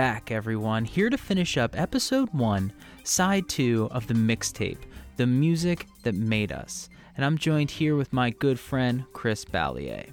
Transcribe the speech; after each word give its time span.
Back, 0.00 0.30
everyone, 0.30 0.86
here 0.86 1.10
to 1.10 1.18
finish 1.18 1.58
up 1.58 1.78
episode 1.78 2.30
one, 2.32 2.72
side 3.04 3.50
two 3.50 3.86
of 3.90 4.06
the 4.06 4.14
mixtape, 4.14 4.78
The 5.16 5.26
Music 5.26 5.86
That 6.04 6.14
Made 6.14 6.52
Us. 6.52 6.88
And 7.18 7.22
I'm 7.22 7.36
joined 7.36 7.70
here 7.70 7.96
with 7.96 8.10
my 8.10 8.30
good 8.30 8.58
friend, 8.58 9.04
Chris 9.12 9.44
Balliet. 9.44 10.08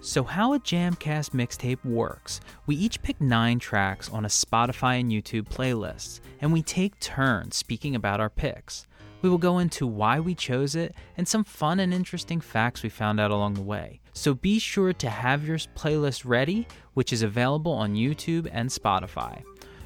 So, 0.00 0.22
how 0.22 0.54
a 0.54 0.60
Jamcast 0.60 1.30
mixtape 1.30 1.84
works 1.84 2.40
we 2.66 2.76
each 2.76 3.02
pick 3.02 3.20
nine 3.20 3.58
tracks 3.58 4.08
on 4.08 4.24
a 4.24 4.28
Spotify 4.28 5.00
and 5.00 5.10
YouTube 5.10 5.48
playlist, 5.48 6.20
and 6.40 6.52
we 6.52 6.62
take 6.62 7.00
turns 7.00 7.56
speaking 7.56 7.96
about 7.96 8.20
our 8.20 8.30
picks. 8.30 8.86
We 9.20 9.28
will 9.28 9.36
go 9.36 9.58
into 9.58 9.88
why 9.88 10.20
we 10.20 10.36
chose 10.36 10.76
it 10.76 10.94
and 11.16 11.26
some 11.26 11.42
fun 11.42 11.80
and 11.80 11.92
interesting 11.92 12.40
facts 12.40 12.84
we 12.84 12.88
found 12.88 13.18
out 13.18 13.32
along 13.32 13.54
the 13.54 13.62
way. 13.62 13.98
So 14.16 14.32
be 14.32 14.58
sure 14.58 14.94
to 14.94 15.10
have 15.10 15.46
your 15.46 15.58
playlist 15.58 16.22
ready, 16.24 16.66
which 16.94 17.12
is 17.12 17.22
available 17.22 17.72
on 17.72 17.94
YouTube 17.94 18.48
and 18.50 18.70
Spotify. 18.70 19.42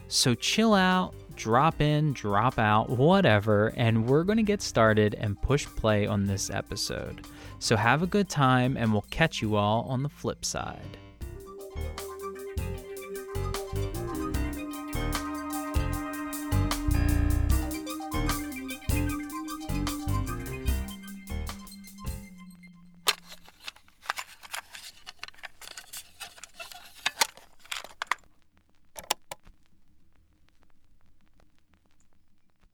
So 0.07 0.37
chill 0.37 0.73
out, 0.73 1.15
drop 1.35 1.81
in, 1.81 2.13
drop 2.13 2.57
out, 2.57 2.89
whatever, 2.89 3.73
and 3.77 4.07
we're 4.07 4.23
going 4.23 4.37
to 4.37 4.45
get 4.45 4.63
started 4.63 5.17
and 5.17 5.41
push 5.43 5.67
play 5.67 6.07
on 6.07 6.27
this 6.27 6.49
episode. 6.49 7.27
So 7.59 7.75
have 7.75 8.05
a 8.05 8.07
good 8.07 8.29
time, 8.29 8.77
and 8.77 8.93
we'll 8.93 9.05
catch 9.11 9.43
you 9.43 9.57
all 9.57 9.83
on 9.89 10.05
the 10.05 10.09
flip 10.09 10.45
side. 10.45 10.97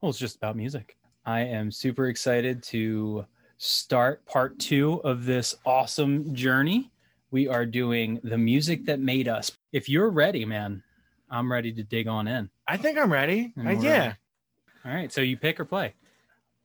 Well, 0.07 0.11
it's 0.11 0.19
just 0.19 0.37
about 0.37 0.55
music. 0.55 0.95
I 1.25 1.41
am 1.41 1.69
super 1.69 2.07
excited 2.07 2.63
to 2.63 3.25
start 3.57 4.25
part 4.25 4.57
two 4.57 5.01
of 5.03 5.25
this 5.25 5.53
awesome 5.65 6.33
journey. 6.33 6.93
We 7.31 7.49
are 7.49 7.65
doing 7.65 8.21
the 8.23 8.37
music 8.37 8.85
that 8.85 9.01
made 9.01 9.27
us. 9.27 9.51
If 9.73 9.89
you're 9.89 10.09
ready, 10.09 10.45
man, 10.45 10.81
I'm 11.29 11.51
ready 11.51 11.73
to 11.73 11.83
dig 11.83 12.07
on 12.07 12.25
in. 12.25 12.49
I 12.69 12.77
think 12.77 12.97
I'm 12.97 13.11
ready. 13.11 13.51
Yeah, 13.57 13.63
ready. 13.65 14.15
All 14.85 14.93
right. 14.93 15.11
So 15.11 15.19
you 15.19 15.35
pick 15.35 15.59
or 15.59 15.65
play. 15.65 15.93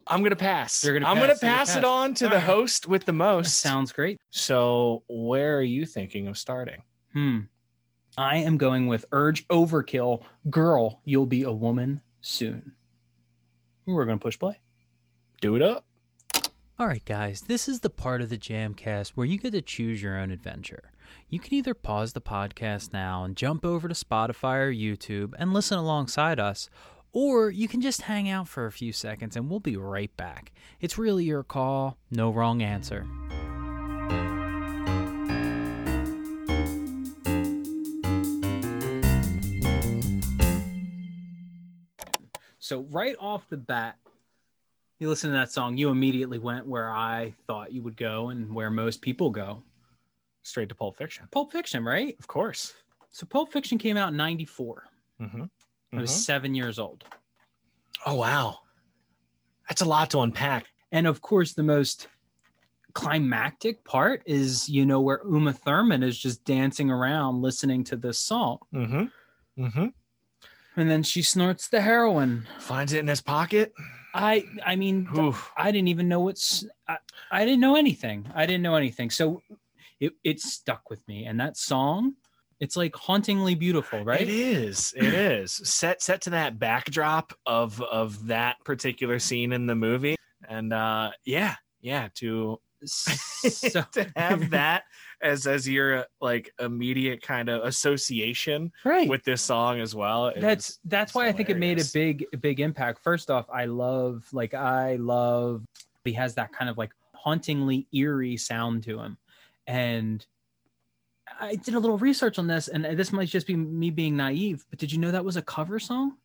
I'm 0.07 0.23
gonna 0.23 0.37
pass. 0.37 0.85
Gonna 0.85 0.99
I'm 1.05 1.17
pass, 1.17 1.27
gonna 1.27 1.35
pass 1.41 1.75
it 1.77 1.85
on 1.85 2.15
to 2.15 2.27
All 2.27 2.31
the 2.31 2.37
right. 2.37 2.45
host 2.45 2.87
with 2.87 3.03
the 3.07 3.07
That 3.11 3.19
most. 3.19 3.57
sounds 3.59 3.91
great. 3.91 4.21
so, 4.31 5.03
where 5.09 5.59
are 5.59 5.63
you 5.63 5.85
thinking 5.85 6.29
of 6.29 6.39
starting? 6.39 6.85
Hmm. 7.13 7.39
I 8.17 8.37
am 8.37 8.57
going 8.57 8.87
with 8.87 9.05
Urge 9.11 9.49
Overkill. 9.49 10.23
Girl, 10.49 11.01
you'll 11.05 11.27
be 11.27 11.43
a 11.43 11.51
woman 11.53 12.03
soon. 12.21 12.75
We're 13.87 14.05
going 14.05 14.19
to 14.19 14.23
push 14.23 14.39
play. 14.39 14.61
Do 15.41 15.57
it 15.57 15.63
up. 15.63 15.85
All 16.79 16.87
right, 16.87 17.05
guys, 17.05 17.43
this 17.43 17.69
is 17.69 17.81
the 17.81 17.91
part 17.91 18.23
of 18.23 18.29
the 18.29 18.39
Jamcast 18.39 19.11
where 19.11 19.27
you 19.27 19.39
get 19.39 19.53
to 19.53 19.63
choose 19.63 20.03
your 20.03 20.19
own 20.19 20.31
adventure. 20.31 20.91
You 21.29 21.39
can 21.39 21.55
either 21.55 21.75
pause 21.75 22.13
the 22.13 22.21
podcast 22.21 22.93
now 22.93 23.25
and 23.25 23.37
jump 23.37 23.65
over 23.65 23.89
to 23.89 23.95
Spotify 23.95 24.59
or 24.59 24.73
YouTube 24.73 25.35
and 25.39 25.53
listen 25.53 25.79
alongside 25.79 26.41
us, 26.41 26.71
or 27.13 27.51
you 27.51 27.69
can 27.69 27.81
just 27.81 28.03
hang 28.03 28.29
out 28.29 28.49
for 28.49 28.67
a 28.67 28.73
few 28.73 28.93
seconds 28.93 29.37
and 29.37 29.51
we'll 29.51 29.61
be 29.61 29.77
right 29.77 30.17
back. 30.17 30.53
It's 30.81 30.99
really 30.99 31.25
your 31.25 31.43
call, 31.43 31.99
no 32.11 32.31
wrong 32.31 32.63
answer. 32.63 33.07
So, 42.63 42.87
right 42.93 43.17
off 43.19 43.49
the 43.49 43.57
bat, 43.57 43.97
you 45.01 45.09
listen 45.09 45.31
to 45.31 45.37
that 45.37 45.51
song, 45.51 45.77
you 45.77 45.89
immediately 45.89 46.39
went 46.39 46.65
where 46.65 46.93
I 46.93 47.35
thought 47.49 47.73
you 47.73 47.83
would 47.83 47.97
go 47.97 48.29
and 48.29 48.55
where 48.55 48.71
most 48.71 49.03
people 49.03 49.31
go. 49.31 49.65
Straight 50.45 50.69
to 50.69 50.75
Pulp 50.77 50.97
Fiction. 50.97 51.27
Pulp 51.33 51.51
Fiction, 51.51 51.85
right? 51.85 52.15
Of 52.21 52.29
course. 52.29 52.73
So 53.11 53.27
Pulp 53.27 53.53
Fiction 53.53 53.79
came 53.79 53.97
out 53.97 54.11
in 54.11 54.17
94. 54.17 54.85
Mm-hmm. 55.21 55.43
I 55.93 56.01
was 56.01 56.15
seven 56.15 56.55
years 56.55 56.79
old. 56.79 57.03
Oh 58.07 58.15
wow, 58.15 58.61
that's 59.69 59.83
a 59.83 59.85
lot 59.85 60.11
to 60.11 60.21
unpack. 60.21 60.67
And 60.93 61.09
of 61.09 61.21
course, 61.21 61.55
the 61.55 61.65
most 61.65 62.07
climactic 62.95 63.83
part 63.83 64.23
is, 64.25 64.69
you 64.69 64.87
know, 64.87 65.01
where 65.01 65.21
Uma 65.29 65.53
Thurman 65.53 66.05
is 66.05 66.17
just 66.17 66.45
dancing 66.45 66.93
around 66.93 67.43
listening 67.43 67.83
to 67.85 67.97
this 67.97 68.21
song. 68.21 68.59
Mm-hmm. 68.73 69.87
And 70.77 70.91
then 70.91 71.03
she 71.03 71.23
snorts 71.23 71.69
the 71.69 71.81
heroin. 71.81 72.47
Finds 72.59 72.93
it 72.93 73.01
in 73.01 73.07
his 73.09 73.21
pocket. 73.21 73.73
I 74.15 74.45
I 74.65 74.77
mean, 74.77 75.09
Oof. 75.17 75.51
I 75.57 75.71
didn't 75.71 75.89
even 75.89 76.09
know 76.09 76.21
what's 76.21 76.65
I, 76.89 76.99
I 77.31 77.45
didn't 77.45 77.61
know 77.61 77.77
anything. 77.77 78.31
I 78.35 78.47
didn't 78.47 78.63
know 78.63 78.77
anything. 78.77 79.11
So 79.11 79.43
it 80.01 80.13
it 80.25 80.41
stuck 80.41 80.91
with 80.91 81.07
me. 81.09 81.25
And 81.27 81.41
that 81.41 81.57
song, 81.57 82.15
it's 82.61 82.77
like 82.77 82.95
hauntingly 82.95 83.55
beautiful, 83.55 84.05
right? 84.05 84.21
It 84.21 84.29
is. 84.29 84.93
It 84.97 85.15
is 85.15 85.53
set 85.65 86.03
set 86.03 86.23
to 86.23 86.31
that 86.31 86.59
backdrop 86.59 87.33
of 87.47 87.81
of 87.81 88.27
that 88.27 88.57
particular 88.65 89.19
scene 89.19 89.53
in 89.53 89.67
the 89.67 89.75
movie, 89.75 90.17
and 90.49 90.73
uh, 90.73 91.11
yeah, 91.25 91.57
yeah. 91.81 92.09
To 92.17 92.61
So 92.85 93.83
to 93.93 94.13
have 94.17 94.51
that 94.51 94.85
as 95.21 95.47
as 95.47 95.69
your 95.69 95.99
uh, 95.99 96.05
like 96.21 96.53
immediate 96.59 97.23
kind 97.23 97.49
of 97.49 97.65
association 97.65 98.73
right. 98.85 99.09
with 99.09 99.25
this 99.25 99.43
song 99.43 99.81
as 99.81 99.95
well. 99.95 100.33
that's 100.37 100.79
that's 100.85 101.15
why 101.15 101.29
I 101.29 101.33
think 101.33 101.51
it 101.51 101.59
made 101.59 101.81
a 101.81 101.85
big 101.93 102.25
big 102.41 102.61
impact. 102.61 103.03
First 103.03 103.31
off, 103.31 103.47
I 103.53 103.67
love 103.67 104.27
like 104.33 104.55
I 104.55 104.97
love 104.97 105.63
he 106.05 106.13
has 106.15 106.35
that 106.35 106.53
kind 106.53 106.69
of 106.69 106.79
like 106.79 106.93
hauntingly 107.15 107.87
eerie 107.93 108.37
sound 108.37 108.83
to 108.85 108.99
him. 108.99 109.17
And 109.67 110.25
I 111.41 111.55
did 111.55 111.75
a 111.75 111.79
little 111.79 111.99
research 111.99 112.39
on 112.39 112.47
this 112.47 112.69
and 112.69 112.85
this 112.85 113.13
might 113.13 113.29
just 113.29 113.47
be 113.47 113.57
me 113.57 113.91
being 113.91 114.17
naive, 114.17 114.65
but 114.71 114.79
did 114.79 114.93
you 114.93 114.99
know 114.99 115.13
that 115.13 115.25
was 115.25 115.37
a 115.37 115.43
cover 115.43 115.79
song? 115.79 116.17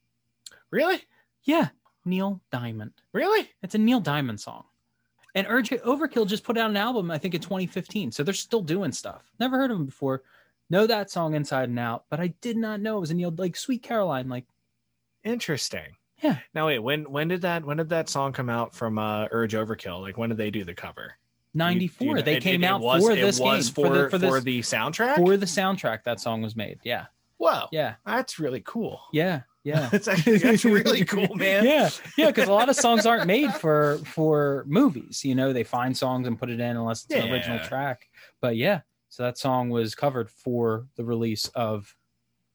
really, 0.71 1.01
Yeah, 1.43 1.69
Neil 2.05 2.41
Diamond. 2.51 2.93
really. 3.13 3.49
It's 3.61 3.75
a 3.75 3.77
Neil 3.77 3.99
Diamond 3.99 4.39
song. 4.39 4.65
And 5.37 5.45
Urge 5.47 5.69
Overkill 5.69 6.27
just 6.27 6.43
put 6.43 6.57
out 6.57 6.69
an 6.71 6.77
album, 6.77 7.11
I 7.11 7.19
think 7.19 7.35
in 7.35 7.41
2015. 7.41 8.11
So 8.11 8.23
they're 8.23 8.33
still 8.33 8.61
doing 8.63 8.91
stuff. 8.91 9.23
Never 9.39 9.55
heard 9.57 9.69
of 9.69 9.77
them 9.77 9.85
before. 9.85 10.23
Know 10.71 10.87
that 10.87 11.11
song 11.11 11.35
inside 11.35 11.69
and 11.69 11.77
out, 11.77 12.05
but 12.09 12.19
I 12.19 12.27
did 12.41 12.57
not 12.57 12.81
know 12.81 12.97
it 12.97 13.01
was 13.01 13.11
a 13.11 13.13
Neil 13.13 13.31
like 13.37 13.55
Sweet 13.55 13.83
Caroline. 13.83 14.27
Like 14.29 14.45
Interesting. 15.23 15.95
Yeah. 16.23 16.39
Now 16.53 16.67
wait, 16.67 16.79
when 16.79 17.03
when 17.11 17.27
did 17.27 17.41
that 17.41 17.63
when 17.63 17.77
did 17.77 17.89
that 17.89 18.09
song 18.09 18.33
come 18.33 18.49
out 18.49 18.73
from 18.73 18.97
uh, 18.97 19.27
Urge 19.31 19.53
Overkill? 19.53 20.01
Like 20.01 20.17
when 20.17 20.29
did 20.29 20.37
they 20.37 20.49
do 20.49 20.63
the 20.63 20.73
cover? 20.73 21.13
Do 21.55 21.59
you- 21.59 21.65
94. 21.65 22.07
you 22.07 22.13
know- 22.15 22.21
they 22.21 22.37
it- 22.37 22.43
came 22.43 22.63
it- 22.63 22.65
it 22.65 22.69
out 22.69 22.81
was- 22.81 23.03
for 23.03 23.11
it 23.11 23.15
this 23.17 23.39
was 23.39 23.69
game. 23.69 23.73
for 23.85 23.93
the, 23.93 24.09
for, 24.09 24.19
for 24.19 24.39
the 24.41 24.59
soundtrack. 24.61 25.17
for 25.17 25.37
the 25.37 25.45
soundtrack 25.45 26.03
that 26.05 26.19
song 26.19 26.41
was 26.41 26.55
made. 26.55 26.79
Yeah. 26.83 27.05
Whoa, 27.37 27.67
Yeah. 27.71 27.95
that's 28.05 28.39
really 28.39 28.61
cool. 28.65 28.99
Yeah. 29.13 29.41
Yeah. 29.67 29.89
That's 29.91 30.07
actually 30.07 30.37
that's 30.37 30.63
really 30.63 31.03
cool, 31.13 31.35
man. 31.35 31.65
Yeah. 31.65 31.89
Yeah. 32.17 32.27
Because 32.27 32.47
a 32.47 32.53
lot 32.53 32.69
of 32.69 32.77
songs 32.77 33.05
aren't 33.05 33.27
made 33.27 33.53
for 33.53 33.97
for 34.05 34.63
movies. 34.65 35.25
You 35.25 35.35
know, 35.35 35.51
they 35.51 35.65
find 35.65 35.95
songs 35.95 36.25
and 36.25 36.39
put 36.39 36.49
it 36.49 36.61
in 36.61 36.77
unless 36.77 37.03
it's 37.03 37.15
an 37.15 37.29
original 37.29 37.59
track. 37.59 38.07
But 38.39 38.55
yeah. 38.55 38.81
So 39.09 39.23
that 39.23 39.37
song 39.37 39.69
was 39.69 39.93
covered 39.93 40.29
for 40.29 40.87
the 40.95 41.03
release 41.03 41.49
of 41.49 41.93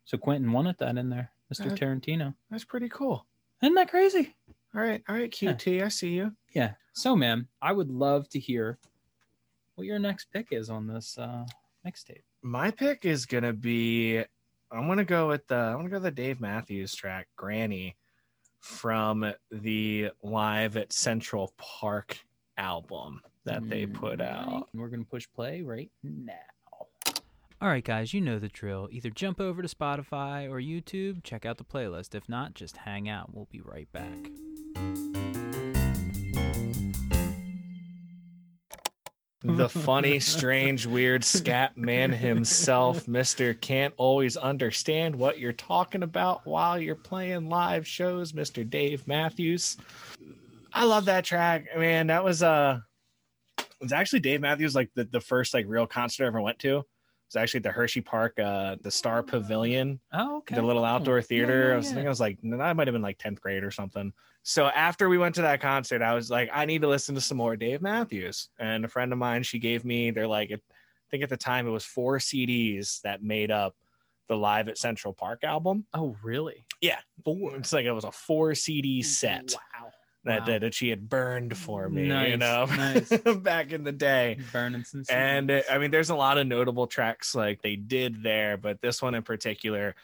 so 0.06 0.16
Quentin 0.16 0.52
wanted 0.52 0.78
that 0.78 0.96
in 0.96 1.10
there, 1.10 1.30
Mr. 1.52 1.70
Uh, 1.70 1.74
Tarantino. 1.74 2.34
That's 2.50 2.64
pretty 2.64 2.88
cool. 2.88 3.26
Isn't 3.62 3.74
that 3.74 3.90
crazy? 3.90 4.34
All 4.74 4.80
right, 4.80 5.02
all 5.06 5.14
right, 5.14 5.30
QT, 5.30 5.84
I 5.84 5.88
see 5.88 6.10
you. 6.10 6.32
Yeah. 6.54 6.72
So 6.94 7.14
man, 7.14 7.46
I 7.60 7.72
would 7.72 7.90
love 7.90 8.26
to 8.30 8.38
hear 8.38 8.78
what 9.74 9.86
your 9.86 9.98
next 9.98 10.32
pick 10.32 10.48
is 10.50 10.70
on 10.70 10.86
this 10.86 11.18
uh 11.18 11.44
mixtape. 11.86 12.22
My 12.42 12.70
pick 12.70 13.04
is 13.04 13.26
gonna 13.26 13.52
be. 13.52 14.24
I'm 14.72 14.88
gonna 14.88 15.04
go 15.04 15.28
with 15.28 15.46
the. 15.46 15.56
I'm 15.56 15.76
gonna 15.76 15.88
go 15.90 15.96
with 15.96 16.04
the 16.04 16.10
Dave 16.10 16.40
Matthews 16.40 16.94
track 16.94 17.28
"Granny" 17.36 17.96
from 18.60 19.32
the 19.50 20.10
Live 20.22 20.76
at 20.76 20.92
Central 20.92 21.52
Park 21.58 22.18
album 22.56 23.20
that 23.44 23.68
they 23.68 23.86
mm, 23.86 23.94
put 23.94 24.20
out. 24.20 24.48
Alright, 24.48 24.64
We're 24.72 24.88
going 24.88 25.04
to 25.04 25.10
push 25.10 25.26
play 25.34 25.62
right 25.62 25.90
now. 26.02 26.34
All 27.60 27.68
right, 27.68 27.84
guys, 27.84 28.12
you 28.12 28.20
know 28.20 28.38
the 28.38 28.48
drill. 28.48 28.88
Either 28.90 29.10
jump 29.10 29.40
over 29.40 29.62
to 29.62 29.68
Spotify 29.68 30.48
or 30.48 30.60
YouTube, 30.60 31.22
check 31.22 31.46
out 31.46 31.58
the 31.58 31.64
playlist. 31.64 32.14
If 32.14 32.28
not, 32.28 32.54
just 32.54 32.78
hang 32.78 33.08
out. 33.08 33.34
We'll 33.34 33.48
be 33.50 33.60
right 33.60 33.88
back. 33.92 35.31
The 39.44 39.68
funny, 39.68 40.20
strange, 40.20 40.86
weird 40.86 41.24
scat 41.24 41.76
man 41.76 42.12
himself, 42.12 43.06
Mr. 43.06 43.58
Can't 43.60 43.94
Always 43.96 44.36
Understand 44.36 45.16
What 45.16 45.38
You're 45.38 45.52
Talking 45.52 46.02
About 46.02 46.46
While 46.46 46.78
You're 46.80 46.94
Playing 46.94 47.48
Live 47.48 47.86
Shows, 47.86 48.32
Mr. 48.32 48.68
Dave 48.68 49.06
Matthews. 49.06 49.76
I 50.72 50.84
love 50.84 51.04
that 51.06 51.24
track. 51.24 51.66
Man, 51.76 52.06
that 52.06 52.24
was 52.24 52.42
uh 52.42 52.78
it 53.58 53.66
was 53.80 53.92
actually 53.92 54.20
Dave 54.20 54.40
Matthews 54.40 54.74
like 54.74 54.90
the, 54.94 55.04
the 55.04 55.20
first 55.20 55.54
like 55.54 55.66
real 55.68 55.86
concert 55.86 56.24
I 56.24 56.26
ever 56.28 56.40
went 56.40 56.58
to. 56.60 56.78
It 56.78 56.84
was 57.34 57.36
actually 57.36 57.58
at 57.58 57.64
the 57.64 57.70
Hershey 57.72 58.00
Park, 58.00 58.38
uh, 58.38 58.76
the 58.82 58.90
Star 58.90 59.22
Pavilion, 59.22 59.98
Oh, 60.12 60.38
okay. 60.38 60.54
the 60.54 60.62
little 60.62 60.84
outdoor 60.84 61.16
Yeah, 61.18 61.22
theater. 61.22 61.68
yeah, 61.68 61.74
I 61.74 61.76
was 61.78 61.86
thinking 61.88 62.06
I 62.06 62.10
was 62.10 62.20
like, 62.20 62.38
I 62.44 62.72
might 62.72 62.86
have 62.86 62.92
been 62.92 63.02
like 63.02 63.18
10th 63.18 63.40
grade 63.40 63.64
or 63.64 63.70
something. 63.70 64.12
So 64.42 64.66
after 64.66 65.08
we 65.08 65.18
went 65.18 65.36
to 65.36 65.42
that 65.42 65.60
concert, 65.60 66.02
I 66.02 66.14
was 66.14 66.30
like, 66.30 66.50
I 66.52 66.64
need 66.64 66.82
to 66.82 66.88
listen 66.88 67.14
to 67.14 67.20
some 67.20 67.36
more 67.38 67.54
Dave 67.56 67.80
Matthews. 67.80 68.48
And 68.58 68.84
a 68.84 68.88
friend 68.88 69.12
of 69.12 69.18
mine, 69.18 69.42
she 69.44 69.58
gave 69.58 69.84
me, 69.84 70.10
they're 70.10 70.26
like, 70.26 70.50
I 70.50 70.56
think 71.10 71.22
at 71.22 71.28
the 71.28 71.36
time 71.36 71.66
it 71.66 71.70
was 71.70 71.84
four 71.84 72.18
CDs 72.18 73.00
that 73.02 73.22
made 73.22 73.50
up 73.52 73.76
the 74.28 74.36
Live 74.36 74.68
at 74.68 74.78
Central 74.78 75.12
Park 75.12 75.44
album. 75.44 75.84
Oh, 75.94 76.16
really? 76.22 76.64
Yeah, 76.80 76.98
four. 77.24 77.54
It's 77.56 77.72
like 77.72 77.84
it 77.84 77.92
was 77.92 78.04
a 78.04 78.10
four 78.12 78.54
CD 78.56 79.02
set 79.02 79.54
Wow. 79.54 79.90
that, 80.24 80.40
Wow. 80.40 80.46
that 80.46 80.60
that 80.62 80.74
she 80.74 80.88
had 80.88 81.08
burned 81.08 81.56
for 81.56 81.88
me, 81.88 82.02
you 82.30 82.36
know, 82.36 82.64
nice. 82.64 83.10
back 83.42 83.72
in 83.72 83.84
the 83.84 83.92
day. 83.92 84.38
Burning 84.52 84.82
some. 84.84 85.04
And 85.08 85.50
CDs. 85.50 85.64
I 85.70 85.78
mean, 85.78 85.90
there's 85.92 86.10
a 86.10 86.14
lot 86.16 86.38
of 86.38 86.46
notable 86.48 86.86
tracks 86.88 87.34
like 87.34 87.62
they 87.62 87.76
did 87.76 88.22
there, 88.22 88.56
but 88.56 88.80
this 88.80 89.00
one 89.02 89.14
in 89.14 89.22
particular 89.22 89.94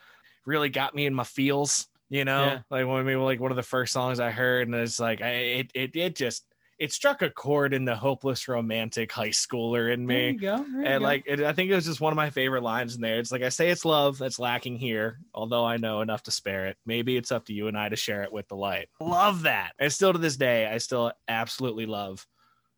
really 0.44 0.68
got 0.68 0.94
me 0.94 1.06
in 1.06 1.14
my 1.14 1.24
feels. 1.24 1.88
You 2.10 2.24
know, 2.24 2.44
Yeah. 2.46 2.60
like 2.70 2.86
when 2.86 3.04
maybe 3.04 3.16
like 3.16 3.40
one 3.40 3.50
of 3.50 3.56
the 3.56 3.62
first 3.62 3.92
songs 3.92 4.18
I 4.20 4.30
heard, 4.30 4.66
and 4.68 4.74
it's 4.76 4.98
like 4.98 5.20
I, 5.20 5.30
it 5.30 5.70
it 5.74 5.96
it 5.96 6.16
just 6.16 6.46
it 6.78 6.92
struck 6.92 7.22
a 7.22 7.28
chord 7.30 7.74
in 7.74 7.84
the 7.84 7.96
hopeless 7.96 8.46
romantic 8.46 9.10
high 9.10 9.30
schooler 9.30 9.92
in 9.92 10.06
there 10.06 10.16
me. 10.16 10.30
you 10.30 10.38
go. 10.38 10.64
And 10.84 11.02
like, 11.02 11.24
it, 11.26 11.40
I 11.40 11.52
think 11.52 11.72
it 11.72 11.74
was 11.74 11.86
just 11.86 12.00
one 12.00 12.12
of 12.12 12.16
my 12.16 12.30
favorite 12.30 12.62
lines 12.62 12.94
in 12.94 13.00
there. 13.00 13.18
It's 13.18 13.32
like, 13.32 13.42
I 13.42 13.48
say 13.48 13.70
it's 13.70 13.84
love 13.84 14.16
that's 14.16 14.38
lacking 14.38 14.76
here, 14.76 15.18
although 15.34 15.64
I 15.64 15.76
know 15.76 16.02
enough 16.02 16.22
to 16.22 16.30
spare 16.30 16.66
it. 16.68 16.76
Maybe 16.86 17.16
it's 17.16 17.32
up 17.32 17.46
to 17.46 17.52
you 17.52 17.66
and 17.66 17.76
I 17.76 17.88
to 17.88 17.96
share 17.96 18.22
it 18.22 18.32
with 18.32 18.46
the 18.46 18.54
light. 18.54 18.90
Love 19.00 19.42
that. 19.42 19.72
And 19.80 19.92
still 19.92 20.12
to 20.12 20.20
this 20.20 20.36
day, 20.36 20.66
I 20.66 20.78
still 20.78 21.10
absolutely 21.26 21.86
love 21.86 22.24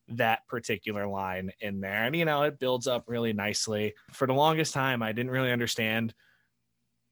that 0.08 0.46
particular 0.48 1.06
line 1.06 1.52
in 1.60 1.80
there. 1.80 2.04
And, 2.04 2.16
you 2.16 2.24
know, 2.24 2.42
it 2.44 2.58
builds 2.58 2.86
up 2.86 3.04
really 3.06 3.34
nicely. 3.34 3.92
For 4.12 4.26
the 4.26 4.32
longest 4.32 4.72
time, 4.72 5.02
I 5.02 5.12
didn't 5.12 5.30
really 5.30 5.52
understand 5.52 6.14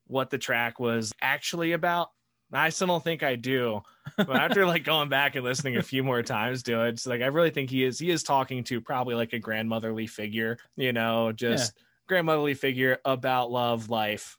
what 0.08 0.30
the 0.30 0.38
track 0.38 0.80
was 0.80 1.12
actually 1.20 1.72
about. 1.72 2.08
I 2.52 2.70
still 2.70 2.86
don't 2.86 3.04
think 3.04 3.22
I 3.22 3.36
do. 3.36 3.82
But 4.16 4.30
after 4.30 4.66
like 4.66 4.84
going 4.84 5.08
back 5.08 5.36
and 5.36 5.44
listening 5.44 5.76
a 5.76 5.82
few 5.82 6.02
more 6.02 6.22
times 6.22 6.62
to 6.64 6.86
it, 6.86 6.90
it's 6.90 7.06
like 7.06 7.20
I 7.20 7.26
really 7.26 7.50
think 7.50 7.70
he 7.70 7.84
is 7.84 7.98
he 7.98 8.10
is 8.10 8.22
talking 8.22 8.64
to 8.64 8.80
probably 8.80 9.14
like 9.14 9.34
a 9.34 9.38
grandmotherly 9.38 10.06
figure, 10.06 10.58
you 10.76 10.92
know, 10.92 11.32
just 11.32 11.74
grandmotherly 12.08 12.54
figure 12.54 12.98
about 13.04 13.50
love, 13.50 13.90
life, 13.90 14.38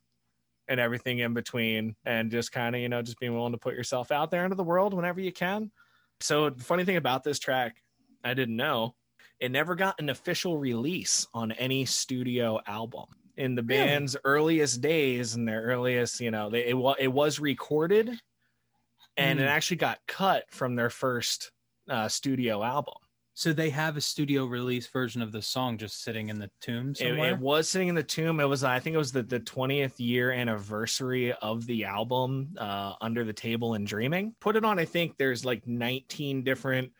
and 0.67 0.79
everything 0.79 1.19
in 1.19 1.33
between, 1.33 1.95
and 2.03 2.31
just 2.31 2.51
kind 2.51 2.75
of, 2.75 2.81
you 2.81 2.89
know, 2.89 3.01
just 3.01 3.19
being 3.19 3.35
willing 3.35 3.53
to 3.53 3.59
put 3.59 3.75
yourself 3.75 4.11
out 4.11 4.31
there 4.31 4.43
into 4.43 4.55
the 4.55 4.63
world 4.63 4.93
whenever 4.93 5.21
you 5.21 5.31
can. 5.31 5.71
So 6.19 6.49
the 6.49 6.63
funny 6.63 6.83
thing 6.85 6.97
about 6.97 7.23
this 7.23 7.39
track, 7.39 7.77
I 8.23 8.33
didn't 8.33 8.55
know, 8.55 8.95
it 9.39 9.51
never 9.51 9.75
got 9.75 9.99
an 9.99 10.09
official 10.09 10.57
release 10.57 11.27
on 11.33 11.51
any 11.53 11.85
studio 11.85 12.59
album. 12.67 13.05
In 13.39 13.55
the 13.55 13.63
Really? 13.63 13.85
band's 13.85 14.17
earliest 14.25 14.81
days 14.81 15.35
and 15.35 15.47
their 15.47 15.61
earliest, 15.63 16.19
you 16.19 16.29
know, 16.29 16.49
they, 16.49 16.65
it, 16.65 16.75
it 16.99 17.07
was 17.07 17.39
recorded 17.39 18.09
and 19.17 19.39
it 19.39 19.43
Mm. 19.43 19.47
actually 19.47 19.77
got 19.77 19.99
cut 20.07 20.43
from 20.51 20.75
their 20.75 20.89
first 20.89 21.51
uh, 21.89 22.07
studio 22.07 22.61
album. 22.63 22.95
So 23.33 23.53
they 23.53 23.69
have 23.69 23.95
a 23.95 24.01
studio 24.01 24.45
release 24.45 24.87
version 24.87 25.21
of 25.21 25.31
the 25.31 25.41
song 25.41 25.77
just 25.77 26.03
sitting 26.03 26.27
in 26.27 26.37
the 26.39 26.51
tomb 26.59 26.91
It, 26.91 26.97
somewhere. 26.97 27.31
it 27.31 27.39
was 27.39 27.69
sitting 27.69 27.87
in 27.87 27.95
the 27.95 28.03
tomb. 28.03 28.41
It 28.41 28.43
was, 28.45 28.65
I 28.65 28.79
think, 28.81 28.95
it 28.95 28.97
was 28.97 29.13
the 29.13 29.23
the 29.23 29.39
twentieth 29.39 29.97
year 29.97 30.31
anniversary 30.31 31.31
of 31.31 31.65
the 31.65 31.85
album, 31.85 32.53
uh, 32.57 32.95
"Under 32.99 33.23
the 33.23 33.31
Table 33.31 33.75
and 33.75 33.87
Dreaming." 33.87 34.35
Put 34.41 34.57
it 34.57 34.65
on. 34.65 34.77
I 34.77 34.83
think 34.83 35.15
there's 35.17 35.45
like 35.45 35.65
nineteen 35.65 36.43
different 36.43 36.91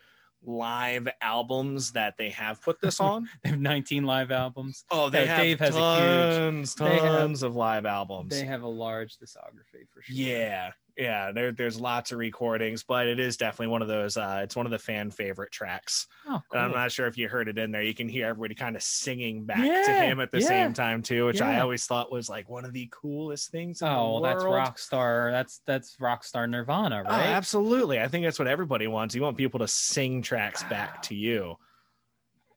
live 0.44 1.07
albums 1.21 1.91
that 1.94 2.15
they 2.18 2.30
have 2.30 2.62
put 2.62 2.80
this 2.81 3.00
on. 3.00 3.27
they 3.44 3.50
have 3.51 3.59
19 3.59 4.03
live 4.06 4.31
albums. 4.31 4.86
oh, 4.91 5.09
they 5.09 5.25
have 5.25 5.39
Dave 5.39 5.59
has 5.59 5.75
a 5.75 5.95
huge- 5.95 6.38
tons, 6.38 6.80
have- 6.80 7.00
tons 7.01 7.44
of 7.44 7.56
live 7.56 7.86
albums. 7.86 8.30
They 8.30 8.45
have 8.45 8.62
a 8.63 8.68
large 8.68 9.18
discography 9.18 9.88
for 9.94 10.01
sure. 10.01 10.15
Yeah, 10.15 10.71
yeah. 10.99 11.31
There, 11.31 11.51
there's 11.51 11.79
lots 11.79 12.11
of 12.11 12.19
recordings, 12.19 12.83
but 12.83 13.07
it 13.07 13.19
is 13.19 13.37
definitely 13.37 13.67
one 13.67 13.81
of 13.81 13.87
those. 13.87 14.17
Uh, 14.17 14.41
it's 14.43 14.55
one 14.55 14.65
of 14.65 14.71
the 14.71 14.77
fan 14.77 15.09
favorite 15.09 15.51
tracks. 15.51 16.05
Oh, 16.27 16.41
And 16.51 16.61
I'm 16.61 16.71
not 16.71 16.91
sure 16.91 17.07
if 17.07 17.17
you 17.17 17.27
heard 17.29 17.47
it 17.47 17.57
in 17.57 17.71
there. 17.71 17.81
You 17.81 17.93
can 17.93 18.07
hear 18.09 18.27
everybody 18.27 18.53
kind 18.53 18.75
of 18.75 18.83
singing 18.83 19.45
back 19.45 19.63
to 19.85 19.91
him 19.91 20.19
at 20.19 20.31
the 20.31 20.41
yeah. 20.41 20.47
same 20.47 20.73
time 20.73 21.01
too, 21.01 21.25
which 21.25 21.41
I 21.41 21.59
always 21.61 21.85
thought 21.85 22.11
was 22.11 22.29
like 22.29 22.49
one 22.49 22.65
of 22.65 22.73
the 22.73 22.87
coolest 22.91 23.49
things. 23.49 23.81
In 23.81 23.87
Oh, 23.87 24.21
that's 24.21 24.43
world. 24.43 24.55
Rockstar. 24.55 25.31
That's 25.31 25.61
that's 25.65 25.95
Rockstar 25.97 26.49
Nirvana, 26.49 27.03
Oh, 27.05 27.09
right? 27.09 27.25
absolutely. 27.27 27.99
I 27.99 28.07
think 28.07 28.25
that's 28.25 28.37
what 28.37 28.47
everybody 28.47 28.87
wants. 28.87 29.15
You 29.15 29.21
want 29.21 29.37
people 29.37 29.59
to 29.61 29.67
sing 29.67 30.21
tracks 30.21 30.63
back 30.63 31.01
to 31.03 31.15
you. 31.15 31.55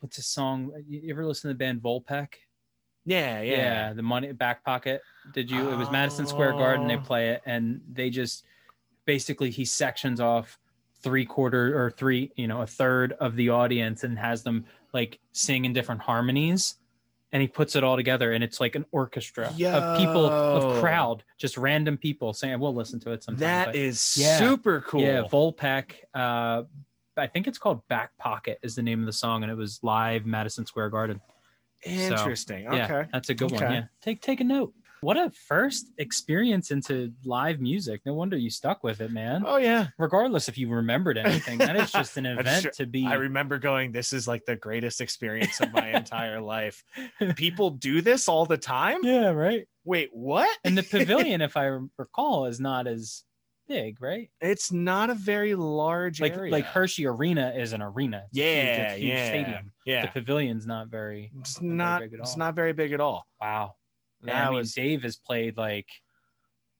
What's 0.00 0.18
a 0.18 0.22
song? 0.22 0.72
You 0.88 1.12
ever 1.12 1.24
listen 1.24 1.48
to 1.48 1.54
the 1.54 1.58
band 1.58 1.80
Vulfpeck? 1.80 2.34
Yeah, 3.04 3.40
yeah. 3.43 3.93
the 3.93 4.02
money 4.02 4.32
back 4.32 4.64
pocket. 4.64 5.02
Did 5.34 5.50
you? 5.50 5.69
It 5.70 5.76
was 5.76 5.90
Madison 5.90 6.26
Square 6.26 6.52
Garden. 6.52 6.87
They 6.87 6.96
Oh. 6.96 7.00
play 7.00 7.31
it, 7.31 7.43
and 7.46 7.81
they 7.90 8.10
just 8.10 8.44
basically 9.04 9.50
he 9.50 9.64
sections 9.64 10.20
off 10.20 10.58
three 11.02 11.25
quarter 11.26 11.76
or 11.84 11.90
three, 11.90 12.31
you 12.37 12.46
know, 12.46 12.62
a 12.62 12.66
third 12.66 13.12
of 13.14 13.34
the 13.34 13.49
audience 13.49 14.04
and 14.04 14.16
has 14.19 14.43
them 14.44 14.64
like 14.93 15.19
sing 15.32 15.64
in 15.64 15.72
different 15.72 16.00
harmonies. 16.02 16.76
And 17.34 17.40
he 17.40 17.49
puts 17.49 17.75
it 17.76 17.82
all 17.82 17.96
together, 17.96 18.32
and 18.34 18.44
it's 18.44 18.60
like 18.60 18.75
an 18.75 18.84
orchestra 18.93 19.46
of 19.46 19.56
people, 19.99 20.26
of 20.26 20.81
crowd, 20.81 21.25
just 21.38 21.56
random 21.56 21.96
people 21.96 22.34
saying, 22.34 22.60
"We'll 22.60 22.75
listen 22.75 23.00
to 23.00 23.10
it 23.12 23.25
sometime." 23.25 23.40
That 23.40 23.66
but- 23.69 23.75
is 23.76 24.14
Yeah. 24.19 24.37
super 24.38 24.82
cool. 24.82 25.00
Yeah, 25.00 25.22
Vulfpeck. 25.22 25.93
Uh, 26.14 26.64
I 27.16 27.26
think 27.26 27.46
it's 27.46 27.56
called 27.58 27.87
Back 27.88 28.16
Pocket 28.19 28.58
is 28.62 28.75
the 28.75 28.82
name 28.82 29.00
of 29.00 29.06
the 29.06 29.12
song, 29.14 29.43
and 29.43 29.50
it 29.50 29.54
was 29.54 29.81
live 29.82 30.26
Madison 30.26 30.66
Square 30.66 30.90
Garden. 30.90 31.20
Interesting. 31.84 32.64
Yeah, 32.64 32.84
okay. 32.84 33.08
that's 33.12 33.29
a 33.29 33.34
good 33.34 33.50
one. 33.50 33.61
Yeah, 33.61 33.84
take 34.00 34.20
take 34.20 34.40
a 34.40 34.44
note. 34.44 34.75
What 35.02 35.17
a 35.17 35.31
first 35.49 35.90
experience 35.99 36.70
into 36.70 37.12
live 37.25 37.61
music. 37.61 38.02
No 38.06 38.14
wonder 38.14 38.37
you 38.37 38.50
stuck 38.50 38.84
with 38.84 39.00
it, 39.00 39.11
man. 39.11 39.43
Oh 39.44 39.56
yeah. 39.56 39.88
Regardless 39.99 40.49
if 40.49 40.56
you 40.56 40.69
remembered 40.69 41.19
anything, 41.19 41.58
that 41.58 41.75
is 41.75 41.90
just 41.90 42.17
an 42.19 42.26
event 42.38 42.62
sure- 42.62 42.70
to 42.73 42.87
be. 42.87 43.05
I 43.05 43.14
remember 43.14 43.58
going, 43.58 43.90
this 43.90 44.12
is 44.12 44.29
like 44.29 44.44
the 44.46 44.55
greatest 44.55 45.00
experience 45.00 45.61
of 45.61 45.73
my 45.73 45.88
entire 45.88 46.40
life. 46.40 46.84
People 47.34 47.70
do 47.70 48.00
this 48.00 48.28
all 48.28 48.46
the 48.46 48.56
time? 48.56 48.99
yeah, 49.02 49.30
right. 49.30 49.66
Wait, 49.85 50.11
what? 50.12 50.56
And 50.62 50.78
the 50.78 50.83
pavilion, 50.88 51.40
if 51.40 51.56
I 51.56 51.76
recall, 51.99 52.47
is 52.47 52.61
not 52.61 52.87
as 52.87 53.25
big, 53.69 54.00
right? 54.02 54.31
It's 54.40 54.71
not 54.73 55.11
a 55.11 55.14
very 55.14 55.54
large 55.54 56.21
Like 56.21 56.33
area. 56.35 56.52
like 56.52 56.64
Hershey 56.64 57.07
Arena 57.07 57.52
is 57.57 57.73
an 57.73 57.83
arena. 57.83 58.25
It's 58.31 58.38
Yeah, 58.38 58.92
a 58.92 58.97
huge 58.97 59.09
yeah, 59.12 59.28
stadium. 59.28 59.73
yeah. 59.87 60.07
The 60.12 60.21
pavilion's 60.21 60.66
not 60.66 60.88
very. 60.88 61.31
It's 61.40 61.59
very 61.59 61.73
not. 61.73 62.00
big 62.02 62.14
at 62.14 62.21
It's 62.21 62.37
not 62.37 62.54
very 62.54 62.73
big 62.73 62.92
at 62.92 63.00
all. 63.00 63.26
Wow. 63.40 63.75
That 64.23 64.47
I 64.47 64.50
mean, 64.50 64.59
was 64.59 64.73
Dave 64.75 65.02
has 65.02 65.16
played 65.16 65.57
like 65.57 65.88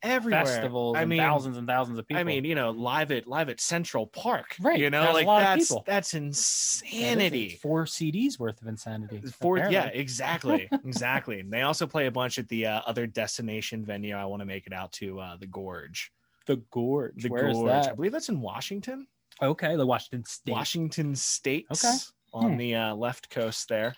everywhere. 0.03 0.45
festivals 0.45 0.97
I 0.97 1.03
and 1.03 1.11
mean, 1.11 1.19
thousands 1.21 1.57
and 1.57 1.67
thousands 1.67 1.99
of 1.99 2.07
people. 2.07 2.21
I 2.21 2.25
mean, 2.25 2.45
you 2.45 2.55
know, 2.55 2.71
live 2.71 3.11
at 3.11 3.27
live 3.27 3.49
at 3.49 3.61
Central 3.61 4.07
Park. 4.07 4.57
Right, 4.61 4.79
You 4.79 4.91
know, 4.91 5.01
that's 5.03 5.12
a 5.23 5.27
like 5.27 5.45
that's 5.45 5.69
people. 5.69 5.85
that's 5.87 6.11
That 6.12 6.19
insanity. 6.19 7.59
Four 7.61 7.85
CDs 7.87 8.39
worth 8.39 8.61
of 8.62 8.69
insanity. 8.69 9.21
For 9.41 9.59
yeah, 9.59 9.87
exactly, 9.87 10.69
exactly. 10.85 11.41
And 11.41 11.53
they 11.53 11.62
also 11.62 11.87
play 11.87 12.07
a 12.07 12.11
bunch 12.12 12.39
at 12.39 12.49
the 12.49 12.67
uh, 12.67 12.83
other 12.87 13.07
destination 13.07 13.85
venue. 13.85 14.15
I 14.15 14.25
want 14.27 14.41
to 14.41 14.47
make 14.47 14.67
it 14.67 14.73
out 14.73 14.93
to 14.93 15.21
uh, 15.21 15.37
the 15.37 15.47
Gorge. 15.47 16.12
The 16.47 16.57
Gorge. 16.71 17.23
The 17.23 17.29
Where's 17.29 17.55
Gorge. 17.57 17.71
I 17.71 17.83
that? 17.83 17.97
believe 17.97 18.13
that's 18.13 18.29
in 18.29 18.41
Washington. 18.41 19.07
Okay, 19.43 19.77
the 19.77 19.87
Washington 19.87 20.25
State. 20.25 20.53
Washington 20.53 21.15
State. 21.17 21.67
Okay. 21.73 21.95
On 22.35 22.53
Hmm. 22.53 22.57
the 22.57 22.75
uh, 22.75 22.95
left 22.95 23.29
coast 23.31 23.69
there. 23.69 23.95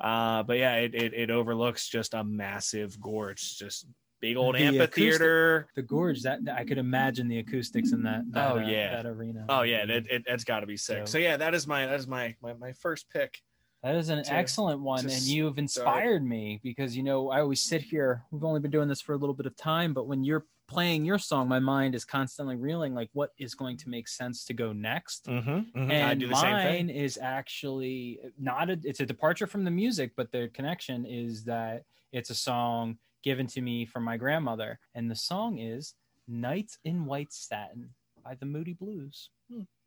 Uh, 0.00 0.42
but 0.42 0.58
yeah, 0.58 0.76
it, 0.76 0.94
it 0.94 1.14
it 1.14 1.30
overlooks 1.30 1.88
just 1.88 2.14
a 2.14 2.24
massive 2.24 2.98
gorge, 3.00 3.56
just 3.58 3.86
big 4.20 4.36
old 4.36 4.54
The 4.56 4.60
amphitheater. 4.64 5.68
The 5.76 5.82
Gorge. 5.82 6.22
That 6.22 6.40
I 6.52 6.64
could 6.64 6.78
imagine 6.78 7.28
the 7.28 7.38
acoustics 7.38 7.92
in 7.92 8.02
that. 8.04 8.22
that 8.32 8.52
Oh, 8.52 8.58
uh, 8.58 8.62
yeah. 8.66 8.96
that 9.02 9.06
arena. 9.06 9.44
Oh 9.48 9.62
yeah, 9.62 9.84
it, 9.88 10.06
it 10.10 10.22
has 10.28 10.44
got 10.44 10.60
to 10.60 10.66
be 10.66 10.76
sick. 10.76 10.98
Dope. 11.00 11.08
So 11.08 11.18
yeah, 11.18 11.36
that 11.36 11.54
is 11.54 11.66
my 11.66 11.86
that 11.86 12.00
is 12.00 12.08
my 12.08 12.34
my, 12.42 12.54
my 12.54 12.72
first 12.72 13.08
pick. 13.10 13.38
That 13.84 13.94
is 13.96 14.08
an 14.08 14.22
to- 14.24 14.32
excellent 14.32 14.80
one, 14.80 15.00
and 15.04 15.12
you've 15.22 15.52
start. 15.54 15.58
inspired 15.58 16.24
me 16.24 16.60
because 16.64 16.96
you 16.96 17.02
know 17.02 17.30
I 17.30 17.40
always 17.40 17.60
sit 17.60 17.82
here. 17.82 18.22
We've 18.30 18.44
only 18.44 18.60
been 18.60 18.70
doing 18.70 18.88
this 18.88 19.00
for 19.00 19.12
a 19.12 19.16
little 19.18 19.34
bit 19.34 19.46
of 19.46 19.56
time, 19.56 19.92
but 19.92 20.06
when 20.08 20.24
you're 20.24 20.46
playing 20.72 21.04
your 21.04 21.18
song, 21.18 21.48
my 21.48 21.58
mind 21.58 21.94
is 21.94 22.04
constantly 22.04 22.56
reeling 22.56 22.94
like 22.94 23.10
what 23.12 23.30
is 23.38 23.54
going 23.54 23.76
to 23.76 23.88
make 23.90 24.08
sense 24.08 24.44
to 24.46 24.54
go 24.54 24.72
next. 24.72 25.26
Mm-hmm, 25.26 25.90
I 25.90 25.94
and 25.94 26.20
do 26.20 26.28
the 26.28 26.34
same 26.36 26.52
mine 26.52 26.90
is 26.90 27.18
actually 27.20 28.20
not 28.38 28.70
a 28.70 28.78
it's 28.82 29.00
a 29.00 29.06
departure 29.06 29.46
from 29.46 29.64
the 29.64 29.70
music 29.70 30.12
but 30.16 30.32
the 30.32 30.48
connection 30.54 31.04
is 31.04 31.44
that 31.44 31.84
it's 32.12 32.30
a 32.30 32.34
song 32.34 32.96
given 33.22 33.46
to 33.48 33.60
me 33.60 33.84
from 33.84 34.02
my 34.02 34.16
grandmother 34.16 34.78
and 34.94 35.10
the 35.10 35.14
song 35.14 35.58
is 35.58 35.94
nights 36.26 36.78
in 36.84 37.04
white 37.04 37.32
satin 37.32 37.90
by 38.24 38.34
the 38.34 38.46
moody 38.46 38.72
blues 38.72 39.30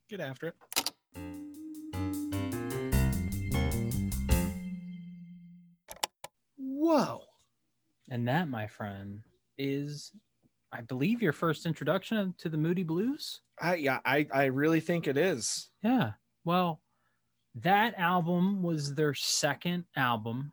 Get 0.10 0.20
after 0.20 0.50
it. 0.50 0.56
Whoa. 6.58 7.22
and 8.10 8.28
that 8.28 8.48
my 8.48 8.68
friend 8.68 9.22
is 9.58 10.12
i 10.78 10.82
believe 10.82 11.22
your 11.22 11.34
first 11.34 11.66
introduction 11.66 12.34
to 12.38 12.50
the 12.50 12.58
moody 12.58 12.84
blues 12.84 13.42
I 13.62 13.76
yeah, 13.76 14.00
I 14.06 14.28
I 14.34 14.46
really 14.46 14.82
think 14.82 15.08
it 15.08 15.18
is. 15.18 15.70
yeah 15.82 16.12
well 16.44 16.82
that 17.56 17.98
album 17.98 18.62
was 18.62 18.94
their 18.96 19.14
second 19.14 19.86
album 19.96 20.52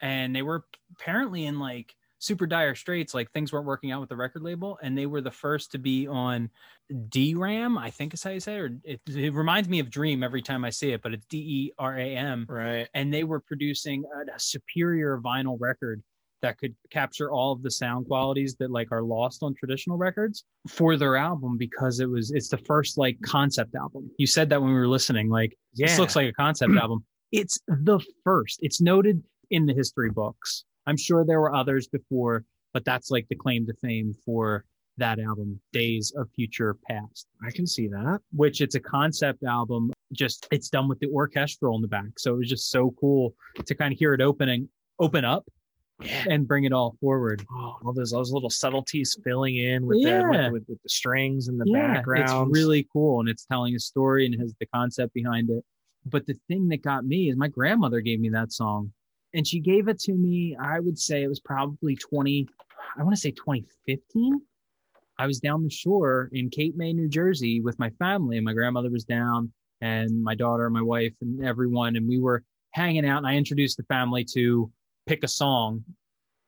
and 0.00 0.34
they 0.34 0.42
were 0.42 0.64
apparently 0.92 1.46
in 1.46 1.58
like 1.58 1.96
super 2.18 2.46
dire 2.46 2.74
straits 2.76 3.14
like 3.14 3.30
things 3.32 3.52
weren't 3.52 3.66
working 3.66 3.90
out 3.90 4.00
with 4.00 4.08
the 4.08 4.16
record 4.16 4.42
label 4.42 4.78
and 4.82 4.96
they 4.96 5.06
were 5.06 5.20
the 5.20 5.30
first 5.30 5.72
to 5.72 5.78
be 5.78 6.06
on 6.06 6.48
Deram 6.92 7.78
I 7.78 7.90
think 7.90 8.14
is 8.14 8.22
how 8.22 8.30
you 8.30 8.40
say 8.40 8.54
it 8.56 8.60
or 8.60 8.70
it, 8.84 9.00
it 9.08 9.34
reminds 9.34 9.68
me 9.68 9.80
of 9.80 9.90
Dream 9.90 10.22
every 10.22 10.40
time 10.42 10.64
I 10.64 10.70
see 10.70 10.92
it 10.92 11.02
but 11.02 11.12
it's 11.12 11.26
D 11.26 11.38
E 11.38 11.72
R 11.78 11.98
A 11.98 12.16
M 12.16 12.46
Right. 12.48 12.88
and 12.94 13.12
they 13.12 13.24
were 13.24 13.40
producing 13.40 14.04
a, 14.04 14.34
a 14.36 14.38
superior 14.38 15.18
vinyl 15.18 15.56
record 15.60 16.02
that 16.42 16.58
could 16.58 16.74
capture 16.90 17.30
all 17.30 17.52
of 17.52 17.62
the 17.62 17.70
sound 17.70 18.06
qualities 18.06 18.56
that 18.58 18.70
like 18.70 18.88
are 18.92 19.02
lost 19.02 19.42
on 19.42 19.54
traditional 19.54 19.96
records 19.96 20.44
for 20.68 20.96
their 20.96 21.16
album 21.16 21.56
because 21.56 22.00
it 22.00 22.08
was 22.08 22.30
it's 22.30 22.48
the 22.48 22.58
first 22.58 22.98
like 22.98 23.18
concept 23.24 23.74
album. 23.74 24.10
You 24.18 24.26
said 24.26 24.48
that 24.50 24.60
when 24.60 24.70
we 24.70 24.78
were 24.78 24.88
listening 24.88 25.28
like 25.28 25.56
this 25.74 25.98
looks 25.98 26.16
like 26.16 26.28
a 26.28 26.32
concept 26.32 26.72
album. 26.80 27.04
It's 27.32 27.58
the 27.66 28.00
first. 28.24 28.60
It's 28.62 28.80
noted 28.80 29.22
in 29.50 29.66
the 29.66 29.74
history 29.74 30.10
books. 30.10 30.64
I'm 30.86 30.96
sure 30.96 31.24
there 31.24 31.40
were 31.40 31.54
others 31.54 31.88
before, 31.88 32.44
but 32.72 32.84
that's 32.84 33.10
like 33.10 33.26
the 33.28 33.34
claim 33.34 33.66
to 33.66 33.74
fame 33.74 34.14
for 34.24 34.64
that 34.98 35.18
album, 35.18 35.60
Days 35.72 36.12
of 36.16 36.28
Future 36.34 36.76
Past 36.88 37.26
I 37.46 37.50
can 37.50 37.66
see 37.66 37.86
that. 37.88 38.20
which 38.32 38.60
it's 38.60 38.74
a 38.74 38.80
concept 38.80 39.44
album. 39.44 39.92
Just 40.12 40.46
it's 40.50 40.68
done 40.70 40.88
with 40.88 40.98
the 41.00 41.08
orchestral 41.08 41.76
in 41.76 41.82
the 41.82 41.88
back, 41.88 42.18
so 42.18 42.34
it 42.34 42.38
was 42.38 42.48
just 42.48 42.70
so 42.70 42.94
cool 42.98 43.34
to 43.64 43.74
kind 43.74 43.92
of 43.92 43.98
hear 43.98 44.14
it 44.14 44.20
opening, 44.20 44.68
open 44.98 45.24
up, 45.24 45.44
Yeah. 46.02 46.24
and 46.28 46.46
bring 46.46 46.64
it 46.64 46.72
all 46.74 46.94
forward. 47.00 47.44
Oh, 47.50 47.76
all 47.84 47.92
those 47.94 48.10
those 48.10 48.30
little 48.30 48.50
subtleties 48.50 49.16
filling 49.24 49.56
in 49.56 49.86
with 49.86 50.02
the 50.02 50.08
Yeah. 50.10 50.28
with, 50.28 50.52
with, 50.52 50.64
with 50.68 50.82
the 50.82 50.88
strings 50.90 51.48
and 51.48 51.58
the 51.58 51.64
yeah, 51.66 51.94
background. 51.94 52.50
it's 52.50 52.58
really 52.60 52.86
cool, 52.92 53.20
and 53.20 53.28
it's 53.30 53.46
telling 53.46 53.74
a 53.74 53.78
story 53.80 54.26
and 54.26 54.34
it 54.34 54.40
has 54.40 54.52
the 54.60 54.66
concept 54.66 55.14
behind 55.14 55.48
it. 55.48 55.64
But 56.04 56.26
the 56.26 56.38
thing 56.48 56.68
that 56.68 56.82
got 56.82 57.06
me 57.06 57.30
is 57.30 57.36
my 57.36 57.48
grandmother 57.48 58.00
gave 58.00 58.20
me 58.20 58.28
that 58.30 58.52
song, 58.52 58.92
and 59.32 59.46
she 59.46 59.58
gave 59.58 59.88
it 59.88 59.98
to 60.00 60.12
me. 60.12 60.54
I 60.60 60.80
would 60.80 60.98
say 60.98 61.22
it 61.22 61.28
was 61.28 61.40
probably 61.40 61.96
twenty. 61.96 62.46
I 62.98 63.02
want 63.02 63.14
to 63.16 63.20
say 63.20 63.30
2015. 63.30 64.40
I 65.18 65.26
was 65.26 65.40
down 65.40 65.64
the 65.64 65.70
shore 65.70 66.28
in 66.32 66.50
Cape 66.50 66.76
May, 66.76 66.92
New 66.92 67.08
Jersey 67.08 67.60
with 67.62 67.78
my 67.78 67.88
family, 67.98 68.36
and 68.36 68.44
my 68.44 68.52
grandmother 68.52 68.90
was 68.90 69.04
down, 69.04 69.50
and 69.80 70.22
my 70.22 70.34
daughter, 70.34 70.66
and 70.66 70.74
my 70.74 70.82
wife, 70.82 71.14
and 71.22 71.42
everyone, 71.44 71.96
and 71.96 72.06
we 72.06 72.18
were 72.20 72.44
hanging 72.72 73.06
out. 73.06 73.18
And 73.18 73.26
I 73.26 73.34
introduced 73.36 73.78
the 73.78 73.82
family 73.84 74.24
to 74.34 74.70
pick 75.06 75.24
a 75.24 75.28
song. 75.28 75.84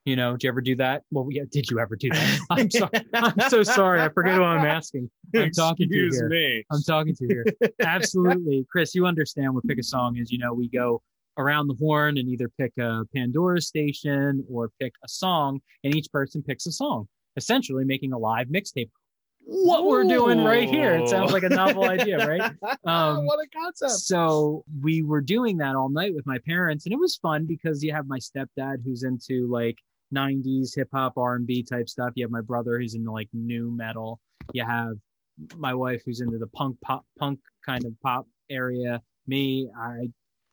You 0.05 0.17
know, 0.17 0.33
did 0.33 0.45
you 0.45 0.49
ever 0.49 0.61
do 0.61 0.75
that? 0.77 1.03
Well, 1.11 1.29
yeah, 1.31 1.43
did 1.51 1.71
you 1.71 1.81
ever 1.81 1.95
do 1.95 2.09
that? 2.11 2.41
I'm 2.51 2.71
sorry. 2.71 2.91
I'm 3.13 3.51
so 3.51 3.63
sorry. 3.63 4.01
I 4.01 4.09
forget 4.09 4.35
who 4.35 4.43
I'm 4.43 4.65
asking. 4.65 5.11
I'm 5.37 5.51
talking 5.51 5.89
to 5.91 5.95
you 5.95 6.07
Excuse 6.07 6.21
here. 6.21 6.29
me. 6.31 6.65
I'm 6.73 6.83
talking 6.83 7.15
to 7.15 7.25
you 7.25 7.29
here. 7.29 7.71
Absolutely. 7.83 8.67
Chris, 8.71 8.95
you 8.95 9.05
understand 9.07 9.55
what 9.55 9.67
pick 9.67 9.79
a 9.79 9.83
song 9.83 10.17
is. 10.17 10.33
You 10.33 10.39
know, 10.39 10.55
we 10.55 10.69
go 10.69 11.03
around 11.37 11.69
the 11.69 11.75
horn 11.75 12.17
and 12.17 12.29
either 12.29 12.51
pick 12.59 12.73
a 12.79 13.05
Pandora 13.15 13.61
station 13.61 14.45
or 14.51 14.71
pick 14.81 14.95
a 15.05 15.09
song, 15.09 15.61
and 15.85 15.95
each 15.95 16.11
person 16.11 16.43
picks 16.43 16.67
a 16.67 16.73
song, 16.73 17.07
essentially 17.37 17.85
making 17.85 18.13
a 18.13 18.19
live 18.19 18.49
mixtape. 18.49 18.91
What 19.51 19.87
we're 19.87 20.05
doing 20.05 20.45
right 20.45 20.69
here. 20.69 20.95
It 20.95 21.09
sounds 21.09 21.33
like 21.33 21.43
a 21.43 21.49
novel 21.49 21.85
idea, 21.85 22.27
right? 22.29 22.53
Um, 22.85 23.25
what 23.27 23.39
a 23.39 23.49
concept. 23.49 23.93
So 23.93 24.63
we 24.83 25.01
were 25.01 25.23
doing 25.23 25.57
that 25.57 25.75
all 25.75 25.89
night 25.89 26.15
with 26.15 26.27
my 26.27 26.37
parents, 26.47 26.85
and 26.85 26.93
it 26.93 26.99
was 26.99 27.17
fun 27.17 27.47
because 27.47 27.83
you 27.83 27.91
have 27.95 28.07
my 28.07 28.19
stepdad 28.19 28.85
who's 28.85 29.05
into 29.05 29.47
like 29.51 29.79
90s 30.15 30.77
hip 30.77 30.91
hop, 30.93 31.17
R&B 31.17 31.63
type 31.63 31.89
stuff. 31.89 32.13
You 32.15 32.25
have 32.25 32.31
my 32.31 32.43
brother 32.43 32.79
who's 32.79 32.95
into 32.95 33.11
like 33.11 33.31
nu 33.33 33.71
metal. 33.71 34.21
You 34.53 34.67
have 34.67 34.97
my 35.57 35.73
wife 35.73 36.03
who's 36.05 36.21
into 36.21 36.37
the 36.37 36.49
punk 36.49 36.77
pop 36.83 37.07
punk 37.19 37.41
kind 37.65 37.87
of 37.87 37.99
pop 38.03 38.27
area. 38.51 39.01
Me, 39.27 39.71
I 39.81 40.11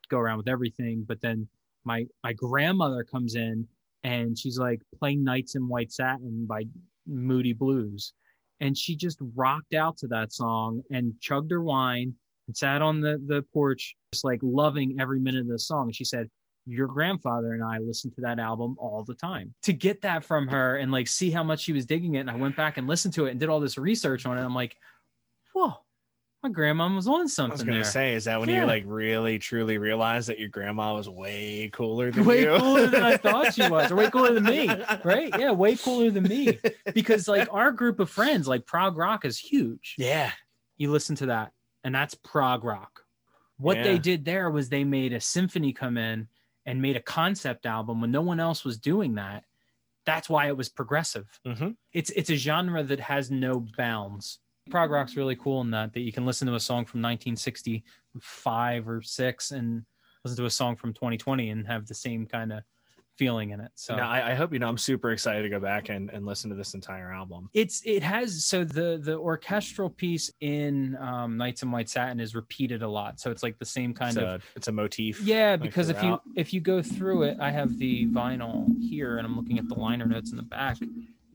go 0.10 0.20
around 0.20 0.38
with 0.38 0.48
everything, 0.48 1.04
but 1.06 1.20
then 1.20 1.50
my 1.84 2.06
my 2.24 2.32
grandmother 2.32 3.04
comes 3.04 3.36
in 3.36 3.68
and 4.06 4.38
she's 4.38 4.58
like 4.58 4.82
playing 4.98 5.22
Nights 5.22 5.56
in 5.56 5.68
White 5.68 5.92
Satin 5.92 6.46
by 6.46 6.64
Moody 7.06 7.52
Blues. 7.52 8.14
And 8.60 8.78
she 8.78 8.96
just 8.96 9.20
rocked 9.36 9.74
out 9.74 9.98
to 9.98 10.08
that 10.08 10.32
song 10.32 10.82
and 10.92 11.14
chugged 11.20 11.52
her 11.52 11.62
wine 11.62 12.14
and 12.48 12.56
sat 12.56 12.82
on 12.82 13.02
the, 13.02 13.22
the 13.26 13.44
porch, 13.54 13.96
just 14.14 14.24
like 14.24 14.40
loving 14.42 14.98
every 15.00 15.20
minute 15.20 15.42
of 15.42 15.48
the 15.48 15.60
song. 15.60 15.92
She 15.92 16.06
said, 16.06 16.30
Your 16.66 16.88
grandfather 16.88 17.54
and 17.54 17.64
I 17.64 17.80
listened 17.80 18.16
to 18.16 18.22
that 18.22 18.40
album 18.40 18.76
all 18.80 19.04
the 19.04 19.16
time. 19.16 19.54
To 19.64 19.74
get 19.74 20.02
that 20.04 20.24
from 20.24 20.48
her 20.48 20.78
and 20.78 20.92
like 20.92 21.08
see 21.08 21.32
how 21.32 21.44
much 21.44 21.62
she 21.62 21.74
was 21.74 21.86
digging 21.86 22.16
it. 22.16 22.20
And 22.20 22.32
I 22.32 22.36
went 22.36 22.56
back 22.56 22.78
and 22.78 22.88
listened 22.88 23.14
to 23.16 23.26
it 23.26 23.32
and 23.32 23.40
did 23.40 23.50
all 23.50 23.60
this 23.60 23.78
research 23.78 24.26
on 24.26 24.38
it. 24.38 24.42
I'm 24.42 24.56
like, 24.56 24.76
Whoa, 25.54 25.74
my 26.46 26.52
grandma 26.52 26.94
was 26.94 27.08
on 27.08 27.28
something. 27.28 27.52
I 27.52 27.56
was 27.56 27.64
gonna 27.64 27.78
there. 27.78 27.84
say, 27.84 28.14
is 28.14 28.26
that 28.26 28.40
when 28.40 28.50
Yeah. 28.50 28.62
you 28.62 28.66
like 28.68 28.84
really 28.86 29.40
truly 29.40 29.78
realized 29.80 30.30
that 30.30 30.38
your 30.38 30.50
grandma 30.50 30.94
was 30.94 31.10
way 31.10 31.70
cooler 31.74 32.12
than 32.12 32.24
way 32.26 32.42
you? 32.42 32.58
cooler 32.58 32.88
than 32.88 33.02
I 33.04 33.18
thought 33.18 33.54
she 33.54 33.68
was, 33.68 33.92
or 33.92 33.96
way 33.96 34.10
cooler 34.12 34.34
than 34.34 34.44
me, 34.44 34.68
right? 35.04 35.34
Yeah, 35.40 35.52
way 35.52 35.76
cooler 35.76 36.12
than 36.12 36.24
me. 36.24 36.60
Because 36.94 37.28
like 37.28 37.48
our 37.52 37.72
group 37.72 38.00
of 38.00 38.10
friends, 38.10 38.48
like 38.48 38.66
prog 38.68 38.96
rock 38.98 39.26
is 39.26 39.40
huge. 39.40 39.96
Yeah. 39.98 40.32
You 40.78 40.92
listen 40.92 41.16
to 41.18 41.26
that, 41.28 41.52
and 41.84 41.96
that's 41.96 42.14
prog 42.16 42.64
rock. 42.64 43.02
What 43.58 43.78
they 43.82 43.98
did 43.98 44.26
there 44.26 44.52
was 44.52 44.70
they 44.70 44.84
made 44.84 45.14
a 45.14 45.22
symphony 45.22 45.74
come 45.74 45.98
in 45.98 46.28
and 46.66 46.82
made 46.82 46.96
a 46.98 47.02
concept 47.02 47.66
album 47.66 48.02
when 48.02 48.12
no 48.12 48.22
one 48.22 48.40
else 48.40 48.64
was 48.66 48.78
doing 48.78 49.16
that. 49.16 49.44
That's 50.06 50.30
why 50.30 50.48
it 50.50 50.58
was 50.58 50.70
progressive. 50.70 51.26
hmm 51.46 51.70
It's 51.92 52.12
it's 52.12 52.30
a 52.30 52.36
genre 52.36 52.84
that 52.84 53.00
has 53.00 53.32
no 53.32 53.66
bounds. 53.76 54.40
Prog 54.70 54.90
rock's 54.90 55.16
really 55.16 55.36
cool 55.36 55.62
in 55.62 55.72
that 55.72 55.94
that 55.94 56.02
you 56.02 56.12
can 56.12 56.26
listen 56.26 56.48
to 56.48 56.56
a 56.56 56.60
song 56.60 56.86
from 56.86 57.02
1965 57.02 58.90
or 58.90 59.02
six 59.02 59.52
and 59.52 59.84
listen 60.24 60.38
to 60.38 60.46
a 60.46 60.50
song 60.50 60.76
from 60.76 60.94
2020 60.94 61.50
and 61.50 61.68
have 61.68 61.86
the 61.86 61.94
same 61.94 62.26
kind 62.26 62.52
of 62.52 62.64
feeling 63.18 63.52
in 63.52 63.60
it. 63.60 63.72
So 63.76 63.96
No, 63.96 64.04
I, 64.04 64.32
I 64.32 64.34
hope 64.34 64.54
you 64.54 64.60
know. 64.60 64.68
I'm 64.68 64.78
super 64.78 65.12
excited 65.12 65.44
to 65.44 65.50
go 65.50 65.60
back 65.60 65.90
and, 65.90 66.10
and 66.10 66.26
listen 66.26 66.50
to 66.50 66.56
this 66.56 66.74
entire 66.74 67.12
album. 67.12 67.50
it's 67.54 67.82
it 67.86 68.04
has 68.04 68.46
so 68.46 68.64
the 68.64 69.00
the 69.02 69.18
orchestral 69.18 69.90
piece 69.90 70.32
in 70.42 70.98
um, 70.98 71.38
Nights 71.38 71.64
in 71.64 71.72
White 71.72 71.90
Satin 71.90 72.20
is 72.20 72.36
repeated 72.36 72.82
a 72.82 72.88
lot. 72.88 73.20
So 73.20 73.32
it's 73.32 73.44
like 73.44 73.58
the 73.58 73.66
same 73.66 73.94
kind 73.94 74.18
it's 74.18 74.18
of 74.18 74.24
a, 74.24 74.40
it's 74.56 74.68
a 74.68 74.72
motif. 74.72 75.22
yeah. 75.22 75.52
like, 75.52 75.62
Because 75.62 75.90
if 75.90 76.02
you 76.04 76.20
if 76.36 76.54
you 76.54 76.62
go 76.62 76.82
through 76.82 77.24
it, 77.24 77.38
I 77.40 77.52
have 77.52 77.78
the 77.78 78.08
vinyl 78.08 78.68
here, 78.82 79.18
and 79.18 79.26
I'm 79.26 79.36
looking 79.36 79.60
at 79.60 79.68
the 79.68 79.76
liner 79.76 80.06
notes 80.06 80.32
in 80.32 80.38
the 80.38 80.44
back. 80.44 80.78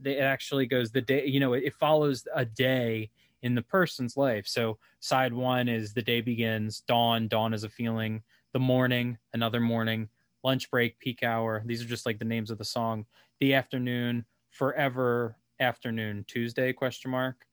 It 0.05 0.19
actually 0.19 0.67
goes 0.67 0.91
the 0.91 1.01
day. 1.01 1.27
You 1.27 1.41
know, 1.41 1.53
it 1.55 1.75
follows 1.75 2.27
a 2.35 2.45
day 2.45 3.11
in 3.42 3.54
the 3.54 3.62
person's 3.62 4.16
life. 4.16 4.47
So 4.47 4.78
side 5.00 5.32
one 5.32 5.68
is 5.68 5.92
the 5.92 6.02
day 6.02 6.20
begins, 6.20 6.80
dawn. 6.80 7.28
Dawn 7.28 7.54
is 7.54 7.64
a 7.64 7.68
feeling. 7.68 8.23
The 8.52 8.59
morning, 8.59 9.18
another 9.32 9.61
morning. 9.61 10.09
Lunch 10.42 10.70
break, 10.70 10.99
peak 10.99 11.23
hour. 11.23 11.62
These 11.66 11.82
are 11.82 11.88
just 11.88 12.06
like 12.06 12.18
the 12.18 12.25
names 12.25 12.50
of 12.50 12.59
the 12.59 12.64
song. 12.64 13.06
The 13.40 13.54
afternoon, 13.54 14.25
forever 14.50 15.37
afternoon. 15.61 16.25
Tuesday? 16.26 16.73
Question 16.73 17.11
mark. 17.11 17.47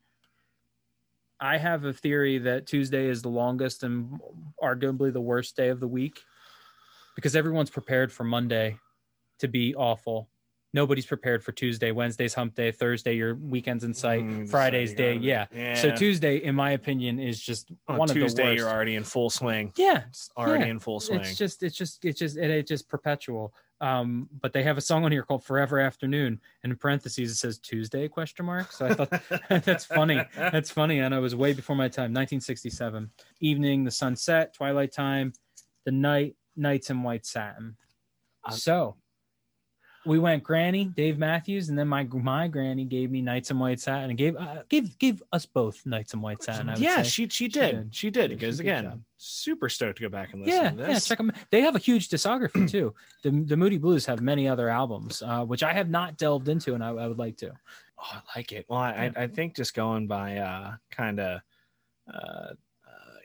I 1.39 1.57
have 1.57 1.85
a 1.85 1.93
theory 1.93 2.39
that 2.39 2.65
Tuesday 2.65 3.07
is 3.07 3.21
the 3.21 3.29
longest 3.29 3.83
and 3.83 4.19
arguably 4.61 5.13
the 5.13 5.21
worst 5.21 5.55
day 5.55 5.69
of 5.69 5.79
the 5.79 5.87
week 5.87 6.21
because 7.15 7.35
everyone's 7.35 7.69
prepared 7.69 8.11
for 8.11 8.23
Monday 8.23 8.77
to 9.39 9.47
be 9.47 9.75
awful. 9.75 10.29
Nobody's 10.73 11.05
prepared 11.05 11.43
for 11.43 11.51
Tuesday. 11.53 11.91
Wednesday's 11.91 12.33
hump 12.33 12.53
day. 12.53 12.71
Thursday, 12.71 13.15
your 13.15 13.35
weekend's 13.35 13.83
in 13.83 13.93
sight. 13.93 14.23
Mm, 14.23 14.49
Friday's 14.49 14.93
day. 14.93 15.15
Yeah. 15.15 15.45
yeah. 15.55 15.75
So 15.75 15.95
Tuesday, 15.95 16.37
in 16.37 16.55
my 16.55 16.71
opinion, 16.71 17.19
is 17.19 17.39
just 17.41 17.71
on 17.87 17.97
one 17.97 18.07
Tuesday, 18.09 18.23
of 18.25 18.35
the 18.35 18.43
worst. 18.43 18.57
you're 18.57 18.69
already 18.69 18.95
in 18.95 19.03
full 19.03 19.29
swing. 19.29 19.71
yeah. 19.77 20.03
It's 20.09 20.29
already 20.37 20.65
Yeah. 20.65 20.71
in 20.71 20.79
full 20.79 20.99
swing. 20.99 21.21
It's 21.21 21.37
just, 21.37 21.63
it's 21.63 21.75
just, 21.75 22.03
it's 22.03 22.19
just, 22.19 22.37
it, 22.37 22.49
it's 22.51 22.67
just 22.67 22.87
perpetual. 22.89 23.53
Um, 23.79 24.27
but 24.41 24.53
they 24.53 24.63
have 24.63 24.77
a 24.77 24.81
song 24.81 25.05
on 25.05 25.11
here 25.11 25.21
called 25.21 25.43
"Forever 25.43 25.79
Afternoon," 25.79 26.41
and 26.63 26.71
in 26.71 26.77
parentheses 26.79 27.31
it 27.31 27.35
says 27.35 27.59
Tuesday 27.59 28.07
question 28.07 28.45
mark. 28.47 28.71
So 28.71 28.87
I 28.87 28.93
thought 28.95 29.21
that's 29.63 29.85
funny. 29.85 30.19
That's 30.35 30.71
funny, 30.71 30.97
and 30.99 31.13
it 31.13 31.19
was 31.19 31.35
way 31.35 31.53
before 31.53 31.75
my 31.75 31.87
time. 31.87 32.11
1967. 32.11 33.11
Evening, 33.39 33.83
the 33.83 33.91
sunset, 33.91 34.55
twilight 34.55 34.91
time, 34.91 35.31
the 35.85 35.91
night, 35.91 36.35
nights 36.55 36.89
in 36.89 37.03
white 37.03 37.25
satin. 37.27 37.77
So 38.49 38.95
we 40.07 40.19
went 40.19 40.43
Granny, 40.43 40.85
Dave 40.85 41.17
Matthews, 41.17 41.69
and 41.69 41.77
then 41.77 41.87
my 41.87 42.03
my 42.03 42.47
Granny 42.47 42.85
gave 42.85 43.11
me 43.11 43.21
Nights 43.21 43.51
in 43.51 43.59
White 43.59 43.79
Satin 43.79 44.09
and 44.09 44.17
gave 44.17 44.35
uh, 44.35 44.63
gave 44.69 44.97
gave 44.97 45.21
us 45.31 45.45
both 45.45 45.85
Nights 45.85 46.13
in 46.13 46.21
White 46.21 46.41
Satin. 46.41 46.73
Yeah, 46.77 47.03
she 47.03 47.27
she 47.29 47.47
did. 47.47 47.89
She 47.93 48.09
did. 48.09 48.31
She 48.31 48.35
Because 48.35 48.57
did 48.57 48.67
a 48.67 48.77
again, 48.79 49.03
super 49.17 49.69
stoked 49.69 49.97
to 49.97 50.03
go 50.03 50.09
back 50.09 50.33
and 50.33 50.43
listen 50.43 50.63
yeah, 50.63 50.85
to 50.85 50.91
yeah, 50.93 50.99
check 50.99 51.17
them. 51.17 51.31
They 51.51 51.61
have 51.61 51.75
a 51.75 51.79
huge 51.79 52.09
discography 52.09 52.67
too. 52.69 52.95
The 53.23 53.31
the 53.31 53.57
Moody 53.57 53.77
Blues 53.77 54.05
have 54.05 54.21
many 54.21 54.47
other 54.47 54.69
albums, 54.69 55.21
uh, 55.21 55.43
which 55.45 55.63
I 55.63 55.73
have 55.73 55.89
not 55.89 56.17
delved 56.17 56.47
into, 56.47 56.73
and 56.73 56.83
I, 56.83 56.89
I 56.89 57.07
would 57.07 57.19
like 57.19 57.37
to. 57.37 57.51
Oh, 57.99 58.03
I 58.11 58.21
like 58.39 58.51
it. 58.51 58.65
Well, 58.69 58.79
I, 58.79 59.11
I 59.17 59.23
I 59.23 59.27
think 59.27 59.55
just 59.55 59.73
going 59.73 60.07
by 60.07 60.37
uh, 60.37 60.75
kind 60.91 61.19
of, 61.19 61.41
uh, 62.13 62.17
uh, 62.17 62.53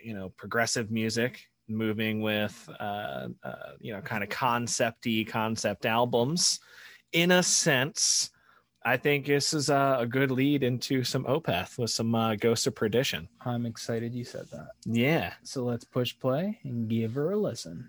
you 0.03 0.15
know, 0.15 0.31
progressive 0.37 0.91
music, 0.91 1.47
moving 1.69 2.21
with, 2.23 2.69
uh, 2.81 3.29
uh, 3.45 3.73
you 3.81 3.93
know, 3.93 4.01
kind 4.01 4.23
of 4.23 4.29
concepty 4.31 5.27
concept 5.27 5.87
albums, 5.87 6.61
in 7.12 7.31
a 7.31 7.42
sense, 7.42 8.31
I 8.85 8.97
think 8.97 9.26
this 9.26 9.54
is 9.54 9.69
a, 9.69 9.99
a 10.00 10.07
good 10.07 10.31
lead 10.31 10.62
into 10.62 11.04
some 11.04 11.25
Opeth 11.25 11.78
with 11.78 11.90
some 11.90 12.14
uh, 12.14 12.35
Ghosts 12.35 12.66
of 12.66 12.75
Perdition. 12.75 13.28
I'm 13.45 13.66
excited 13.66 14.12
you 14.14 14.25
said 14.25 14.47
that. 14.50 14.69
Yeah. 14.85 15.35
So 15.45 15.62
let's 15.64 15.85
push 15.85 16.19
play 16.19 16.59
and 16.64 16.88
give 16.88 17.14
her 17.14 17.31
a 17.31 17.37
listen. 17.37 17.88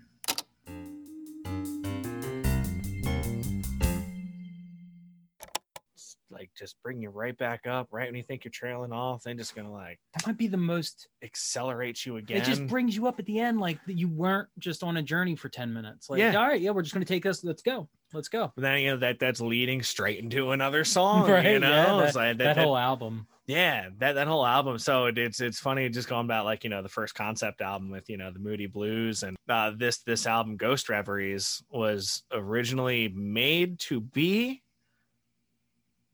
Just 6.56 6.76
bring 6.82 7.00
you 7.02 7.10
right 7.10 7.36
back 7.38 7.66
up 7.66 7.88
right 7.90 8.08
when 8.08 8.14
you 8.16 8.22
think 8.22 8.44
you're 8.44 8.52
trailing 8.52 8.92
off 8.92 9.22
then 9.24 9.36
just 9.36 9.54
gonna 9.54 9.70
like 9.72 9.98
That 10.14 10.26
might 10.26 10.36
be 10.38 10.46
the 10.46 10.56
most. 10.56 11.08
accelerates 11.22 12.06
you 12.06 12.16
again 12.16 12.38
It 12.38 12.44
just 12.44 12.66
brings 12.66 12.94
you 12.96 13.06
up 13.06 13.18
at 13.18 13.26
the 13.26 13.38
end, 13.40 13.60
like 13.60 13.78
you 13.86 14.08
weren't 14.08 14.48
just 14.58 14.82
on 14.82 14.96
a 14.96 15.02
journey 15.02 15.36
for 15.36 15.48
ten 15.48 15.72
minutes. 15.72 16.08
Like, 16.10 16.18
Yeah. 16.20 16.34
all 16.36 16.46
right, 16.46 16.60
yeah, 16.60 16.70
we're 16.70 16.82
just 16.82 16.94
gonna 16.94 17.04
take 17.04 17.26
us. 17.26 17.42
Let's 17.44 17.62
go. 17.62 17.88
Let's 18.12 18.28
go. 18.28 18.52
But 18.54 18.62
then 18.62 18.78
you 18.80 18.90
know 18.90 18.96
that 18.98 19.18
that's 19.18 19.40
leading 19.40 19.82
straight 19.82 20.20
into 20.20 20.52
another 20.52 20.84
song 20.96 21.28
Right, 21.30 21.44
you 21.52 21.58
know 21.58 21.68
yeah, 21.70 22.04
It's 22.06 22.16
like 22.16 22.38
That, 22.38 22.56
whole 22.56 22.76
album. 22.76 23.26
yeah 23.46 23.88
that, 23.98 24.12
that 24.14 24.26
whole 24.26 24.46
album 24.46 24.78
so 24.78 25.06
it, 25.06 25.18
it's 25.18 25.40
it's 25.40 25.58
funny 25.58 25.88
just 25.90 26.08
going 26.08 26.24
about 26.24 26.44
like 26.46 26.64
you 26.64 26.70
know 26.70 26.80
the 26.82 26.88
first 26.88 27.14
concept 27.14 27.60
album 27.60 27.90
with 27.90 28.08
you 28.08 28.16
know 28.16 28.30
the 28.30 28.38
moody 28.38 28.66
blues 28.66 29.22
and 29.22 29.36
uh 29.48 29.70
this 29.76 29.98
this 30.02 30.26
album 30.26 30.56
ghost 30.56 30.88
reveries 30.88 31.62
was 31.70 32.22
originally 32.32 33.08
made 33.14 33.78
to 33.80 34.00
be 34.00 34.62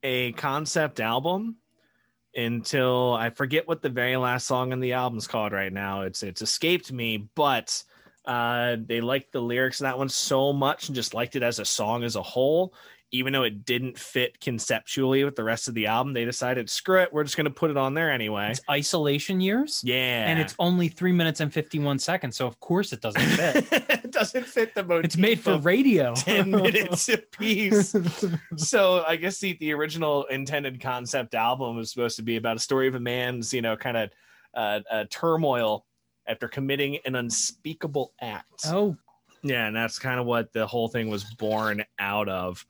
a 0.03 0.33
concept 0.33 1.01
album 1.01 1.57
until 2.37 3.15
i 3.15 3.29
forget 3.31 3.67
what 3.67 3.83
the 3.83 3.89
very 3.89 4.17
last 4.17 4.47
song 4.47 4.73
in 4.73 4.81
the 4.81 4.93
album's 4.93 5.27
called 5.27 5.53
right 5.53 5.73
now. 5.73 6.03
It's 6.03 6.23
it's 6.23 6.43
escaped 6.43 6.93
me 6.93 7.29
but 7.35 7.83
uh 8.25 8.77
they 8.87 9.01
liked 9.01 9.33
the 9.33 9.41
lyrics 9.41 9.81
of 9.81 9.85
that 9.85 9.99
one 9.99 10.09
so 10.09 10.53
much 10.53 10.89
and 10.89 10.95
just 10.95 11.15
liked 11.15 11.37
it 11.37 11.43
as 11.43 11.59
a 11.59 11.65
song 11.65 12.05
as 12.05 12.17
a 12.17 12.23
whole 12.23 12.75
even 13.13 13.33
though 13.33 13.43
it 13.43 13.65
didn't 13.65 13.99
fit 13.99 14.41
conceptually 14.41 15.25
with 15.25 15.35
the 15.35 15.43
rest 15.43 15.67
of 15.67 15.75
the 15.75 15.87
album, 15.87 16.13
they 16.13 16.25
decided, 16.25 16.71
screw 16.71 17.01
it, 17.01 17.13
we're 17.13 17.25
just 17.25 17.37
going 17.37 17.47
to 17.47 17.51
put 17.51 17.71
it 17.71 17.77
on 17.77 17.95
there 17.95 18.11
anyway. 18.11 18.51
It's 18.51 18.61
isolation 18.71 19.41
years. 19.41 19.81
Yeah. 19.85 20.27
And 20.27 20.39
it's 20.39 20.55
only 20.59 20.89
three 20.89 21.13
minutes 21.13 21.41
and 21.41 21.53
51 21.53 21.99
seconds. 21.99 22.37
So, 22.37 22.47
of 22.47 22.61
course, 22.61 22.93
it 22.93 23.01
doesn't 23.01 23.23
fit. 23.23 23.67
it 23.73 24.13
doesn't 24.13 24.47
fit 24.47 24.75
the 24.75 24.85
motif 24.85 25.05
it's 25.05 25.17
made 25.17 25.41
for 25.41 25.59
radio. 25.59 26.15
10 26.17 26.51
minutes 26.51 27.09
a 27.09 27.19
piece. 27.19 27.95
so 28.57 29.05
I 29.07 29.17
guess 29.17 29.41
the, 29.41 29.57
the 29.59 29.73
original 29.73 30.25
intended 30.27 30.81
concept 30.81 31.35
album 31.35 31.77
was 31.77 31.91
supposed 31.91 32.17
to 32.17 32.23
be 32.23 32.37
about 32.37 32.57
a 32.57 32.61
story 32.61 32.87
of 32.87 32.95
a 32.95 33.01
man's, 33.01 33.53
you 33.53 33.63
know, 33.63 33.77
kind 33.77 33.97
of 33.97 34.11
uh, 34.55 34.81
uh, 34.91 35.05
turmoil 35.11 35.85
after 36.27 36.47
committing 36.47 36.99
an 37.05 37.17
unspeakable 37.17 38.13
act. 38.21 38.67
oh, 38.67 38.97
Yeah, 39.43 39.67
and 39.67 39.75
that's 39.75 39.99
kind 39.99 40.21
of 40.21 40.27
what 40.27 40.53
the 40.53 40.67
whole 40.67 40.89
thing 40.89 41.09
was 41.09 41.25
born 41.25 41.85
out 41.99 42.29
of. 42.29 42.65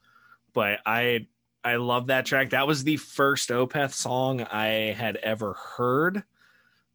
But 0.53 0.81
I 0.87 1.27
I 1.63 1.77
love 1.77 2.07
that 2.09 2.27
track. 2.27 2.51
That 2.51 2.67
was 2.67 2.85
the 2.85 2.97
first 2.97 3.51
Opeth 3.51 3.93
song 3.93 4.43
I 4.43 4.95
had 4.97 5.17
ever 5.17 5.53
heard 5.55 6.23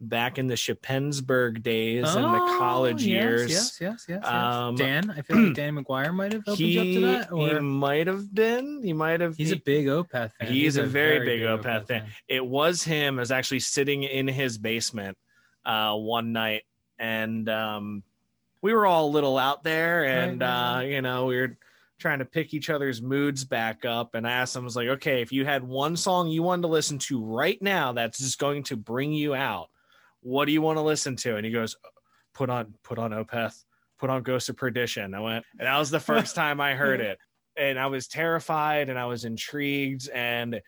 back 0.01 0.37
in 0.37 0.47
the 0.47 0.55
Shippensburg 0.55 1.63
days 1.63 2.13
in 2.15 2.21
the 2.21 2.27
Oh, 2.41 2.57
college 2.59 3.03
yes, 3.05 3.23
years. 3.23 3.51
Yes, 3.51 3.77
yes, 3.79 4.05
yes. 4.09 4.19
yes. 4.23 4.27
Um, 4.27 4.75
Dan, 4.75 5.09
I 5.15 5.21
feel 5.21 5.37
like 5.45 5.53
Dan 5.55 5.75
McGuire 5.83 6.13
might 6.13 6.33
have 6.33 6.41
opened 6.47 6.59
you 6.59 6.81
up 6.81 6.85
to 6.87 6.99
that. 7.01 7.29
he 7.29 7.51
Or 7.55 7.61
might 7.61 8.07
have 8.07 8.33
been. 8.33 8.81
He 8.83 8.91
might 8.93 9.21
have. 9.21 9.37
he's 9.37 9.51
a 9.51 9.55
big 9.57 9.85
Opeth 9.85 10.31
fan. 10.39 10.51
He's 10.51 10.77
a 10.77 10.83
very 10.83 11.25
big 11.25 11.41
Opeth 11.41 11.87
fan. 11.87 12.07
it 12.27 12.45
was 12.45 12.83
him. 12.83 13.17
I 13.17 13.21
was 13.21 13.31
actually 13.31 13.61
sitting 13.61 14.03
in 14.03 14.27
his 14.27 14.57
basement 14.57 15.17
uh, 15.63 15.95
one 15.95 16.33
night, 16.33 16.63
and 16.99 17.47
um, 17.49 18.03
we 18.61 18.73
were 18.73 18.85
all 18.85 19.07
a 19.07 19.11
little 19.11 19.37
out 19.37 19.63
there, 19.63 20.03
and 20.05 20.41
Right, 20.41 20.47
right, 20.49 20.77
uh, 20.77 20.81
you 20.81 21.01
know, 21.01 21.27
we 21.27 21.37
were 21.37 21.57
trying 22.05 22.19
to 22.19 22.25
pick 22.25 22.53
each 22.53 22.69
other's 22.69 23.01
moods 23.01 23.43
back 23.43 23.83
up. 23.83 24.13
And 24.13 24.27
I 24.27 24.33
asked 24.33 24.55
him, 24.55 24.61
I 24.61 24.65
was 24.65 24.75
like, 24.75 24.89
okay, 24.89 25.23
if 25.23 25.31
you 25.31 25.43
had 25.43 25.63
one 25.63 25.97
song 25.97 26.27
you 26.27 26.43
wanted 26.43 26.61
to 26.61 26.67
listen 26.67 26.99
to 26.99 27.19
right 27.19 27.59
now 27.63 27.93
that's 27.93 28.19
just 28.19 28.37
going 28.37 28.61
to 28.65 28.77
bring 28.77 29.11
you 29.11 29.33
out, 29.33 29.69
what 30.21 30.45
do 30.45 30.51
you 30.51 30.61
want 30.61 30.77
to 30.77 30.83
listen 30.83 31.15
to? 31.15 31.35
And 31.35 31.43
he 31.43 31.51
goes, 31.51 31.75
put 32.35 32.51
on, 32.51 32.75
put 32.83 32.99
on 32.99 33.09
Opeth, 33.09 33.63
put 33.97 34.11
on 34.11 34.21
Ghost 34.21 34.49
of 34.49 34.55
Perdition. 34.55 35.15
I 35.15 35.19
went, 35.19 35.45
and 35.57 35.65
that 35.65 35.79
was 35.79 35.89
the 35.89 35.99
first 35.99 36.35
time 36.43 36.61
I 36.61 36.75
heard 36.75 37.01
it, 37.01 37.17
and 37.57 37.79
I 37.79 37.87
was 37.87 38.07
terrified 38.07 38.89
and 38.89 38.99
I 38.99 39.05
was 39.05 39.25
intrigued 39.25 40.07
and 40.11 40.61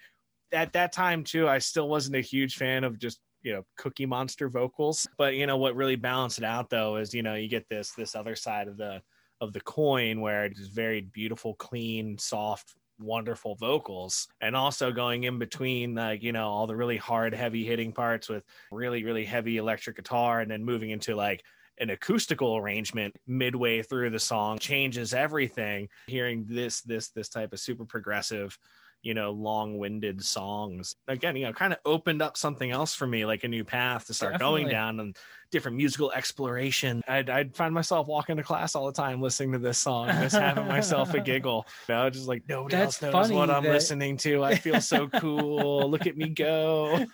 at 0.54 0.72
that 0.72 0.94
time 0.94 1.26
too 1.26 1.46
i 1.46 1.58
still 1.60 1.90
wasn't 1.90 2.16
a 2.16 2.22
huge 2.22 2.56
fan 2.56 2.86
of 2.86 2.98
just 2.98 3.20
you 3.42 3.52
know 3.52 3.64
cookie 3.78 4.06
monster 4.06 4.48
vocals 4.48 5.06
but 5.18 5.36
you 5.36 5.46
know 5.46 5.58
what 5.58 5.76
really 5.76 5.98
balanced 5.98 6.38
it 6.38 6.46
out 6.46 6.70
though 6.70 6.96
is 6.96 7.14
you 7.14 7.22
know 7.22 7.36
you 7.36 7.50
get 7.50 7.68
this 7.68 7.92
this 7.98 8.16
other 8.16 8.34
side 8.34 8.70
of 8.70 8.78
the 8.78 9.02
of 9.42 9.54
the 9.54 9.62
coin 9.62 10.22
where 10.22 10.46
it's 10.46 10.68
very 10.68 11.02
beautiful 11.02 11.54
clean 11.56 12.18
soft 12.18 12.76
wonderful 13.00 13.56
vocals 13.56 14.28
and 14.42 14.56
also 14.56 14.92
going 14.92 15.26
in 15.26 15.38
between 15.38 15.94
like 15.94 16.24
you 16.24 16.32
know 16.32 16.48
all 16.48 16.66
the 16.66 16.76
really 16.76 16.98
hard 16.98 17.34
heavy 17.34 17.64
hitting 17.64 17.92
parts 17.92 18.28
with 18.28 18.44
really 18.72 19.04
really 19.04 19.24
heavy 19.24 19.58
electric 19.58 19.96
guitar 19.96 20.40
and 20.42 20.50
then 20.50 20.66
moving 20.66 20.90
into 20.90 21.16
like 21.16 21.44
an 21.80 21.92
acoustical 21.92 22.58
arrangement 22.58 23.16
midway 23.28 23.82
through 23.82 24.10
the 24.10 24.20
song 24.20 24.58
changes 24.58 25.14
everything. 25.14 25.88
Hearing 26.08 26.46
this 26.48 26.82
this 26.82 27.10
this 27.10 27.30
type 27.30 27.54
of 27.54 27.60
super 27.60 27.86
progressive 27.86 28.58
you 29.04 29.14
know 29.14 29.32
long-winded 29.32 30.24
songs 30.24 30.96
again 31.08 31.36
you 31.36 31.46
know 31.46 31.54
kind 31.54 31.72
of 31.72 31.78
opened 31.86 32.20
up 32.20 32.36
something 32.36 32.72
else 32.72 32.96
for 32.96 33.06
me 33.06 33.26
like 33.26 33.44
a 33.44 33.48
new 33.48 33.64
path 33.64 34.08
to 34.08 34.14
start 34.14 34.40
going 34.40 34.68
down 34.68 35.00
and 35.00 35.16
different 35.52 35.78
musical 35.78 36.12
exploration 36.12 37.02
I'd, 37.08 37.30
I'd 37.30 37.56
find 37.56 37.74
myself 37.74 38.08
walking 38.08 38.38
to 38.38 38.44
class 38.44 38.76
all 38.76 38.86
the 38.86 38.92
time 38.92 39.22
listening 39.22 39.54
to 39.54 39.60
this 39.60 39.78
song 39.78 40.08
just 40.08 40.36
having 40.36 40.68
myself 40.68 41.14
a 41.14 41.20
giggle 41.28 41.66
you 41.88 41.96
know 41.96 42.10
just 42.10 42.28
like 42.28 42.44
nobody 42.48 42.76
That's 42.76 43.02
else 43.02 43.14
knows 43.14 43.32
what 43.32 43.50
i'm 43.50 43.64
listening 43.64 44.18
to 44.18 44.44
i 44.44 44.56
feel 44.56 44.82
so 44.82 45.08
cool 45.20 45.90
look 45.90 46.08
at 46.08 46.18
me 46.18 46.30
go 46.30 47.06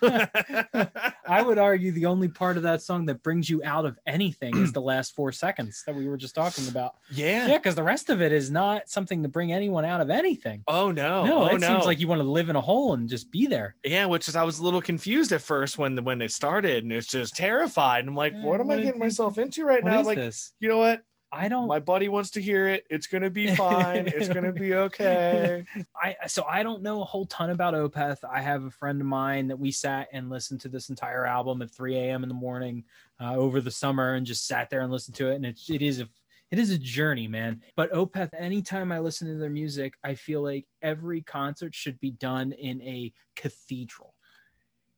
I 1.26 1.42
would 1.42 1.58
argue 1.58 1.92
the 1.92 2.06
only 2.06 2.28
part 2.28 2.56
of 2.56 2.62
that 2.64 2.82
song 2.82 3.06
that 3.06 3.22
brings 3.22 3.48
you 3.48 3.62
out 3.64 3.86
of 3.86 3.98
anything 4.06 4.56
is 4.56 4.72
the 4.72 4.80
last 4.82 5.14
four 5.14 5.32
seconds 5.32 5.82
that 5.86 5.94
we 5.94 6.06
were 6.06 6.16
just 6.16 6.34
talking 6.34 6.68
about. 6.68 6.94
yeah 7.10 7.46
Yeah, 7.46 7.58
because 7.58 7.74
the 7.74 7.82
rest 7.82 8.10
of 8.10 8.20
it 8.20 8.32
is 8.32 8.50
not 8.50 8.88
something 8.88 9.22
to 9.22 9.28
bring 9.28 9.52
anyone 9.52 9.84
out 9.84 10.00
of 10.00 10.10
anything. 10.10 10.62
oh 10.68 10.90
no 10.90 11.24
no, 11.24 11.42
oh 11.44 11.46
it 11.54 11.60
no 11.60 11.68
seems 11.68 11.86
like 11.86 12.00
you 12.00 12.08
want 12.08 12.20
to 12.20 12.28
live 12.28 12.50
in 12.50 12.56
a 12.56 12.60
hole 12.60 12.94
and 12.94 13.08
just 13.08 13.30
be 13.30 13.46
there. 13.46 13.76
Yeah, 13.84 14.06
which 14.06 14.28
is 14.28 14.36
I 14.36 14.42
was 14.42 14.58
a 14.58 14.64
little 14.64 14.82
confused 14.82 15.32
at 15.32 15.42
first 15.42 15.78
when 15.78 15.94
the 15.94 16.02
when 16.02 16.20
it 16.22 16.32
started, 16.32 16.84
and 16.84 16.92
it's 16.92 17.06
just 17.06 17.36
terrified. 17.36 18.00
And 18.00 18.08
I'm 18.08 18.16
like, 18.16 18.23
Yeah, 18.32 18.42
what 18.44 18.60
am 18.60 18.68
what 18.68 18.76
I 18.76 18.80
is- 18.80 18.84
getting 18.86 19.00
myself 19.00 19.38
into 19.38 19.64
right 19.64 19.84
now? 19.84 20.02
Like, 20.02 20.16
this? 20.16 20.52
you 20.60 20.68
know 20.68 20.78
what? 20.78 21.02
I 21.32 21.48
don't. 21.48 21.66
My 21.66 21.80
buddy 21.80 22.08
wants 22.08 22.30
to 22.32 22.40
hear 22.40 22.68
it. 22.68 22.84
It's 22.90 23.08
gonna 23.08 23.28
be 23.28 23.52
fine. 23.56 24.06
it's 24.06 24.28
gonna 24.28 24.52
be 24.52 24.74
okay. 24.74 25.64
I 26.00 26.14
so 26.28 26.44
I 26.44 26.62
don't 26.62 26.80
know 26.82 27.02
a 27.02 27.04
whole 27.04 27.26
ton 27.26 27.50
about 27.50 27.74
Opeth. 27.74 28.18
I 28.28 28.40
have 28.40 28.62
a 28.64 28.70
friend 28.70 29.00
of 29.00 29.06
mine 29.08 29.48
that 29.48 29.58
we 29.58 29.72
sat 29.72 30.06
and 30.12 30.30
listened 30.30 30.60
to 30.60 30.68
this 30.68 30.90
entire 30.90 31.26
album 31.26 31.60
at 31.60 31.72
3 31.72 31.96
a.m. 31.96 32.22
in 32.22 32.28
the 32.28 32.34
morning 32.36 32.84
uh, 33.20 33.34
over 33.34 33.60
the 33.60 33.70
summer 33.72 34.14
and 34.14 34.24
just 34.24 34.46
sat 34.46 34.70
there 34.70 34.82
and 34.82 34.92
listened 34.92 35.16
to 35.16 35.28
it. 35.30 35.34
And 35.34 35.44
it, 35.46 35.58
it 35.68 35.82
is 35.82 35.98
a 36.00 36.08
it 36.52 36.60
is 36.60 36.70
a 36.70 36.78
journey, 36.78 37.26
man. 37.26 37.62
But 37.74 37.90
Opeth, 37.92 38.30
anytime 38.38 38.92
I 38.92 39.00
listen 39.00 39.26
to 39.26 39.34
their 39.34 39.50
music, 39.50 39.94
I 40.04 40.14
feel 40.14 40.40
like 40.40 40.66
every 40.82 41.20
concert 41.22 41.74
should 41.74 41.98
be 41.98 42.12
done 42.12 42.52
in 42.52 42.80
a 42.82 43.12
cathedral. 43.34 44.13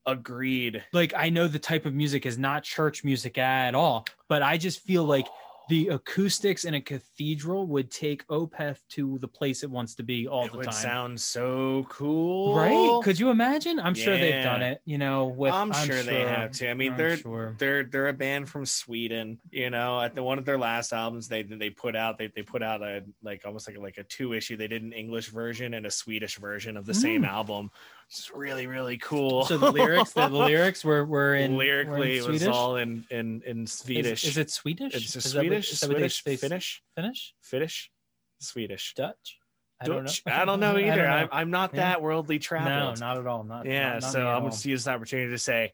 Agreed. 0.06 0.84
Like 0.92 1.12
I 1.16 1.30
know 1.30 1.48
the 1.48 1.58
type 1.58 1.86
of 1.86 1.94
music 1.94 2.26
is 2.26 2.38
not 2.38 2.62
church 2.62 3.02
music 3.02 3.38
at 3.38 3.74
all, 3.74 4.06
but 4.28 4.42
I 4.42 4.56
just 4.56 4.80
feel 4.80 5.04
like 5.04 5.26
the 5.68 5.88
acoustics 5.88 6.64
in 6.64 6.74
a 6.74 6.80
cathedral 6.80 7.66
would 7.66 7.90
take 7.90 8.26
Opeth 8.28 8.78
to 8.90 9.18
the 9.18 9.26
place 9.26 9.64
it 9.64 9.70
wants 9.70 9.94
to 9.96 10.04
be 10.04 10.28
all 10.28 10.44
it 10.44 10.52
the 10.52 10.58
would 10.58 10.66
time. 10.66 10.74
sound 10.74 11.20
so 11.20 11.84
cool, 11.88 12.54
Right? 12.54 13.02
Could 13.02 13.18
you 13.18 13.30
imagine? 13.30 13.80
I'm 13.80 13.94
sure 13.94 14.16
they've 14.16 14.44
done 14.44 14.62
it. 14.62 14.80
You 14.84 14.98
know, 14.98 15.26
with 15.26 15.52
I'm, 15.52 15.72
sure, 15.72 16.02
they 16.02 16.20
have 16.20 16.52
to. 16.52 16.70
I 16.70 16.74
mean, 16.74 16.92
I'm 16.92 16.98
they're 16.98 17.16
sure. 17.16 17.56
they're 17.58 17.84
they're 17.84 18.08
a 18.08 18.12
band 18.12 18.48
from 18.48 18.64
Sweden. 18.64 19.38
You 19.50 19.70
know, 19.70 20.00
at 20.00 20.14
the 20.14 20.22
one 20.22 20.38
of 20.38 20.44
their 20.44 20.58
last 20.58 20.92
albums, 20.92 21.26
they 21.26 21.42
they 21.42 21.70
put 21.70 21.96
out 21.96 22.18
they 22.18 22.28
they 22.28 22.42
put 22.42 22.62
out 22.62 22.82
a 22.82 23.02
like 23.22 23.42
almost 23.44 23.68
like 23.68 23.78
like 23.78 23.98
a 23.98 24.04
two 24.04 24.34
issue. 24.34 24.56
They 24.56 24.68
did 24.68 24.82
an 24.82 24.92
English 24.92 25.30
version 25.30 25.74
and 25.74 25.86
a 25.86 25.90
Swedish 25.90 26.38
version 26.38 26.76
of 26.76 26.86
the 26.86 26.94
same 26.94 27.22
mm. 27.22 27.28
album. 27.28 27.70
It's 28.08 28.30
really 28.32 28.66
really 28.68 28.98
cool. 28.98 29.44
So 29.46 29.58
the 29.58 29.72
lyrics, 29.72 30.12
the, 30.12 30.28
the 30.28 30.36
lyrics 30.36 30.84
were 30.84 31.04
were 31.04 31.34
in 31.34 31.56
lyrically 31.56 32.20
were 32.20 32.28
in 32.28 32.28
it 32.28 32.28
was 32.28 32.46
all 32.46 32.76
in 32.76 33.04
in 33.10 33.42
in 33.44 33.64
Is- 33.64 33.72
Swedish. 33.72 34.24
Is, 34.24 34.38
it 34.38 34.50
Swedish? 34.50 34.94
It's 34.94 35.16
Is 35.16 35.30
Swedish, 35.32 35.80
that 35.80 35.88
what 35.88 35.96
Swedish, 35.96 36.22
they- 36.22 36.36
Finnish, 36.36 36.82
Finnish, 36.94 37.34
Finnish, 37.42 37.90
Swedish. 38.38 38.94
Dutch. 38.94 39.38
I 39.80 39.86
don't 39.86 39.96
know. 39.96 40.02
Dutch? 40.04 40.22
I 40.26 40.44
don't 40.44 40.60
know 40.60 40.76
either. 40.78 40.96
don't 40.96 40.98
know. 40.98 41.10
I'm, 41.10 41.28
I'm 41.32 41.50
not 41.50 41.74
Yeah. 41.74 41.80
that 41.80 42.02
worldly 42.02 42.38
traveler. 42.38 42.94
no, 42.94 42.94
not 42.94 43.18
at 43.18 43.26
all. 43.26 43.42
Not 43.42 43.66
yeah, 43.66 43.94
not- 43.94 44.02
not 44.02 44.12
so 44.12 44.28
I'm 44.28 44.40
going 44.42 44.52
to 44.52 44.68
use 44.68 44.84
this 44.84 44.88
opportunity 44.92 45.30
to 45.32 45.38
say, 45.38 45.72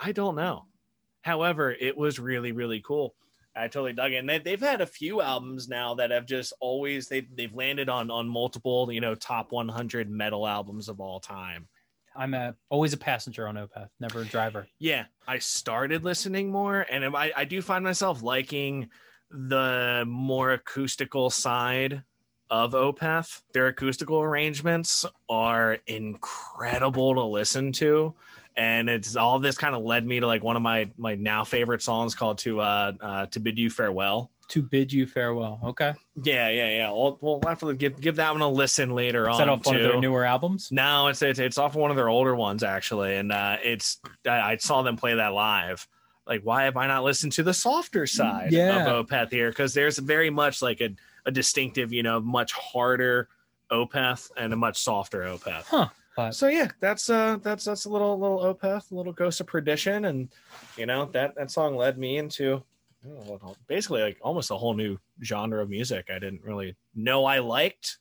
I 0.00 0.12
don't 0.12 0.36
know. 0.36 0.64
However, 1.20 1.70
it 1.70 1.96
was 1.96 2.18
really, 2.18 2.52
really 2.52 2.80
cool. 2.80 3.14
I 3.56 3.68
totally 3.68 3.92
dug 3.92 4.10
it. 4.12 4.16
And 4.16 4.28
they, 4.28 4.38
they've 4.38 4.60
had 4.60 4.80
a 4.80 4.86
few 4.86 5.20
albums 5.20 5.68
now 5.68 5.94
that 5.94 6.10
have 6.10 6.26
just 6.26 6.52
always 6.60 7.06
they 7.08 7.20
they've 7.34 7.54
landed 7.54 7.88
on 7.88 8.10
on 8.10 8.28
multiple 8.28 8.90
you 8.90 9.00
know 9.00 9.14
top 9.14 9.52
100 9.52 10.10
metal 10.10 10.46
albums 10.46 10.88
of 10.88 10.98
all 11.00 11.20
time. 11.20 11.68
I'm 12.16 12.34
a 12.34 12.54
always 12.68 12.92
a 12.92 12.96
passenger 12.96 13.48
on 13.48 13.56
Opeth, 13.56 13.88
never 14.00 14.22
a 14.22 14.24
driver. 14.24 14.66
Yeah, 14.78 15.06
I 15.26 15.38
started 15.38 16.04
listening 16.04 16.50
more, 16.50 16.86
and 16.90 17.04
I 17.16 17.32
I 17.36 17.44
do 17.44 17.60
find 17.62 17.84
myself 17.84 18.22
liking 18.22 18.88
the 19.30 20.04
more 20.06 20.52
acoustical 20.52 21.30
side 21.30 22.02
of 22.50 22.72
Opeth. 22.72 23.42
Their 23.52 23.68
acoustical 23.68 24.20
arrangements 24.20 25.04
are 25.28 25.78
incredible 25.86 27.14
to 27.14 27.22
listen 27.22 27.72
to. 27.72 28.14
And 28.56 28.88
it's 28.88 29.16
all 29.16 29.40
this 29.40 29.58
kind 29.58 29.74
of 29.74 29.82
led 29.82 30.06
me 30.06 30.20
to 30.20 30.26
like 30.26 30.44
one 30.44 30.54
of 30.54 30.62
my 30.62 30.88
my 30.96 31.16
now 31.16 31.42
favorite 31.42 31.82
songs 31.82 32.14
called 32.14 32.38
"To 32.38 32.60
uh, 32.60 32.92
uh 33.00 33.26
To 33.26 33.40
Bid 33.40 33.58
You 33.58 33.70
Farewell." 33.70 34.30
To 34.48 34.62
bid 34.62 34.92
you 34.92 35.06
farewell. 35.06 35.58
Okay. 35.64 35.94
Yeah, 36.22 36.48
yeah, 36.50 36.68
yeah. 36.70 36.90
We'll, 36.90 37.18
we'll 37.20 37.40
have 37.46 37.60
to 37.60 37.74
give 37.74 38.00
give 38.00 38.16
that 38.16 38.32
one 38.32 38.42
a 38.42 38.48
listen 38.48 38.90
later 38.94 39.22
Is 39.28 39.34
on. 39.34 39.38
that 39.38 39.48
off 39.48 39.66
one 39.66 39.76
of 39.76 39.82
their 39.82 39.98
newer 40.00 40.24
albums? 40.24 40.68
No, 40.70 41.08
it's 41.08 41.22
it's 41.22 41.38
it's 41.38 41.58
off 41.58 41.74
one 41.74 41.90
of 41.90 41.96
their 41.96 42.08
older 42.08 42.34
ones 42.34 42.62
actually, 42.62 43.16
and 43.16 43.32
uh, 43.32 43.56
it's 43.62 44.00
I, 44.26 44.52
I 44.52 44.56
saw 44.58 44.82
them 44.82 44.96
play 44.96 45.14
that 45.14 45.32
live. 45.32 45.86
Like, 46.26 46.42
why 46.42 46.64
have 46.64 46.76
I 46.76 46.86
not 46.86 47.04
listened 47.04 47.32
to 47.32 47.42
the 47.42 47.52
softer 47.54 48.06
side 48.06 48.52
Yeah. 48.52 48.86
of 48.86 49.06
Opeth 49.06 49.30
here? 49.30 49.50
Because 49.50 49.74
there's 49.74 49.98
very 49.98 50.30
much 50.30 50.62
like 50.62 50.80
a, 50.80 50.90
a 51.26 51.30
distinctive, 51.30 51.92
you 51.92 52.02
know, 52.02 52.18
much 52.20 52.52
harder 52.52 53.28
Opeth 53.70 54.30
and 54.36 54.52
a 54.52 54.56
much 54.56 54.78
softer 54.78 55.22
Opeth. 55.22 55.64
Huh. 55.64 55.88
But 56.16 56.32
So 56.32 56.46
yeah, 56.48 56.68
that's 56.80 57.10
uh 57.10 57.38
that's 57.42 57.64
that's 57.64 57.86
a 57.86 57.90
little 57.90 58.18
little 58.18 58.38
Opeth, 58.54 58.90
a 58.92 58.94
little 58.94 59.12
Ghost 59.12 59.40
of 59.40 59.46
Perdition, 59.48 60.04
and 60.04 60.28
you 60.76 60.86
know 60.86 61.06
that 61.06 61.34
that 61.34 61.50
song 61.50 61.76
led 61.76 61.98
me 61.98 62.18
into 62.18 62.62
I 63.04 63.08
don't 63.08 63.26
know 63.26 63.38
what- 63.42 63.56
basically 63.66 64.02
like 64.02 64.18
almost 64.22 64.50
a 64.50 64.56
whole 64.56 64.74
new 64.74 64.98
genre 65.22 65.62
of 65.62 65.68
music 65.68 66.06
I 66.10 66.18
didn't 66.18 66.42
really 66.42 66.76
know 66.94 67.24
I 67.24 67.38
liked. 67.40 67.98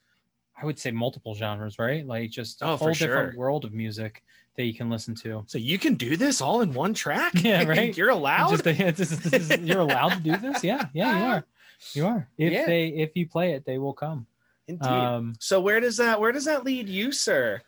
I 0.62 0.66
would 0.66 0.78
say 0.80 0.92
multiple 0.92 1.34
genres, 1.36 1.80
right? 1.80 2.06
Like 2.06 2.30
just 2.30 2.62
a 2.62 2.66
Oh, 2.68 2.78
whole 2.78 2.94
different 2.94 3.34
sure. 3.34 3.40
world 3.40 3.66
of 3.66 3.74
music 3.74 4.24
that 4.56 4.66
you 4.66 4.74
can 4.76 4.90
listen 4.90 5.16
to. 5.16 5.44
So 5.48 5.58
you 5.58 5.80
can 5.80 5.96
do 5.96 6.16
this 6.16 6.40
all 6.42 6.62
in 6.62 6.74
one 6.74 6.94
track? 6.94 7.34
Yeah, 7.44 7.64
right. 7.64 7.96
You're 7.98 8.10
allowed. 8.12 8.64
Just, 8.64 9.22
just- 9.32 9.60
you're 9.62 9.80
allowed 9.80 10.10
to 10.10 10.20
do 10.20 10.38
this. 10.38 10.64
Yeah, 10.64 10.86
yeah, 10.94 11.18
you 11.18 11.26
are. 11.26 11.46
You 11.94 12.06
are. 12.08 12.30
If 12.38 12.54
Yeah. 12.54 12.66
they 12.68 12.88
if 12.90 13.16
you 13.16 13.28
play 13.28 13.54
it, 13.54 13.66
they 13.66 13.78
will 13.80 13.94
come. 13.94 14.28
Indeed. 14.68 14.88
Um, 14.88 15.34
so 15.40 15.60
where 15.60 15.80
does 15.82 15.98
that 15.98 16.22
where 16.22 16.32
does 16.32 16.46
that 16.46 16.64
lead 16.64 16.88
you, 16.88 17.12
sir, 17.12 17.62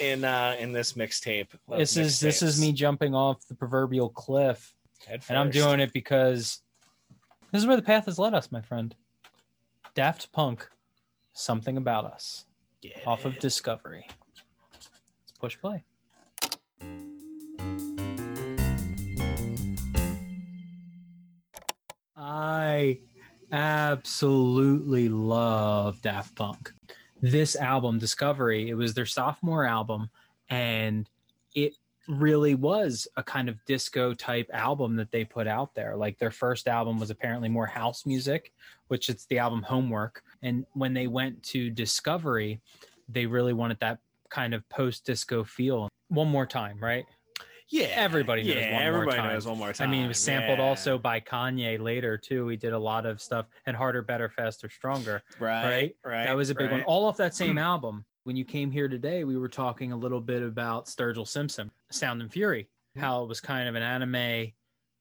in 0.00 0.24
uh 0.24 0.56
in 0.58 0.72
this 0.72 0.94
mixtape? 0.94 1.48
this 1.68 1.96
is 1.96 2.18
this 2.18 2.42
is 2.42 2.60
me 2.60 2.72
jumping 2.72 3.14
off 3.14 3.46
the 3.46 3.54
proverbial 3.54 4.08
cliff, 4.08 4.74
and 5.08 5.38
I'm 5.38 5.50
doing 5.50 5.78
it 5.78 5.92
because 5.92 6.60
this 7.52 7.62
is 7.62 7.66
where 7.66 7.76
the 7.76 7.82
path 7.82 8.06
has 8.06 8.18
led 8.18 8.34
us, 8.34 8.52
my 8.52 8.60
friend. 8.60 8.94
Daft 9.94 10.32
Punk, 10.32 10.68
something 11.32 11.76
about 11.76 12.04
us, 12.04 12.46
off 13.06 13.24
of. 13.24 13.38
Discovery. 13.38 14.06
Let's 14.72 15.32
push 15.38 15.58
play. 15.58 15.84
I 22.16 23.00
absolutely 23.50 25.08
love 25.08 26.00
Daft 26.02 26.36
Punk. 26.36 26.72
This 27.20 27.56
album, 27.56 27.98
Discovery, 27.98 28.68
it 28.70 28.74
was 28.74 28.94
their 28.94 29.06
sophomore 29.06 29.64
album, 29.64 30.10
and 30.48 31.08
it 31.54 31.74
really 32.10 32.54
was 32.54 33.06
a 33.16 33.22
kind 33.22 33.48
of 33.48 33.64
disco 33.64 34.12
type 34.12 34.50
album 34.52 34.96
that 34.96 35.10
they 35.10 35.24
put 35.24 35.46
out 35.46 35.74
there. 35.74 35.96
Like 35.96 36.18
their 36.18 36.30
first 36.30 36.68
album 36.68 36.98
was 36.98 37.10
apparently 37.10 37.48
more 37.48 37.66
house 37.66 38.04
music, 38.04 38.52
which 38.88 39.08
it's 39.08 39.26
the 39.26 39.38
album 39.38 39.62
Homework. 39.62 40.22
And 40.42 40.66
when 40.72 40.92
they 40.92 41.06
went 41.06 41.42
to 41.44 41.70
Discovery, 41.70 42.60
they 43.08 43.26
really 43.26 43.52
wanted 43.52 43.78
that 43.80 43.98
kind 44.28 44.54
of 44.54 44.68
post 44.68 45.04
disco 45.04 45.44
feel. 45.44 45.88
One 46.08 46.28
more 46.28 46.46
time, 46.46 46.78
right? 46.80 47.04
yeah, 47.70 47.86
everybody 47.94 48.42
knows 48.42 48.56
yeah, 48.56 48.72
One 48.72 48.82
More 48.82 48.94
everybody 48.94 49.18
Time. 49.18 49.32
knows 49.32 49.46
one 49.46 49.58
more 49.58 49.72
time. 49.72 49.88
I 49.88 49.90
mean, 49.90 50.04
it 50.04 50.08
was 50.08 50.18
sampled 50.18 50.58
yeah. 50.58 50.64
also 50.64 50.98
by 50.98 51.20
Kanye 51.20 51.80
later 51.80 52.18
too. 52.18 52.48
He 52.48 52.56
did 52.56 52.72
a 52.72 52.78
lot 52.78 53.06
of 53.06 53.22
stuff 53.22 53.46
and 53.64 53.76
harder, 53.76 54.02
better, 54.02 54.28
faster, 54.28 54.68
stronger. 54.68 55.22
right, 55.38 55.64
right? 55.64 55.96
right. 56.04 56.24
that 56.26 56.36
was 56.36 56.50
a 56.50 56.54
big 56.54 56.70
one. 56.70 56.82
All 56.82 57.06
off 57.06 57.16
that 57.18 57.34
same 57.34 57.58
album. 57.58 58.04
When 58.24 58.36
you 58.36 58.44
came 58.44 58.70
here 58.70 58.88
today, 58.88 59.24
we 59.24 59.38
were 59.38 59.48
talking 59.48 59.92
a 59.92 59.96
little 59.96 60.20
bit 60.20 60.42
about 60.42 60.86
Sturgill 60.86 61.26
Simpson, 61.26 61.70
Sound 61.90 62.20
and 62.20 62.30
Fury, 62.30 62.68
how 62.96 63.22
it 63.22 63.28
was 63.28 63.40
kind 63.40 63.66
of 63.66 63.74
an 63.74 63.82
anime 63.82 64.52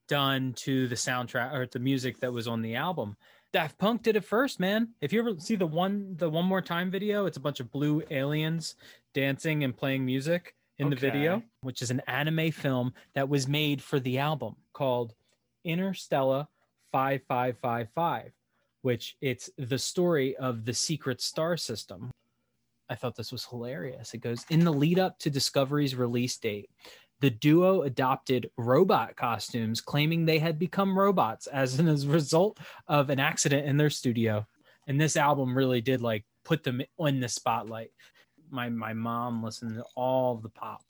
done 0.08 0.54
to 0.54 0.88
the 0.88 0.96
soundtrack 0.96 1.54
or 1.54 1.68
the 1.68 1.80
music 1.80 2.20
that 2.22 2.32
was 2.32 2.48
on 2.48 2.62
the 2.62 2.76
album. 2.76 3.18
Daft 3.52 3.78
Punk 3.78 4.04
did 4.04 4.16
it 4.16 4.24
first, 4.24 4.60
man. 4.60 4.90
If 5.02 5.12
you 5.12 5.20
ever 5.20 5.38
see 5.38 5.58
the 5.58 5.68
one 5.68 6.16
the 6.18 6.30
one 6.30 6.46
more 6.46 6.62
time 6.62 6.90
video, 6.90 7.26
it's 7.26 7.38
a 7.38 7.42
bunch 7.42 7.60
of 7.60 7.72
blue 7.72 8.02
aliens 8.10 8.76
dancing 9.14 9.64
and 9.64 9.76
playing 9.76 10.06
music 10.06 10.56
in 10.78 10.90
the 10.90 10.96
video, 10.96 11.44
which 11.62 11.82
is 11.82 11.92
an 11.92 12.02
anime 12.08 12.52
film 12.52 12.94
that 13.16 13.28
was 13.28 13.48
made 13.48 13.82
for 13.84 14.00
the 14.00 14.20
album 14.20 14.56
called 14.72 15.14
Interstellar 15.66 16.48
5555, 16.94 18.32
which 18.82 19.18
it's 19.20 19.50
the 19.58 19.78
story 19.78 20.38
of 20.38 20.64
the 20.64 20.74
secret 20.74 21.20
star 21.22 21.58
system. 21.58 22.12
I 22.90 22.96
thought 22.96 23.16
this 23.16 23.32
was 23.32 23.46
hilarious. 23.46 24.14
It 24.14 24.20
goes 24.20 24.46
in 24.50 24.66
the 24.66 24.74
lead 24.74 25.00
up 25.00 25.20
to 25.20 25.30
Discovery's 25.30 25.96
release 25.96 26.38
date. 26.38 26.70
The 27.22 27.30
duo 27.30 27.82
adopted 27.82 28.50
robot 28.58 29.16
costumes, 29.16 29.82
claiming 29.82 30.26
they 30.26 30.40
had 30.40 30.58
become 30.58 30.98
robots 30.98 31.48
as 31.48 31.80
an 31.80 31.88
as 31.90 32.06
a 32.06 32.10
result 32.10 32.60
of 32.88 33.10
an 33.10 33.20
accident 33.20 33.68
in 33.68 33.78
their 33.78 33.90
studio. 33.90 34.48
And 34.88 35.00
this 35.00 35.18
album 35.18 35.56
really 35.56 35.82
did 35.82 36.02
like 36.02 36.26
put 36.44 36.64
them 36.64 36.82
in 37.00 37.20
the 37.20 37.30
spotlight. 37.30 37.92
My 38.50 38.70
my 38.70 38.94
mom 38.94 39.44
listened 39.44 39.76
to 39.76 39.86
all 39.96 40.36
the 40.38 40.50
pop, 40.50 40.84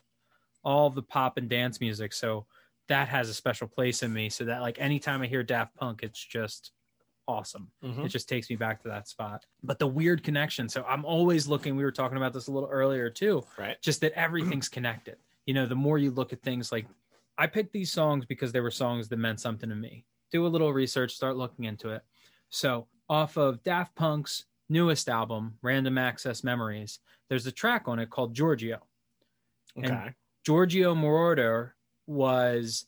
all 0.64 0.90
the 0.90 1.04
pop 1.04 1.38
and 1.38 1.50
dance 1.50 1.82
music. 1.82 2.14
So 2.14 2.46
that 2.88 3.10
has 3.10 3.30
a 3.30 3.34
special 3.34 3.68
place 3.68 4.04
in 4.04 4.14
me. 4.14 4.30
So 4.30 4.46
that 4.46 4.62
like 4.62 4.80
anytime 4.80 5.22
I 5.22 5.28
hear 5.28 5.44
Daft 5.44 5.76
Punk, 5.76 6.04
it's 6.04 6.24
just 6.24 6.72
awesome. 7.30 7.72
Mhm. 7.84 8.06
It 8.06 8.10
just 8.10 8.28
takes 8.28 8.50
me 8.50 8.56
back 8.56 8.82
to 8.82 8.88
that 8.90 9.08
spot. 9.08 9.46
But 9.64 9.78
the 9.80 9.88
weird 9.88 10.24
connection. 10.24 10.68
So 10.68 10.84
I'm 10.86 11.06
always 11.06 11.48
looking. 11.48 11.76
We 11.76 11.84
were 11.84 11.92
talking 11.92 12.18
about 12.18 12.34
this 12.34 12.48
a 12.48 12.52
little 12.52 12.70
earlier 12.70 13.10
too. 13.10 13.46
right. 13.58 13.80
Just 13.82 14.02
that 14.02 14.14
everything's 14.14 14.68
connected. 14.78 15.18
You 15.46 15.54
know, 15.54 15.66
the 15.66 15.76
more 15.76 15.98
you 15.98 16.12
look 16.12 16.34
at 16.34 16.42
things 16.42 16.72
like 16.72 16.88
I 17.38 17.48
picked 17.48 17.72
these 17.72 17.92
songs 17.92 18.26
because 18.26 18.52
they 18.52 18.60
were 18.60 18.72
songs 18.72 19.08
that 19.10 19.18
meant 19.18 19.40
something 19.40 19.70
to 19.70 19.76
me. 19.76 20.06
Do 20.32 20.46
a 20.46 20.50
little 20.50 20.74
research, 20.74 21.16
start 21.16 21.38
looking 21.38 21.66
into 21.66 21.90
it. 21.90 22.04
So 22.50 22.88
off 23.08 23.38
of 23.38 23.64
Daft 23.64 23.96
Punk's 23.96 24.46
newest 24.68 25.08
album, 25.10 25.58
Random 25.62 25.98
Access 25.98 26.44
Memories, 26.44 27.00
there's 27.30 27.48
a 27.48 27.52
track 27.52 27.88
on 27.88 27.98
it 28.00 28.10
called 28.10 28.34
Giorgio. 28.34 28.80
And 29.76 29.86
Okay. 29.86 30.16
Giorgio 30.44 30.94
Moroder 30.96 31.72
was 32.08 32.88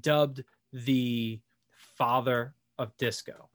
dubbed 0.00 0.44
the 0.72 1.40
father 1.76 2.54
of 2.78 2.96
disco. 2.96 3.48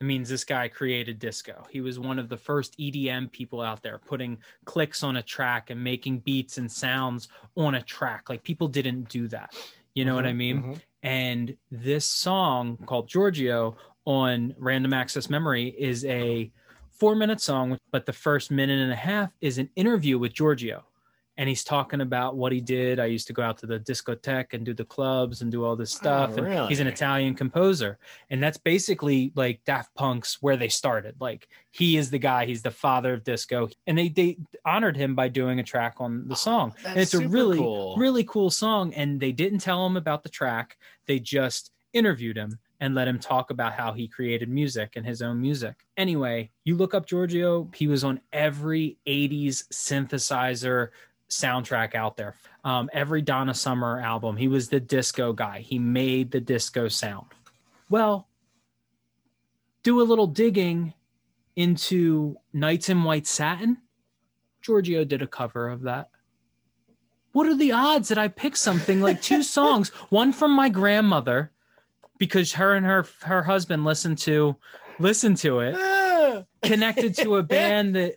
It 0.00 0.04
means 0.04 0.28
this 0.28 0.44
guy 0.44 0.68
created 0.68 1.18
disco. 1.18 1.64
He 1.70 1.80
was 1.80 1.98
one 1.98 2.18
of 2.18 2.28
the 2.28 2.36
first 2.36 2.76
EDM 2.78 3.30
people 3.30 3.60
out 3.60 3.82
there 3.82 3.98
putting 3.98 4.38
clicks 4.64 5.02
on 5.02 5.16
a 5.16 5.22
track 5.22 5.70
and 5.70 5.82
making 5.82 6.20
beats 6.20 6.58
and 6.58 6.70
sounds 6.70 7.28
on 7.56 7.76
a 7.76 7.82
track. 7.82 8.28
Like 8.28 8.42
people 8.42 8.68
didn't 8.68 9.08
do 9.08 9.28
that. 9.28 9.54
You 9.94 10.04
know 10.04 10.14
what 10.14 10.26
I 10.26 10.32
Mhm, 10.32 10.36
mean? 10.36 10.62
mhm. 10.62 10.80
And 11.04 11.56
this 11.70 12.04
song 12.06 12.76
called 12.86 13.08
Giorgio 13.08 13.76
on 14.04 14.54
Random 14.58 14.92
Access 14.92 15.30
Memory 15.30 15.68
is 15.78 16.04
a 16.06 16.50
four 16.90 17.14
minute 17.14 17.40
song, 17.40 17.78
but 17.92 18.04
the 18.04 18.12
first 18.12 18.50
minute 18.50 18.80
and 18.80 18.92
a 18.92 18.96
half 18.96 19.30
is 19.40 19.58
an 19.58 19.70
interview 19.76 20.18
with 20.18 20.32
Giorgio. 20.32 20.84
And 21.36 21.48
he's 21.48 21.64
talking 21.64 22.00
about 22.00 22.36
what 22.36 22.52
he 22.52 22.60
did. 22.60 23.00
I 23.00 23.06
used 23.06 23.26
to 23.26 23.32
go 23.32 23.42
out 23.42 23.58
to 23.58 23.66
the 23.66 23.80
discotheque 23.80 24.52
and 24.52 24.64
do 24.64 24.72
the 24.72 24.84
clubs 24.84 25.42
and 25.42 25.50
do 25.50 25.64
all 25.64 25.74
this 25.76 25.94
oh, 25.96 25.98
stuff. 25.98 26.36
and 26.36 26.68
he's 26.68 26.80
an? 26.80 26.86
Italian 26.86 27.34
composer. 27.34 27.98
And 28.30 28.42
that's 28.42 28.56
basically 28.56 29.32
like 29.34 29.64
Daft 29.64 29.94
Punk's 29.94 30.40
where 30.40 30.56
they 30.56 30.68
started. 30.68 31.16
Like 31.20 31.48
he 31.72 31.96
is 31.96 32.10
the 32.10 32.18
guy, 32.18 32.46
he's 32.46 32.62
the 32.62 32.70
father 32.70 33.14
of 33.14 33.24
disco. 33.24 33.68
And 33.86 33.98
they 33.98 34.08
they 34.08 34.38
honored 34.64 34.96
him 34.96 35.14
by 35.14 35.28
doing 35.28 35.58
a 35.58 35.64
track 35.64 35.96
on 35.98 36.28
the 36.28 36.34
oh, 36.34 36.36
song. 36.36 36.74
Oh, 36.78 36.94
that's 36.94 37.14
it's 37.14 37.14
a 37.14 37.28
really, 37.28 37.58
cool. 37.58 37.96
really 37.96 38.24
cool 38.24 38.50
song. 38.50 38.94
And 38.94 39.18
they 39.18 39.32
didn't 39.32 39.58
tell 39.58 39.84
him 39.84 39.96
about 39.96 40.22
the 40.22 40.28
track. 40.28 40.78
They 41.06 41.18
just 41.18 41.72
interviewed 41.92 42.36
him 42.36 42.58
and 42.80 42.94
let 42.94 43.08
him 43.08 43.18
talk 43.18 43.50
about 43.50 43.72
how 43.72 43.92
he 43.92 44.06
created 44.08 44.48
music 44.48 44.96
and 44.96 45.06
his 45.06 45.22
own 45.22 45.40
music. 45.40 45.74
Anyway, 45.96 46.50
you 46.64 46.76
look 46.76 46.92
up 46.92 47.06
Giorgio, 47.06 47.70
he 47.74 47.86
was 47.86 48.04
on 48.04 48.20
every 48.32 48.98
80s 49.06 49.66
synthesizer 49.72 50.88
soundtrack 51.30 51.94
out 51.94 52.16
there. 52.16 52.36
Um, 52.64 52.88
every 52.92 53.22
Donna 53.22 53.54
Summer 53.54 54.00
album, 54.00 54.36
he 54.36 54.48
was 54.48 54.68
the 54.68 54.80
disco 54.80 55.32
guy. 55.32 55.60
He 55.60 55.78
made 55.78 56.30
the 56.30 56.40
disco 56.40 56.88
sound. 56.88 57.26
Well, 57.90 58.28
do 59.82 60.00
a 60.00 60.04
little 60.04 60.26
digging 60.26 60.94
into 61.56 62.36
Nights 62.52 62.88
in 62.88 63.04
White 63.04 63.26
Satin. 63.26 63.78
Giorgio 64.62 65.04
did 65.04 65.22
a 65.22 65.26
cover 65.26 65.68
of 65.68 65.82
that. 65.82 66.08
What 67.32 67.46
are 67.46 67.56
the 67.56 67.72
odds 67.72 68.08
that 68.08 68.18
I 68.18 68.28
pick 68.28 68.56
something 68.56 69.00
like 69.00 69.20
two 69.20 69.42
songs, 69.44 69.90
one 70.08 70.32
from 70.32 70.52
my 70.52 70.68
grandmother, 70.68 71.52
because 72.18 72.52
her 72.54 72.74
and 72.74 72.86
her 72.86 73.06
her 73.22 73.42
husband 73.42 73.84
listened 73.84 74.18
to 74.18 74.56
listen 74.98 75.34
to 75.36 75.60
it, 75.60 76.46
connected 76.62 77.16
to 77.16 77.36
a 77.36 77.42
band 77.42 77.96
that 77.96 78.14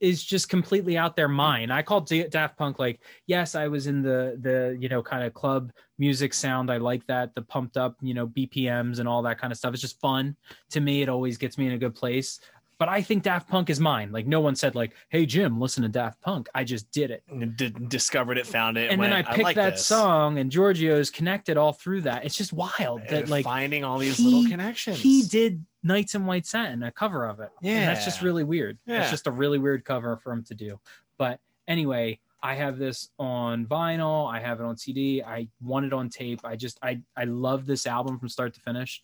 is 0.00 0.24
just 0.24 0.48
completely 0.48 0.96
out 0.96 1.14
their 1.14 1.28
mind. 1.28 1.72
I 1.72 1.82
called 1.82 2.06
D- 2.06 2.26
Daft 2.28 2.56
Punk 2.56 2.78
like, 2.78 3.00
yes, 3.26 3.54
I 3.54 3.68
was 3.68 3.86
in 3.86 4.02
the 4.02 4.38
the 4.40 4.76
you 4.80 4.88
know 4.88 5.02
kind 5.02 5.24
of 5.24 5.34
club 5.34 5.72
music 5.98 6.32
sound. 6.32 6.70
I 6.70 6.78
like 6.78 7.06
that, 7.06 7.34
the 7.34 7.42
pumped 7.42 7.76
up 7.76 7.96
you 8.00 8.14
know 8.14 8.26
BPMs 8.26 8.98
and 8.98 9.08
all 9.08 9.22
that 9.22 9.38
kind 9.38 9.52
of 9.52 9.58
stuff. 9.58 9.72
It's 9.72 9.82
just 9.82 10.00
fun 10.00 10.36
to 10.70 10.80
me. 10.80 11.02
It 11.02 11.08
always 11.08 11.36
gets 11.36 11.58
me 11.58 11.66
in 11.66 11.72
a 11.72 11.78
good 11.78 11.94
place. 11.94 12.40
But 12.80 12.88
I 12.88 13.02
think 13.02 13.22
Daft 13.24 13.46
Punk 13.46 13.68
is 13.68 13.78
mine. 13.78 14.10
Like 14.10 14.26
no 14.26 14.40
one 14.40 14.56
said 14.56 14.74
like, 14.74 14.94
"Hey 15.10 15.26
Jim, 15.26 15.60
listen 15.60 15.82
to 15.82 15.88
Daft 15.90 16.20
Punk." 16.22 16.48
I 16.54 16.64
just 16.64 16.90
did 16.90 17.10
it, 17.10 17.22
d- 17.56 17.68
discovered 17.88 18.38
it, 18.38 18.46
found 18.46 18.78
it, 18.78 18.90
and 18.90 19.00
then 19.00 19.12
I 19.12 19.16
went, 19.16 19.28
picked 19.28 19.42
like 19.42 19.56
that 19.56 19.72
this." 19.74 19.86
song, 19.86 20.38
and 20.38 20.50
Giorgio's 20.50 21.10
connected 21.10 21.58
all 21.58 21.74
through 21.74 22.00
that. 22.02 22.24
It's 22.24 22.34
just 22.34 22.54
wild 22.54 23.02
that 23.10 23.28
like 23.28 23.44
finding 23.44 23.84
all 23.84 23.98
these 23.98 24.16
he- 24.16 24.24
little 24.24 24.50
connections. 24.50 24.98
he 24.98 25.22
did 25.22 25.62
Nights 25.82 26.14
in 26.14 26.24
White 26.24 26.46
Satin, 26.46 26.82
a 26.82 26.90
cover 26.90 27.26
of 27.26 27.40
it. 27.40 27.50
And 27.62 27.86
that's 27.86 28.04
just 28.04 28.22
really 28.22 28.44
weird. 28.44 28.78
Yeah. 28.86 29.02
It's 29.02 29.10
just 29.10 29.26
a 29.26 29.30
really 29.30 29.58
weird 29.58 29.84
cover 29.84 30.16
for 30.16 30.32
him 30.32 30.42
to 30.44 30.54
do. 30.54 30.80
But 31.18 31.38
anyway, 31.68 32.18
I 32.42 32.54
have 32.54 32.78
this 32.78 33.10
on 33.18 33.66
vinyl. 33.66 34.30
I 34.32 34.40
have 34.40 34.58
it 34.58 34.64
on 34.64 34.78
CD. 34.78 35.22
I 35.22 35.48
want 35.60 35.84
it 35.84 35.92
on 35.92 36.08
tape. 36.08 36.40
I 36.44 36.56
just 36.56 36.78
I 36.82 37.02
I 37.14 37.24
love 37.24 37.66
this 37.66 37.86
album 37.86 38.18
from 38.18 38.30
start 38.30 38.54
to 38.54 38.60
finish. 38.60 39.02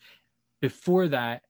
Before 0.63 1.09
that, 1.09 1.43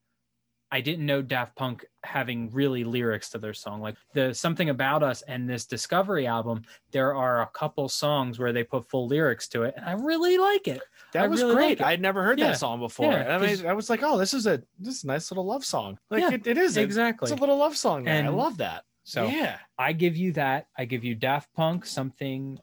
I 0.72 0.80
didn't 0.80 1.06
know 1.06 1.22
Daft 1.22 1.54
Punk 1.54 1.84
having 2.02 2.50
really 2.50 2.82
lyrics 2.82 3.30
to 3.30 3.38
their 3.38 3.54
song. 3.54 3.80
Like 3.80 3.96
the 4.14 4.34
something 4.34 4.68
about 4.70 5.02
us 5.02 5.22
and 5.22 5.48
this 5.48 5.64
Discovery 5.64 6.26
album, 6.26 6.62
there 6.90 7.14
are 7.14 7.42
a 7.42 7.46
couple 7.46 7.88
songs 7.88 8.38
where 8.38 8.52
they 8.52 8.64
put 8.64 8.88
full 8.90 9.06
lyrics 9.06 9.46
to 9.48 9.62
it, 9.62 9.74
and 9.76 9.84
I 9.86 9.92
really 9.92 10.38
like 10.38 10.66
it. 10.66 10.80
That 11.12 11.24
I 11.24 11.28
was 11.28 11.40
really 11.40 11.54
great. 11.54 11.78
like. 11.80 11.86
I'd 11.88 12.00
never 12.00 12.24
heard 12.24 12.38
Yeah. 12.38 12.48
that 12.48 12.58
song 12.58 12.80
before. 12.80 13.12
Yeah, 13.12 13.36
I 13.36 13.38
mean, 13.38 13.64
I 13.64 13.74
was 13.74 13.88
like, 13.88 14.02
oh, 14.02 14.18
this 14.18 14.34
is 14.34 14.46
a 14.46 14.60
this 14.78 14.96
is 14.96 15.04
a 15.04 15.06
nice 15.06 15.30
little 15.30 15.46
love 15.46 15.64
song. 15.64 15.98
Like 16.10 16.22
Yeah, 16.22 16.32
it, 16.32 16.46
it 16.46 16.58
is. 16.58 16.76
Exactly. 16.76 17.30
It's 17.30 17.38
a 17.38 17.40
little 17.40 17.58
love 17.58 17.76
song. 17.76 18.04
There. 18.04 18.24
I 18.24 18.28
love 18.28 18.56
that. 18.58 18.84
So 19.04 19.26
yeah. 19.28 19.58
I 19.78 19.92
give 19.92 20.16
you 20.16 20.32
that. 20.32 20.66
I 20.76 20.84
give 20.84 21.04
you 21.04 21.14
Daft 21.14 21.52
Punk, 21.54 21.86
something 21.86 22.58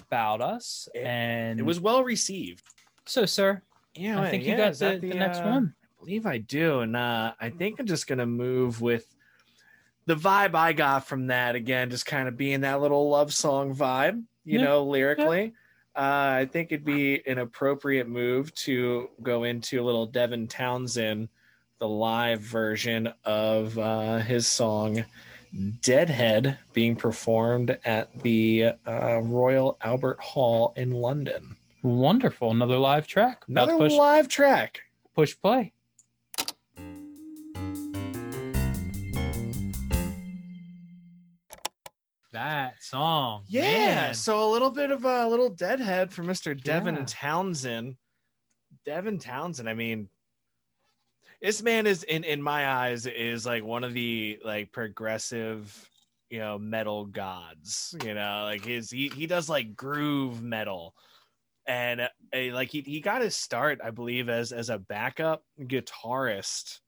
about 0.00 0.40
us, 0.40 0.88
and 0.94 1.58
It 1.58 1.64
was 1.64 1.80
well 1.80 2.04
received. 2.04 2.62
so, 3.04 3.26
sir. 3.26 3.62
Yeah, 3.94 4.20
I 4.22 4.30
think 4.30 4.44
you 4.44 4.56
got 4.56 4.74
the, 4.74 4.98
the, 4.98 5.08
next 5.08 5.38
uh, 5.40 5.48
one. 5.48 5.74
Believe 6.04 6.26
I 6.26 6.38
do. 6.38 6.80
And 6.80 6.96
uh, 6.96 7.32
I 7.40 7.50
think 7.50 7.78
I'm 7.78 7.86
just 7.86 8.06
gonna 8.06 8.26
move 8.26 8.80
with 8.80 9.06
the 10.06 10.16
vibe 10.16 10.54
I 10.54 10.72
got 10.72 11.06
from 11.06 11.28
that 11.28 11.54
again, 11.54 11.90
just 11.90 12.06
kind 12.06 12.26
of 12.28 12.36
being 12.36 12.62
that 12.62 12.80
little 12.80 13.08
love 13.08 13.32
song 13.32 13.74
vibe, 13.74 14.22
you 14.44 14.58
Yeah, 14.58 14.64
know, 14.64 14.84
lyrically. 14.84 15.54
Uh, 15.94 16.40
I 16.40 16.48
think 16.50 16.72
it'd 16.72 16.84
be 16.84 17.22
an 17.26 17.38
appropriate 17.38 18.08
move 18.08 18.52
to 18.56 19.10
go 19.22 19.44
into 19.44 19.80
a 19.80 19.84
little 19.84 20.06
Devin 20.06 20.48
Townsend, 20.48 21.28
the 21.78 21.88
live 21.88 22.40
version 22.40 23.12
of 23.24 23.78
uh, 23.78 24.18
his 24.18 24.46
song 24.46 25.04
Deadhead 25.82 26.58
being 26.72 26.96
performed 26.96 27.78
at 27.84 28.18
the 28.22 28.70
uh, 28.86 29.20
Royal 29.22 29.76
Albert 29.82 30.18
Hall 30.18 30.72
in 30.76 30.92
London. 30.92 31.56
Wonderful. 31.82 32.50
Another 32.52 32.78
live 32.78 33.06
track. 33.06 33.44
About 33.48 33.68
Another 33.68 33.84
push, 33.84 33.92
live 33.92 34.28
track. 34.28 34.80
push 35.14 35.36
play. 35.40 35.72
That 42.42 42.82
song. 42.82 43.44
Yeah, 43.46 43.62
man. 43.62 44.14
so 44.14 44.48
a 44.48 44.50
little 44.50 44.70
bit 44.70 44.90
of 44.90 45.04
a 45.04 45.28
little 45.28 45.48
deadhead 45.48 46.12
for 46.12 46.24
Mr. 46.24 46.60
Devin 46.60 46.96
Yeah. 46.96 47.04
Townsend. 47.06 47.96
Devin 48.84 49.18
Townsend, 49.18 49.68
I 49.68 49.74
mean, 49.74 50.08
this 51.40 51.62
man 51.62 51.86
is 51.86 52.02
in 52.02 52.24
in 52.24 52.42
my 52.42 52.68
eyes 52.68 53.06
is 53.06 53.46
like 53.46 53.62
one 53.62 53.84
of 53.84 53.94
the 53.94 54.40
like 54.44 54.72
progressive, 54.72 55.88
you 56.30 56.40
know, 56.40 56.58
metal 56.58 57.04
gods. 57.06 57.94
You 58.04 58.14
know, 58.14 58.42
like 58.44 58.64
his 58.64 58.90
he 58.90 59.08
he 59.08 59.26
does 59.28 59.48
like 59.48 59.76
groove 59.76 60.42
metal. 60.42 60.94
And 61.64 62.00
uh, 62.00 62.08
like 62.32 62.70
he, 62.70 62.80
he 62.80 63.00
got 63.00 63.22
his 63.22 63.36
start, 63.36 63.78
I 63.84 63.90
believe, 63.92 64.28
as 64.28 64.50
as 64.50 64.68
a 64.68 64.78
backup 64.78 65.44
guitarist 65.60 66.80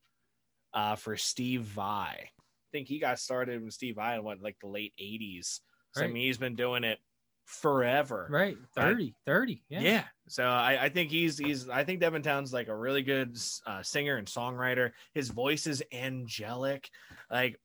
uh, 0.73 0.97
for 0.97 1.17
Steve 1.17 1.63
Vai. 1.63 2.31
I 2.75 2.79
think 2.79 2.89
he 2.89 2.99
got 2.99 3.21
started 3.21 3.61
when 3.61 3.71
Steve 3.71 3.95
Vai 3.95 4.19
went 4.19 4.43
like 4.43 4.57
the 4.61 4.67
late 4.67 4.93
'80s. 5.01 5.61
So 5.93 6.03
I 6.03 6.09
mean, 6.09 6.25
he's 6.27 6.39
been 6.39 6.57
doing 6.57 6.83
it 6.83 6.99
forever. 7.45 8.27
Right. 8.29 8.57
30. 8.75 9.15
30. 9.27 9.63
Yeah. 9.69 9.81
Yeah. 9.81 10.05
So 10.29 10.45
I, 10.45 10.85
I 10.85 10.89
think 10.89 11.11
he's 11.11 11.39
he's 11.39 11.69
I 11.69 11.85
think 11.85 12.01
Devin 12.01 12.23
Towns 12.23 12.53
like 12.53 12.67
a 12.67 12.77
really 12.77 13.03
good 13.03 13.37
uh, 13.65 13.83
singer 13.83 14.17
and 14.17 14.27
songwriter. 14.27 14.91
His 15.13 15.29
voice 15.29 15.69
is 15.69 15.85
angelic. 15.93 16.89
Like 17.31 17.61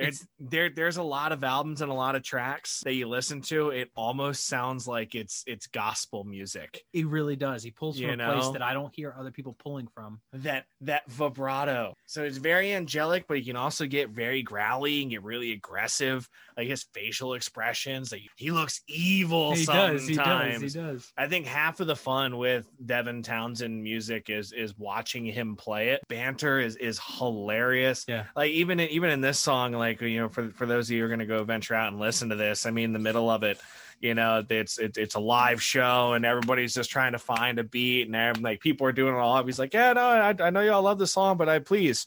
it's 0.00 0.26
there 0.38 0.70
there's 0.70 0.96
a 0.96 1.02
lot 1.02 1.32
of 1.32 1.44
albums 1.44 1.80
and 1.80 1.90
a 1.90 1.94
lot 1.94 2.14
of 2.14 2.22
tracks 2.22 2.80
that 2.84 2.94
you 2.94 3.08
listen 3.08 3.40
to. 3.42 3.70
It 3.70 3.90
almost 3.96 4.46
sounds 4.46 4.86
like 4.86 5.14
it's 5.14 5.44
it's 5.46 5.66
gospel 5.66 6.24
music. 6.24 6.82
He 6.92 7.04
really 7.04 7.36
does. 7.36 7.62
He 7.62 7.70
pulls 7.70 7.98
from 7.98 8.06
You 8.06 8.12
a 8.14 8.32
place 8.32 8.50
that 8.50 8.62
I 8.62 8.72
don't 8.72 8.94
hear 8.94 9.14
other 9.18 9.30
people 9.30 9.56
pulling 9.58 9.88
from. 9.94 10.20
That 10.32 10.66
that 10.82 11.10
vibrato. 11.10 11.94
So 12.06 12.24
it's 12.24 12.38
very 12.38 12.72
angelic, 12.72 13.26
but 13.28 13.34
you 13.34 13.44
can 13.44 13.56
also 13.56 13.86
get 13.86 14.10
very 14.10 14.42
growly 14.42 15.02
and 15.02 15.10
get 15.10 15.22
really 15.22 15.52
aggressive. 15.52 16.28
Like 16.56 16.68
his 16.68 16.84
facial 16.94 17.34
expressions. 17.34 18.12
Like 18.12 18.22
he 18.36 18.50
looks 18.50 18.80
evil 18.88 19.52
he 19.52 19.64
sometimes. 19.64 20.00
does. 20.00 20.08
He 20.08 20.14
does. 20.14 20.60
He 20.60 20.80
does. 20.80 21.12
I 21.16 21.26
think 21.26 21.46
half 21.46 21.80
of 21.80 21.86
the 21.86 21.96
fun 21.96 22.38
with 22.38 22.66
Devin 22.84 23.22
Townsend 23.22 23.82
music 23.82 24.30
is 24.30 24.52
is 24.52 24.76
watching 24.78 25.24
him 25.24 25.56
play 25.56 25.90
it. 25.90 26.00
Banter 26.08 26.60
is 26.60 26.76
is 26.76 27.00
hilarious. 27.18 28.04
Yeah. 28.08 28.24
Like 28.36 28.50
even 28.52 28.80
in, 28.80 28.88
even 28.90 29.10
in 29.10 29.20
this 29.20 29.38
song, 29.38 29.72
like 29.72 29.89
you 30.00 30.20
know, 30.20 30.28
for 30.28 30.50
for 30.50 30.66
those 30.66 30.88
of 30.88 30.92
you 30.94 31.00
who 31.00 31.06
are 31.06 31.08
gonna 31.08 31.26
go 31.26 31.42
venture 31.44 31.74
out 31.74 31.92
and 31.92 32.00
listen 32.00 32.28
to 32.30 32.36
this, 32.36 32.66
I 32.66 32.70
mean, 32.70 32.92
the 32.92 32.98
middle 32.98 33.28
of 33.30 33.42
it, 33.42 33.60
you 34.00 34.14
know, 34.14 34.44
it's 34.48 34.78
it's 34.78 34.98
it's 34.98 35.14
a 35.14 35.20
live 35.20 35.62
show 35.62 36.12
and 36.12 36.24
everybody's 36.24 36.74
just 36.74 36.90
trying 36.90 37.12
to 37.12 37.18
find 37.18 37.58
a 37.58 37.64
beat 37.64 38.06
and 38.06 38.16
every- 38.16 38.42
like 38.42 38.60
people 38.60 38.86
are 38.86 38.92
doing 38.92 39.14
it 39.14 39.18
all. 39.18 39.44
He's 39.44 39.58
like, 39.58 39.74
yeah, 39.74 39.92
no, 39.92 40.02
I, 40.02 40.34
I 40.38 40.50
know 40.50 40.60
y'all 40.60 40.82
love 40.82 40.98
the 40.98 41.06
song, 41.06 41.36
but 41.36 41.48
I 41.48 41.58
please 41.58 42.06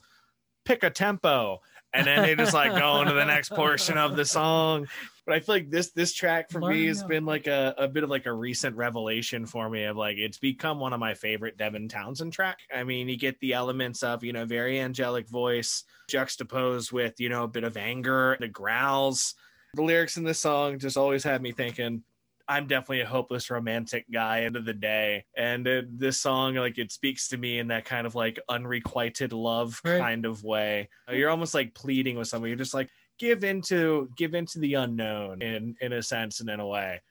pick 0.65 0.83
a 0.83 0.89
tempo. 0.89 1.61
And 1.95 2.07
then 2.07 2.23
they 2.23 2.33
just 2.35 2.55
like 2.55 2.71
go 2.75 3.01
into 3.01 3.13
the 3.13 3.25
next 3.25 3.49
portion 3.49 3.99
of 3.99 4.15
the 4.15 4.25
song. 4.25 4.87
But 5.25 5.35
I 5.35 5.39
feel 5.39 5.55
like 5.55 5.69
this 5.69 5.91
this 5.91 6.13
track 6.13 6.49
for 6.51 6.59
me 6.59 6.85
has 6.87 7.01
how- 7.01 7.07
been 7.07 7.25
like 7.25 7.47
a, 7.47 7.73
a 7.77 7.87
bit 7.87 8.03
of 8.03 8.09
like 8.09 8.25
a 8.25 8.33
recent 8.33 8.75
revelation 8.75 9.45
for 9.45 9.69
me 9.69 9.85
of 9.85 9.95
like 9.95 10.17
it's 10.17 10.37
become 10.37 10.79
one 10.79 10.91
of 10.93 10.99
my 10.99 11.13
favorite 11.13 11.57
Devin 11.57 11.87
Townsend 11.87 12.33
track. 12.33 12.59
I 12.73 12.83
mean, 12.83 13.07
you 13.07 13.17
get 13.17 13.39
the 13.39 13.53
elements 13.53 14.03
of, 14.03 14.23
you 14.23 14.33
know, 14.33 14.45
very 14.45 14.79
angelic 14.79 15.27
voice 15.29 15.83
juxtaposed 16.09 16.91
with, 16.91 17.19
you 17.19 17.29
know, 17.29 17.43
a 17.43 17.47
bit 17.47 17.63
of 17.63 17.77
anger, 17.77 18.37
the 18.39 18.47
growls. 18.49 19.35
The 19.75 19.81
lyrics 19.83 20.17
in 20.17 20.23
this 20.23 20.39
song 20.39 20.77
just 20.77 20.97
always 20.97 21.23
had 21.23 21.41
me 21.41 21.51
thinking, 21.51 22.03
I'm 22.47 22.67
definitely 22.67 22.99
a 23.01 23.05
hopeless 23.07 23.49
romantic 23.49 24.05
guy 24.11 24.41
end 24.41 24.55
of 24.57 24.65
the 24.65 24.73
day. 24.73 25.23
And 25.35 25.65
uh, 25.67 25.81
this 25.89 26.19
song, 26.19 26.55
like, 26.55 26.77
it 26.77 26.91
speaks 26.91 27.29
to 27.29 27.37
me 27.37 27.57
in 27.59 27.69
that 27.69 27.85
kind 27.85 28.05
of 28.05 28.13
like 28.15 28.37
unrequited 28.49 29.31
love 29.33 29.79
Right. 29.83 29.99
kind 29.99 30.25
of 30.25 30.43
way. 30.43 30.89
You're 31.09 31.29
almost 31.29 31.53
like 31.53 31.73
pleading 31.73 32.17
with 32.17 32.27
somebody. 32.27 32.49
You're 32.51 32.57
just 32.57 32.73
like, 32.73 32.89
give 33.19 33.43
into 33.43 34.09
give 34.17 34.33
into 34.33 34.59
the 34.59 34.75
unknown 34.75 35.41
in 35.41 35.75
in 35.81 35.93
a 35.93 36.03
sense 36.03 36.39
and 36.39 36.49
in 36.49 36.59
a 36.59 36.67
way. 36.67 37.01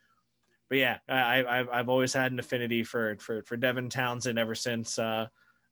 But 0.69 0.79
yeah, 0.79 0.99
I, 1.09 1.45
I've 1.45 1.69
I've 1.69 1.89
always 1.89 2.13
had 2.13 2.33
an 2.33 2.39
affinity 2.39 2.85
for 2.85 3.17
for 3.21 3.43
for 3.43 3.57
Devin 3.57 3.91
Townsend 3.91 4.39
ever 4.39 4.55
since. 4.55 4.99
Uh, 4.99 5.27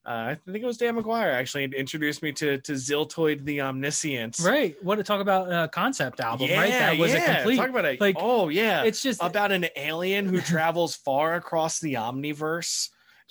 uh, 0.06 0.34
I 0.34 0.38
think 0.50 0.62
it 0.62 0.66
was 0.66 0.78
Dan 0.78 0.96
McGuire 0.96 1.34
actually 1.34 1.64
introduced 1.64 2.22
me 2.22 2.32
to 2.32 2.58
to 2.58 2.72
Ziltoid 2.72 3.44
the 3.44 3.60
Omniscience. 3.60 4.40
Right. 4.40 4.74
What 4.82 4.96
to 4.96 5.04
talk 5.04 5.20
about 5.20 5.52
a 5.52 5.68
concept 5.68 6.20
album, 6.20 6.50
right? 6.50 6.70
That 6.70 6.98
was 6.98 7.12
yeah. 7.12 7.18
a 7.18 7.34
complete. 7.36 7.56
Talk 7.56 7.68
about 7.68 7.84
a 7.84 7.96
like, 8.00 8.16
oh 8.18 8.48
yeah, 8.48 8.82
it's 8.84 9.02
just 9.02 9.22
about 9.22 9.52
an 9.52 9.66
alien 9.76 10.26
who 10.26 10.40
travels 10.40 10.96
far 10.96 11.34
across 11.34 11.80
the 11.80 11.94
omniverse 11.94 12.88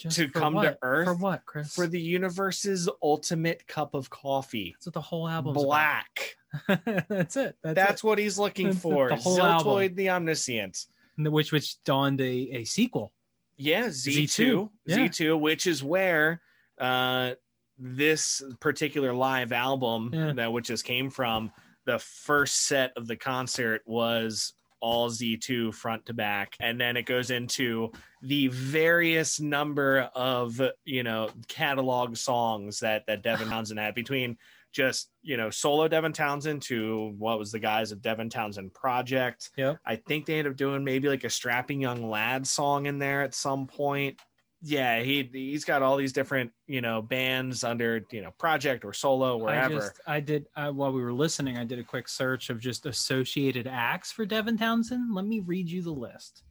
to 0.07 0.29
come 0.29 0.55
to? 0.55 0.77
Earth 0.81 1.07
For 1.07 1.15
what, 1.15 1.45
Chris? 1.45 1.73
for 1.73 1.87
the 1.87 1.99
universe's 1.99 2.89
ultimate 3.01 3.67
cup 3.67 3.93
of 3.93 4.09
coffee. 4.09 4.73
That's 4.75 4.87
what 4.87 4.93
the 4.93 5.01
whole 5.01 5.27
album's 5.27 5.61
Black. 5.61 6.07
about. 6.15 6.38
That's 6.67 7.35
it. 7.37 7.55
That's, 7.63 7.75
That's 7.75 8.03
it. 8.03 8.07
what 8.07 8.17
he's 8.19 8.39
looking 8.39 8.67
That's 8.71 8.81
for. 8.81 9.09
the 9.09 9.15
whole 9.15 9.37
Ziltoid 9.37 9.81
album. 9.83 9.95
the 9.95 10.09
Omniscient. 10.09 10.85
which 11.17 11.51
which 11.51 11.81
dawned 11.83 12.21
a, 12.21 12.25
a 12.57 12.63
sequel. 12.63 13.11
Yeah, 13.57 13.87
Z2. 13.87 14.27
Z2, 14.27 14.69
yeah. 14.85 14.97
Z2, 14.97 15.39
which 15.39 15.67
is 15.67 15.83
where 15.83 16.41
uh 16.79 17.31
this 17.77 18.41
particular 18.59 19.13
live 19.13 19.51
album 19.51 20.11
Yeah. 20.13 20.33
that 20.33 20.51
which 20.53 20.67
just 20.67 20.85
came 20.85 21.09
from 21.09 21.51
the 21.85 21.99
first 21.99 22.67
set 22.67 22.91
of 22.97 23.07
the 23.07 23.15
concert 23.15 23.81
was 23.85 24.53
all 24.81 25.09
Z2 25.09 25.73
front 25.73 26.05
to 26.05 26.13
back 26.13 26.55
and 26.61 26.79
then 26.79 26.95
it 26.95 27.05
goes 27.05 27.31
into 27.31 27.91
the 28.21 28.47
various 28.47 29.39
number 29.41 30.09
of 30.15 30.61
you 30.85 31.03
know 31.03 31.29
catalog 31.49 32.15
songs 32.15 32.79
that 32.79 33.05
that 33.07 33.21
Devin 33.23 33.49
Townsend 33.49 33.79
had 33.79 33.93
between 33.95 34.37
just 34.71 35.09
you 35.21 35.35
know 35.37 35.49
solo 35.49 35.87
Devin 35.87 36.13
Townsend 36.13 36.61
to 36.63 37.13
what 37.17 37.39
was 37.39 37.51
the 37.51 37.59
guys 37.59 37.91
of 37.91 38.01
Devin 38.01 38.29
Townsend 38.29 38.73
Project. 38.73 39.49
Yeah, 39.57 39.75
I 39.85 39.95
think 39.95 40.25
they 40.25 40.37
ended 40.39 40.51
up 40.53 40.57
doing 40.57 40.83
maybe 40.83 41.07
like 41.09 41.23
a 41.23 41.29
strapping 41.29 41.81
young 41.81 42.09
lad 42.09 42.45
song 42.45 42.85
in 42.85 42.99
there 42.99 43.21
at 43.23 43.33
some 43.33 43.67
point. 43.67 44.19
Yeah, 44.61 44.99
he 45.01 45.29
he's 45.31 45.63
got 45.63 45.81
all 45.81 45.95
these 45.95 46.11
different 46.13 46.51
you 46.67 46.81
know 46.81 47.01
bands 47.01 47.63
under 47.63 48.05
you 48.11 48.21
know 48.21 48.31
project 48.37 48.83
or 48.83 48.91
solo 48.93 49.39
I 49.39 49.41
wherever. 49.43 49.75
just 49.75 49.99
I 50.05 50.19
did 50.19 50.47
uh, 50.55 50.71
while 50.71 50.91
we 50.91 51.01
were 51.01 51.13
listening, 51.13 51.57
I 51.57 51.63
did 51.63 51.79
a 51.79 51.83
quick 51.83 52.07
search 52.09 52.49
of 52.49 52.59
just 52.59 52.85
associated 52.85 53.67
acts 53.67 54.11
for 54.11 54.25
Devin 54.25 54.57
Townsend. 54.57 55.15
Let 55.15 55.25
me 55.25 55.39
read 55.39 55.69
you 55.69 55.81
the 55.81 55.91
list: 55.93 56.43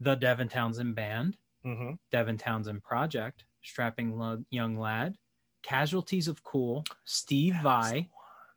the 0.00 0.14
Devin 0.14 0.48
Townsend 0.48 0.94
Band, 0.94 1.36
Mhm. 1.64 1.98
Devin 2.10 2.38
Townsend 2.38 2.82
Project, 2.82 3.44
Strapping 3.62 4.16
Lo- 4.18 4.42
Young 4.50 4.78
Lad, 4.78 5.16
Casualties 5.62 6.28
of 6.28 6.42
Cool, 6.44 6.84
Steve 7.04 7.56
Vai, 7.62 8.08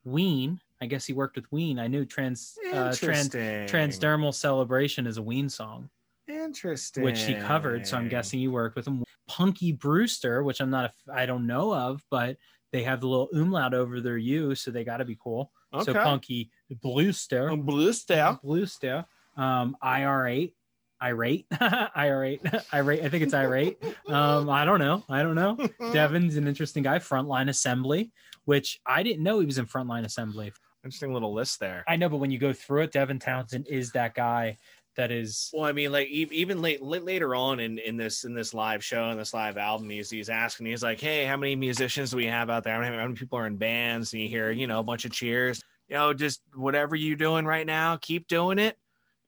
Ween. 0.04 0.60
I 0.82 0.88
guess 0.88 1.06
he 1.06 1.14
worked 1.14 1.36
with 1.36 1.52
Ween. 1.52 1.80
I 1.80 1.88
knew 1.88 2.06
trans 2.06 2.58
uh, 2.74 2.94
trans 2.94 3.30
transdermal 3.30 4.34
celebration 4.34 5.08
is 5.08 5.18
a 5.18 5.22
Ween 5.22 5.48
song, 5.50 5.90
Interesting. 6.28 7.04
which 7.04 7.22
he 7.24 7.36
covered. 7.36 7.88
So 7.88 7.98
I'm 7.98 8.10
guessing 8.10 8.40
he 8.40 8.48
worked 8.48 8.76
with 8.76 8.88
him. 8.88 9.04
Punky 9.28 9.74
Brüster, 9.74 10.44
which 10.44 10.60
I'm 10.60 10.70
not, 10.70 10.92
a, 11.08 11.14
I 11.14 11.26
don't 11.26 11.48
know 11.48 11.74
of, 11.74 12.04
but 12.12 12.38
they 12.72 12.84
have 12.84 13.02
the 13.02 13.08
little 13.08 13.30
umlaut 13.34 13.74
over 13.74 14.02
their 14.02 14.18
U, 14.18 14.54
so 14.54 14.70
they 14.70 14.84
got 14.84 14.98
to 14.98 15.06
be 15.06 15.18
cool. 15.20 15.52
Okay. 15.74 15.86
So 15.86 15.94
Punky 15.94 16.52
Brüster, 16.84 17.66
Blue 17.66 17.94
Steel. 17.94 18.40
Brüster, 18.44 19.06
um, 19.38 19.76
IR8, 19.84 20.54
irate, 21.02 21.48
IR8, 21.54 22.66
irate. 22.74 23.04
I 23.04 23.10
think 23.10 23.24
it's 23.24 23.34
irate. 23.34 23.78
Um, 24.08 24.52
I 24.52 24.66
don't 24.66 24.78
know. 24.78 25.04
I 25.10 25.24
don't 25.24 25.34
know. 25.34 25.58
Devin's 25.92 26.38
an 26.38 26.48
interesting 26.48 26.84
guy. 26.84 27.00
Frontline 27.00 27.50
Assembly, 27.50 28.12
which 28.46 28.80
I 28.86 29.02
didn't 29.02 29.24
know 29.24 29.40
he 29.40 29.46
was 29.48 29.58
in 29.58 29.66
Frontline 29.66 30.06
Assembly. 30.06 30.54
Interesting 30.84 31.12
little 31.12 31.34
list 31.34 31.60
there. 31.60 31.84
I 31.88 31.96
know, 31.96 32.08
but 32.08 32.18
when 32.18 32.30
you 32.30 32.38
go 32.38 32.54
through 32.54 32.84
it, 32.84 32.92
Devin 32.92 33.18
Townsend 33.18 33.68
is 33.68 33.92
that 33.94 34.14
guy 34.14 34.58
that 34.96 35.12
is. 35.12 35.50
Well, 35.54 35.66
I 35.66 35.72
mean, 35.72 35.92
like 35.92 36.08
even 36.10 36.62
late, 36.62 36.84
late 36.84 37.04
later 37.04 37.34
on 37.34 37.60
in, 37.60 37.80
in 37.80 37.98
this 37.98 38.26
in 38.26 38.36
this 38.36 38.54
live 38.54 38.84
show 38.84 39.10
and 39.10 39.20
this 39.20 39.34
live 39.34 39.58
album, 39.58 39.90
he's 39.90 40.12
he's 40.12 40.30
asking, 40.30 40.68
he's 40.68 40.84
like, 40.84 41.00
"Hey, 41.00 41.26
how 41.26 41.36
many 41.36 41.56
musicians 41.56 42.12
do 42.12 42.18
we 42.18 42.28
have 42.28 42.52
out 42.52 42.64
there? 42.64 42.76
How 42.76 42.82
many, 42.82 42.96
how 42.96 43.04
many 43.04 43.16
people 43.16 43.40
are 43.40 43.48
in 43.48 43.58
bands?" 43.58 44.14
And 44.14 44.22
you 44.22 44.30
hear, 44.30 44.52
you 44.52 44.68
know, 44.68 44.80
a 44.80 44.84
bunch 44.84 45.06
of 45.06 45.12
cheers. 45.12 45.62
You 45.88 45.96
know, 45.96 46.14
just 46.14 46.42
whatever 46.54 46.96
you're 46.96 47.16
doing 47.16 47.46
right 47.46 47.66
now, 47.66 47.98
keep 47.98 48.28
doing 48.28 48.60
it, 48.60 48.78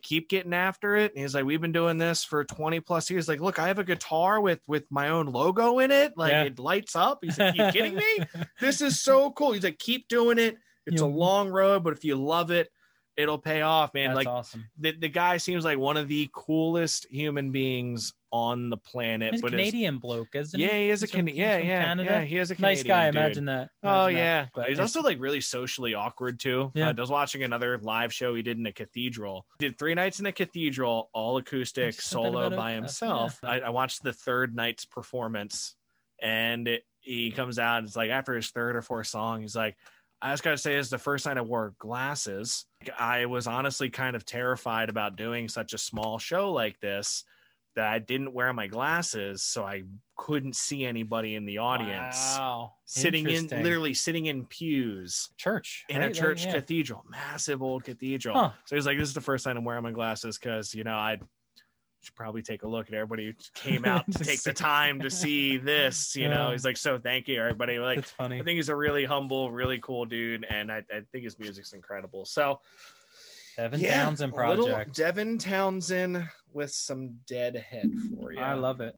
keep 0.07 0.29
getting 0.29 0.53
after 0.53 0.95
it. 0.95 1.11
And 1.13 1.21
he's 1.21 1.35
like, 1.35 1.43
"We've 1.45 1.59
been 1.61 1.71
doing 1.71 1.97
this 1.97 2.23
for 2.23 2.43
20 2.43 2.79
plus 2.79 3.09
years." 3.09 3.27
Like, 3.27 3.41
look, 3.41 3.59
I 3.59 3.67
have 3.67 3.79
a 3.79 3.83
guitar 3.83 4.39
with 4.39 4.59
with 4.67 4.85
my 4.89 5.09
own 5.09 5.27
logo 5.27 5.79
in 5.79 5.91
it. 5.91 6.13
Like, 6.15 6.31
Yeah. 6.31 6.43
it 6.43 6.59
lights 6.59 6.95
up. 6.95 7.19
He's 7.21 7.37
like, 7.37 7.55
"You 7.55 7.69
kidding 7.71 7.95
me? 7.95 8.19
This 8.61 8.81
is 8.81 9.01
so 9.01 9.31
cool." 9.31 9.51
He's 9.51 9.63
like, 9.63 9.79
"Keep 9.79 10.07
doing 10.07 10.37
it. 10.39 10.57
It's 10.85 11.01
a 11.01 11.05
long 11.05 11.49
road, 11.49 11.83
but 11.83 11.93
if 11.93 12.05
you 12.05 12.15
love 12.15 12.51
it." 12.51 12.69
It'll 13.17 13.39
pay 13.39 13.61
off, 13.61 13.95
man. 13.95 14.09
That's 14.09 14.15
like 14.17 14.27
awesome. 14.27 14.69
the, 14.77 14.91
the 14.91 15.09
guy 15.09 15.37
seems 15.37 15.65
like 15.65 15.79
one 15.79 15.97
of 15.97 16.07
the 16.07 16.29
coolest 16.33 17.07
human 17.09 17.51
beings 17.51 18.13
on 18.31 18.69
the 18.69 18.77
planet. 18.77 19.31
He's 19.31 19.39
a 19.39 19.41
but 19.41 19.53
is- 19.55 19.57
Canadian 19.57 19.97
bloke, 19.97 20.27
isn't 20.35 20.59
he? 20.59 20.65
yeah, 20.67 20.73
he 20.73 20.89
is 20.91 21.01
a 21.01 21.05
He's 21.07 21.11
from- 21.15 21.25
Can- 21.25 21.35
yeah, 21.35 21.57
yeah, 21.57 21.83
Canada. 21.85 22.09
yeah. 22.11 22.21
He 22.21 22.37
is 22.37 22.51
a 22.51 22.61
Nice 22.61 22.83
guy. 22.83 23.07
dude. 23.09 23.15
Imagine 23.19 23.45
that. 23.45 23.69
Oh 23.83 24.05
Imagine 24.05 24.15
that. 24.15 24.19
yeah, 24.21 24.45
But 24.53 24.69
he's 24.69 24.79
also 24.79 25.01
like 25.01 25.19
really 25.19 25.41
socially 25.41 25.95
awkward 25.95 26.39
too. 26.39 26.71
Yeah. 26.75 26.89
Uh, 26.89 26.93
I 26.95 27.01
was 27.01 27.09
watching 27.09 27.41
another 27.41 27.79
live 27.79 28.13
show 28.13 28.35
he 28.35 28.43
did 28.43 28.59
in 28.59 28.65
a 28.67 28.71
cathedral. 28.71 29.47
He 29.57 29.67
did 29.67 29.79
three 29.79 29.95
nights 29.95 30.19
in 30.19 30.27
a 30.27 30.31
cathedral, 30.31 31.09
all 31.11 31.37
acoustic, 31.37 31.99
solo 31.99 32.51
by 32.51 32.73
himself. 32.73 33.39
yeah. 33.41 33.49
I, 33.49 33.59
I 33.61 33.69
watched 33.71 34.03
the 34.03 34.13
third 34.13 34.55
night's 34.55 34.85
performance, 34.85 35.75
and 36.21 36.67
it, 36.67 36.83
he 36.99 37.31
comes 37.31 37.57
out. 37.57 37.83
It's 37.83 37.95
like 37.95 38.09
after 38.11 38.35
his 38.35 38.49
third 38.49 38.75
or 38.75 38.81
fourth 38.81 39.07
song, 39.07 39.41
he's 39.41 39.55
like, 39.55 39.75
"I 40.21 40.33
just 40.33 40.43
gotta 40.43 40.57
say, 40.57 40.75
is 40.75 40.89
the 40.89 40.97
first 40.97 41.25
night 41.25 41.37
I 41.37 41.41
wore 41.41 41.73
glasses. 41.79 42.65
I 42.97 43.25
was 43.25 43.47
honestly 43.47 43.89
kind 43.89 44.15
of 44.15 44.25
terrified 44.25 44.89
about 44.89 45.15
doing 45.15 45.47
such 45.49 45.73
a 45.73 45.77
small 45.77 46.19
show 46.19 46.51
like 46.51 46.79
this." 46.79 47.23
That 47.75 47.93
I 47.93 47.99
didn't 47.99 48.33
wear 48.33 48.51
my 48.53 48.65
glasses, 48.65 49.43
so 49.43 49.63
I 49.63 49.83
couldn't 50.15 50.55
see 50.55 50.83
anybody 50.83 51.35
in 51.35 51.45
the 51.45 51.59
audience 51.59 52.35
Wow. 52.35 52.73
sitting 52.85 53.29
in 53.29 53.45
literally 53.49 53.93
sitting 53.93 54.25
in 54.25 54.47
pews 54.47 55.29
church 55.37 55.85
in 55.87 55.99
right? 56.01 56.09
a 56.09 56.13
church 56.13 56.45
yeah. 56.45 56.53
cathedral, 56.53 57.05
massive 57.07 57.61
old 57.61 57.83
cathedral. 57.83 58.35
Huh. 58.35 58.51
So 58.65 58.75
he's 58.75 58.87
like, 58.87 58.97
"This 58.97 59.09
is 59.09 59.13
the 59.13 59.21
first 59.21 59.45
time 59.45 59.57
I'm 59.57 59.63
wearing 59.63 59.83
my 59.83 59.91
glasses 59.91 60.39
because 60.39 60.73
you 60.73 60.83
know 60.85 60.95
I 60.95 61.19
should 62.07 62.15
probably 62.15 62.41
take 62.41 62.63
a 62.63 62.67
look 62.67 62.87
at 62.87 62.93
everybody 62.93 63.25
who 63.27 63.33
came 63.53 63.85
out 63.85 64.09
to 64.11 64.23
take 64.23 64.41
the 64.43 64.53
time 64.53 64.99
to 65.01 65.09
see 65.11 65.57
this." 65.73 66.15
You 66.15 66.29
know, 66.29 66.47
Yeah. 66.47 66.51
he's 66.53 66.65
like, 66.65 66.77
"So 66.77 66.97
thank 66.97 67.27
you, 67.27 67.39
everybody." 67.39 67.79
Like, 67.79 67.97
That's 67.97 68.11
funny. 68.11 68.39
I 68.39 68.43
think 68.43 68.55
he's 68.55 68.69
a 68.69 68.75
really 68.75 69.05
humble, 69.05 69.51
really 69.51 69.79
cool 69.79 70.05
dude, 70.05 70.45
and 70.49 70.71
I, 70.71 70.83
I 70.91 71.01
think 71.11 71.23
his 71.25 71.37
music's 71.37 71.73
incredible. 71.73 72.25
So 72.25 72.59
Devin 73.57 73.79
yeah, 73.79 74.03
Townsend 74.03 74.33
project. 74.33 74.95
Devin 74.95 75.37
Townsend 75.37 76.27
with 76.53 76.71
some 76.71 77.17
Deadhead 77.27 77.91
for 78.15 78.31
you. 78.31 78.39
I 78.39 78.53
love 78.53 78.81
it. 78.81 78.95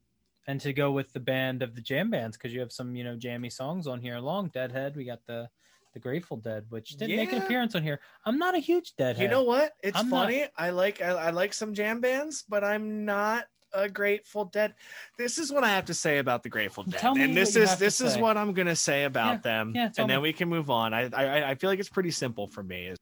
And 0.47 0.59
to 0.61 0.73
go 0.73 0.91
with 0.91 1.13
the 1.13 1.19
band 1.19 1.61
of 1.61 1.75
the 1.75 1.81
jam 1.81 2.09
bands, 2.09 2.35
because 2.37 2.53
you 2.53 2.59
have 2.59 2.71
some, 2.71 2.95
you 2.95 3.03
know, 3.03 3.15
jammy 3.15 3.49
songs 3.49 3.85
on 3.87 4.01
here 4.01 4.15
along. 4.15 4.49
Deadhead, 4.49 4.95
we 4.95 5.05
got 5.05 5.19
the 5.27 5.47
the 5.93 5.99
Grateful 5.99 6.37
Dead, 6.37 6.65
which 6.69 6.91
didn't 6.97 7.15
make 7.17 7.31
an 7.31 7.41
appearance 7.41 7.75
on 7.75 7.83
here. 7.83 7.99
I'm 8.25 8.37
not 8.37 8.55
a 8.55 8.59
huge 8.59 8.95
Deadhead. 8.95 9.21
You 9.23 9.27
know 9.29 9.43
what? 9.43 9.73
It's 9.83 9.97
I'm 9.97 10.09
not- 10.09 10.25
funny. 10.25 10.45
I 10.57 10.69
like 10.69 11.01
I, 11.01 11.09
I 11.09 11.29
like 11.31 11.53
some 11.53 11.73
jam 11.73 11.99
bands, 12.01 12.43
but 12.47 12.63
I'm 12.63 13.05
not 13.05 13.45
a 13.73 13.87
Grateful 13.89 14.45
Dead. 14.45 14.73
This 15.17 15.37
is 15.37 15.51
what 15.51 15.63
I 15.63 15.69
have 15.69 15.85
to 15.85 15.93
say 15.93 16.17
about 16.19 16.43
the 16.43 16.49
Grateful 16.49 16.83
Dead, 16.83 17.03
me 17.13 17.23
and 17.23 17.35
this 17.37 17.55
is 17.55 17.77
this 17.77 18.01
is 18.01 18.13
say. 18.13 18.21
what 18.21 18.37
I'm 18.37 18.53
gonna 18.53 18.75
say 18.75 19.03
about 19.05 19.33
Yeah, 19.35 19.37
them, 19.41 19.73
yeah, 19.75 19.89
and 19.97 20.09
then 20.09 20.21
we 20.21 20.33
can 20.33 20.49
move 20.49 20.69
on. 20.69 20.93
I, 20.93 21.09
I 21.13 21.49
I 21.51 21.55
feel 21.55 21.69
like 21.69 21.79
it's 21.79 21.89
pretty 21.89 22.11
simple 22.11 22.47
for 22.47 22.63
me. 22.63 22.87
Is 22.87 22.97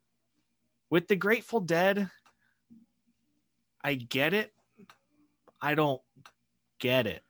with 0.89 1.07
the 1.07 1.15
Grateful 1.15 1.59
Dead, 1.59 2.09
I 3.83 3.95
get 3.95 4.33
it. 4.33 4.53
I 5.61 5.75
don't 5.75 6.01
get 6.79 7.07
it. 7.07 7.23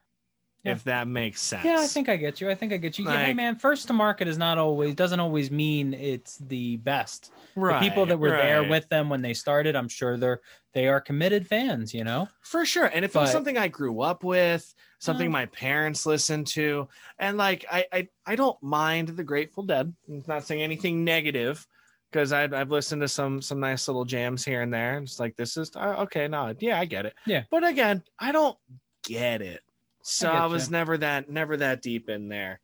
Yeah. 0.68 0.74
If 0.74 0.84
that 0.86 1.08
makes 1.08 1.42
sense. 1.42 1.66
Yeah, 1.66 1.80
I 1.80 1.88
think 1.88 2.10
I 2.10 2.16
get 2.18 2.40
you. 2.40 2.50
I 2.50 2.56
think 2.56 2.74
I 2.74 2.78
get 2.78 3.00
you. 3.00 3.06
Yeah, 3.06 3.26
hey 3.26 3.34
man, 3.34 3.56
first 3.56 3.88
to 3.88 3.94
market 3.94 4.28
is 4.28 4.38
not 4.38 4.58
always 4.58 4.94
doesn't 4.96 5.20
always 5.20 5.50
mean 5.50 5.94
it's 5.94 6.38
the 6.38 6.78
best. 6.78 7.32
right. 7.56 7.82
the 7.82 7.90
people 7.90 8.06
that 8.06 8.18
were 8.20 8.30
there 8.30 8.64
with 8.64 8.88
them 8.90 9.10
when 9.10 9.22
they 9.22 9.34
started, 9.34 9.76
I'm 9.76 9.90
sure 9.90 10.18
they're 10.18 10.42
they 10.74 10.88
are 10.88 11.02
committed 11.02 11.48
fans, 11.48 11.94
you 11.94 12.04
know? 12.04 12.28
For 12.42 12.64
sure. 12.66 12.86
And 12.86 13.04
if 13.04 13.16
it 13.16 13.20
was 13.20 13.32
something 13.32 13.58
I 13.58 13.68
grew 13.68 14.02
up 14.02 14.24
with, 14.24 14.76
something 15.00 15.30
Mm. 15.30 15.32
my 15.34 15.46
parents 15.48 16.06
listened 16.06 16.46
to, 16.48 16.88
and 17.18 17.38
like 17.38 17.66
I 17.72 17.86
I, 17.92 18.08
I 18.26 18.36
don't 18.36 18.62
mind 18.62 19.10
the 19.10 19.24
Grateful 19.24 19.64
Dead. 19.64 19.92
I'm 20.08 20.24
not 20.28 20.46
saying 20.46 20.62
anything 20.62 21.04
negative 21.04 21.66
because 22.12 22.32
I've, 22.32 22.54
I've 22.54 22.70
listened 22.72 23.02
to 23.02 23.08
some 23.08 23.42
some 23.42 23.60
nice 23.60 23.88
little 23.88 24.06
jams 24.06 24.46
here 24.46 24.62
and 24.62 24.72
there. 24.74 24.98
And 24.98 25.08
it's 25.08 25.20
like 25.20 25.36
this 25.36 25.58
is 25.58 25.72
uh, 25.76 25.96
okay, 26.04 26.28
no, 26.28 26.54
yeah, 26.60 26.80
I 26.80 26.86
get 26.86 27.06
it. 27.06 27.16
Yeah. 27.26 27.44
But 27.50 27.64
again, 27.66 28.04
I 28.20 28.32
don't 28.32 28.58
get 29.04 29.42
it. 29.42 29.62
So 30.08 30.30
I 30.30 30.44
I, 30.44 30.46
was 30.46 30.68
you. 30.68 30.72
never 30.72 30.98
that 31.00 31.30
never 31.30 31.58
that 31.58 31.82
deep 31.82 32.10
in 32.10 32.30
there. 32.30 32.62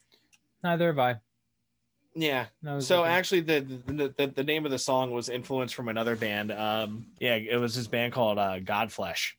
Neither 0.64 0.88
have 0.88 1.00
I. 1.00 1.16
Yeah. 2.16 2.46
No, 2.62 2.80
So 2.80 3.04
actually, 3.04 3.42
the, 3.42 3.60
the 3.88 4.14
the 4.18 4.28
the 4.28 4.44
name 4.44 4.66
of 4.66 4.72
the 4.72 4.80
song 4.80 5.12
was 5.12 5.30
influenced 5.30 5.76
from 5.76 5.90
another 5.90 6.16
band. 6.16 6.52
Um, 6.52 7.08
yeah, 7.20 7.36
it 7.36 7.58
was 7.58 7.76
this 7.76 7.88
band 7.88 8.14
called 8.14 8.38
uh, 8.38 8.60
Godflesh. 8.60 9.34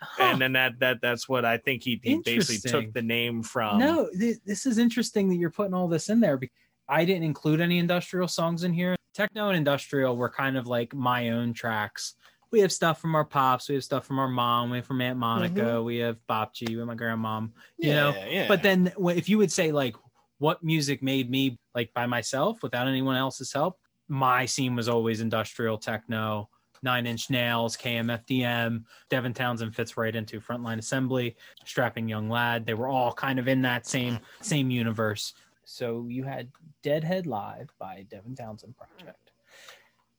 Huh. 0.00 0.22
and 0.22 0.40
then 0.40 0.52
that 0.52 0.78
that 0.78 0.98
that's 1.02 1.28
what 1.28 1.44
I 1.44 1.56
think 1.58 1.82
he, 1.82 2.00
he 2.04 2.18
basically 2.18 2.70
took 2.70 2.92
the 2.92 3.02
name 3.02 3.42
from. 3.42 3.80
no, 3.80 4.08
th- 4.16 4.36
this 4.46 4.64
is 4.64 4.78
interesting 4.78 5.28
that 5.30 5.36
you're 5.36 5.50
putting 5.50 5.74
all 5.74 5.88
this 5.88 6.08
in 6.08 6.20
there. 6.20 6.36
because 6.36 6.54
I 6.88 7.04
didn't 7.04 7.24
include 7.24 7.60
any 7.60 7.78
industrial 7.78 8.28
songs 8.28 8.62
in 8.62 8.72
here. 8.72 8.94
Techno 9.12 9.48
and 9.48 9.56
industrial 9.56 10.16
were 10.16 10.30
kind 10.30 10.56
of 10.56 10.68
like 10.68 10.94
my 10.94 11.30
own 11.30 11.52
tracks. 11.52 12.14
We 12.50 12.60
have 12.60 12.72
stuff 12.72 13.00
from 13.00 13.14
our 13.14 13.24
pops, 13.24 13.68
we 13.68 13.74
have 13.74 13.84
stuff 13.84 14.06
from 14.06 14.18
our 14.18 14.28
mom, 14.28 14.70
we 14.70 14.78
have 14.78 14.86
from 14.86 15.00
Aunt 15.00 15.18
Monica, 15.18 15.60
mm-hmm. 15.60 15.84
we 15.84 15.98
have 15.98 16.16
Bopchi, 16.28 16.70
we 16.70 16.76
have 16.76 16.86
my 16.86 16.94
grandmom. 16.94 17.50
you 17.76 17.92
know, 17.92 18.14
yeah. 18.28 18.48
But 18.48 18.62
then 18.62 18.92
if 18.98 19.28
you 19.28 19.38
would 19.38 19.52
say 19.52 19.70
like 19.70 19.96
what 20.38 20.62
music 20.62 21.02
made 21.02 21.30
me 21.30 21.58
like 21.74 21.92
by 21.94 22.06
myself 22.06 22.62
without 22.62 22.88
anyone 22.88 23.16
else's 23.16 23.52
help, 23.52 23.78
my 24.08 24.46
scene 24.46 24.74
was 24.74 24.88
always 24.88 25.20
industrial 25.20 25.76
techno, 25.78 26.48
Nine 26.82 27.06
Inch 27.06 27.28
Nails, 27.28 27.76
KMFDM, 27.76 28.84
Devin 29.10 29.34
Townsend 29.34 29.74
fits 29.74 29.96
right 29.96 30.14
into 30.14 30.40
Frontline 30.40 30.78
Assembly, 30.78 31.36
Strapping 31.64 32.08
Young 32.08 32.30
Lad. 32.30 32.64
They 32.64 32.74
were 32.74 32.88
all 32.88 33.12
kind 33.12 33.38
of 33.38 33.48
in 33.48 33.62
that 33.62 33.86
same 33.86 34.18
same 34.40 34.70
universe. 34.70 35.34
So 35.64 36.06
you 36.08 36.24
had 36.24 36.48
Deadhead 36.82 37.26
Live 37.26 37.68
by 37.78 38.06
Devin 38.08 38.34
Townsend 38.36 38.74
Project. 38.76 39.27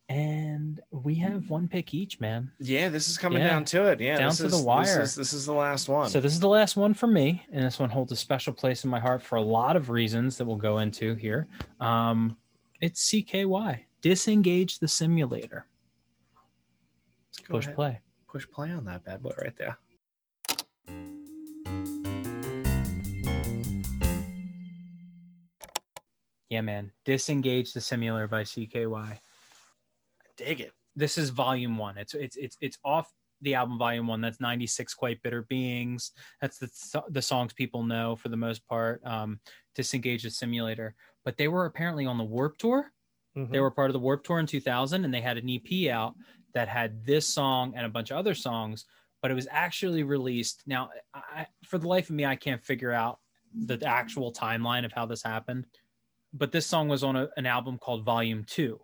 And 0.09 0.81
we 0.89 1.13
have 1.15 1.51
one 1.51 1.67
pick 1.67 1.93
each, 1.93 2.19
man. 2.19 2.51
yeah, 2.59 2.89
this 2.89 3.07
is 3.09 3.17
coming 3.17 3.41
Yeah. 3.43 3.49
down 3.49 3.65
to 3.65 3.85
it. 3.91 4.01
Yeah, 4.01 4.17
Down 4.17 4.29
this 4.29 4.39
to 4.39 4.45
is, 4.47 4.57
the 4.59 4.63
wire. 4.63 4.83
This 4.83 5.09
is, 5.09 5.15
this 5.15 5.33
is 5.33 5.45
the 5.45 5.53
last 5.53 5.87
one. 5.87 6.09
So 6.09 6.19
this 6.19 6.33
is 6.33 6.39
the 6.39 6.47
last 6.49 6.75
one 6.75 6.95
for 6.95 7.05
me, 7.05 7.45
and 7.51 7.63
this 7.63 7.77
one 7.77 7.91
holds 7.91 8.11
a 8.11 8.15
special 8.15 8.51
place 8.51 8.83
in 8.83 8.89
my 8.89 8.99
heart 8.99 9.21
for 9.21 9.35
a 9.35 9.41
lot 9.41 9.75
of 9.75 9.91
reasons 9.91 10.35
that 10.37 10.45
we'll 10.45 10.55
go 10.55 10.79
into 10.79 11.13
here. 11.13 11.47
Um, 11.79 12.37
it's 12.81 13.07
CKY, 13.11 13.81
disengage 14.01 14.79
the 14.79 14.87
simulator. 14.87 15.67
Let's 17.27 17.47
go 17.47 17.53
Push 17.53 17.65
ahead. 17.65 17.75
play. 17.75 17.99
push 18.27 18.47
play 18.49 18.71
on 18.71 18.85
that 18.85 19.03
bad 19.05 19.21
boy 19.21 19.33
right 19.39 19.55
there. 19.57 19.77
Yeah, 26.49 26.61
man, 26.61 26.91
disengage 27.05 27.73
the 27.73 27.81
simulator 27.81 28.27
by 28.27 28.43
CKY. 28.43 29.19
Dig 30.39 30.61
it. 30.61 30.71
This 30.95 31.17
is 31.17 31.29
volume 31.29 31.77
one. 31.77 31.97
It's 31.97 32.13
it's 32.13 32.35
it's 32.35 32.57
it's 32.61 32.77
off 32.83 33.11
the 33.41 33.55
album 33.55 33.77
volume 33.77 34.07
one. 34.07 34.21
That's 34.21 34.39
ninety 34.41 34.67
six 34.67 34.93
quite 34.93 35.21
bitter 35.21 35.43
beings. 35.43 36.11
That's 36.41 36.57
the 36.57 36.69
so- 36.73 37.05
the 37.09 37.21
songs 37.21 37.53
people 37.53 37.83
know 37.83 38.15
for 38.15 38.29
the 38.29 38.37
most 38.37 38.65
part. 38.67 39.01
Um, 39.05 39.39
disengage 39.75 40.23
the 40.23 40.29
simulator, 40.31 40.95
but 41.23 41.37
they 41.37 41.47
were 41.47 41.65
apparently 41.65 42.05
on 42.05 42.17
the 42.17 42.23
Warped 42.23 42.59
tour. 42.59 42.91
Mm-hmm. 43.37 43.53
They 43.53 43.59
were 43.59 43.71
part 43.71 43.89
of 43.89 43.93
the 43.93 43.99
Warped 43.99 44.25
Tour 44.25 44.39
in 44.39 44.47
2000, 44.47 45.05
and 45.05 45.13
they 45.13 45.21
had 45.21 45.37
an 45.37 45.49
EP 45.49 45.91
out 45.91 46.15
that 46.55 46.67
had 46.67 47.05
this 47.05 47.27
song 47.27 47.73
and 47.75 47.85
a 47.85 47.89
bunch 47.89 48.09
of 48.11 48.17
other 48.17 48.33
songs. 48.33 48.85
But 49.21 49.29
it 49.31 49.35
was 49.35 49.47
actually 49.51 50.03
released. 50.03 50.63
Now, 50.65 50.89
I, 51.13 51.45
for 51.63 51.77
the 51.77 51.87
life 51.87 52.09
of 52.09 52.15
me, 52.15 52.25
I 52.25 52.35
can't 52.35 52.63
figure 52.63 52.91
out 52.91 53.19
the 53.53 53.79
actual 53.85 54.33
timeline 54.33 54.83
of 54.85 54.91
how 54.91 55.05
this 55.05 55.21
happened. 55.23 55.65
but 56.33 56.51
this 56.51 56.65
song 56.65 56.87
was 56.87 57.03
on 57.03 57.15
a, 57.15 57.29
an 57.37 57.45
album 57.45 57.77
called 57.77 58.03
Volume 58.03 58.43
Two, 58.45 58.79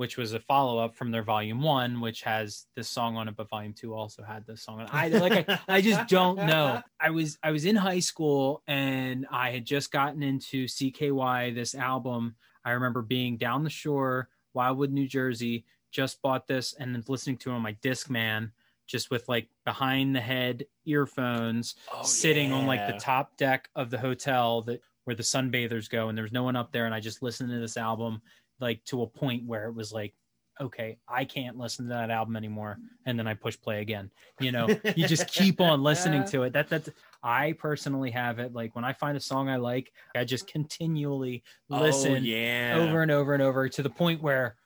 which 0.00 0.16
was 0.16 0.32
a 0.32 0.40
follow 0.40 0.78
up 0.78 0.96
from 0.96 1.10
their 1.10 1.22
Volume 1.22 1.60
One, 1.60 2.00
which 2.00 2.22
has 2.22 2.64
this 2.74 2.88
song 2.88 3.18
on 3.18 3.28
it. 3.28 3.36
But 3.36 3.50
Volume 3.50 3.74
Two 3.74 3.92
also 3.92 4.22
had 4.22 4.46
this 4.46 4.62
song. 4.62 4.80
on 4.80 4.86
it. 4.86 4.94
I 4.94 5.08
like 5.08 5.46
I, 5.46 5.58
I 5.68 5.80
just 5.82 6.08
don't 6.08 6.36
know. 6.46 6.80
I 6.98 7.10
was 7.10 7.36
I 7.42 7.50
was 7.50 7.66
in 7.66 7.76
high 7.76 7.98
school 7.98 8.62
and 8.66 9.26
I 9.30 9.50
had 9.50 9.66
just 9.66 9.92
gotten 9.92 10.22
into 10.22 10.64
CKY 10.64 11.54
this 11.54 11.74
album. 11.74 12.34
I 12.64 12.70
remember 12.70 13.02
being 13.02 13.36
down 13.36 13.62
the 13.62 13.68
shore, 13.68 14.30
Wildwood, 14.54 14.90
New 14.90 15.06
Jersey, 15.06 15.66
just 15.92 16.22
bought 16.22 16.46
this 16.46 16.72
and 16.72 16.94
then 16.94 17.04
listening 17.06 17.36
to 17.36 17.50
it 17.50 17.54
on 17.56 17.60
my 17.60 17.74
Discman, 17.82 18.52
just 18.86 19.10
with 19.10 19.28
like 19.28 19.48
behind 19.66 20.16
the 20.16 20.20
head 20.22 20.64
earphones, 20.86 21.74
Oh, 21.92 22.02
sitting 22.04 22.54
on 22.54 22.66
like 22.66 22.86
the 22.86 22.98
top 22.98 23.36
deck 23.36 23.68
of 23.74 23.90
the 23.90 23.98
hotel 23.98 24.62
that 24.62 24.80
where 25.04 25.16
the 25.16 25.22
sunbathers 25.22 25.90
go, 25.90 26.08
and 26.08 26.16
there 26.16 26.22
was 26.22 26.32
no 26.32 26.42
one 26.44 26.56
up 26.56 26.72
there, 26.72 26.86
and 26.86 26.94
I 26.94 27.00
just 27.00 27.22
listened 27.22 27.50
to 27.50 27.58
this 27.58 27.76
album 27.76 28.22
like 28.60 28.84
to 28.86 29.02
a 29.02 29.06
point 29.06 29.44
where 29.46 29.66
it 29.68 29.74
was 29.74 29.92
like, 29.92 30.14
okay, 30.60 30.98
I 31.08 31.24
can't 31.24 31.56
listen 31.56 31.86
to 31.86 31.94
that 31.94 32.10
album 32.10 32.36
anymore, 32.36 32.78
and 33.06 33.18
then 33.18 33.26
I 33.26 33.32
push 33.34 33.58
play 33.58 33.80
again. 33.80 34.10
You 34.40 34.52
know, 34.52 34.68
you 34.94 35.06
just 35.08 35.28
keep 35.28 35.60
on 35.60 35.82
listening 35.90 36.24
to 36.26 36.42
it. 36.42 36.52
That 36.52 36.68
that's 36.68 36.90
I 37.22 37.52
personally 37.52 38.10
have 38.10 38.38
it 38.38 38.52
like 38.54 38.74
when 38.74 38.84
I 38.84 38.92
find 38.92 39.16
a 39.16 39.20
song 39.20 39.48
I 39.48 39.56
like, 39.56 39.92
I 40.14 40.24
just 40.24 40.46
continually 40.46 41.42
oh, 41.70 41.80
listen 41.80 42.12
Oh, 42.12 42.16
yeah. 42.16 42.76
over 42.78 43.02
and 43.02 43.10
over 43.10 43.34
and 43.34 43.42
over 43.42 43.68
to 43.68 43.82
the 43.82 43.90
point 43.90 44.22
where, 44.22 44.56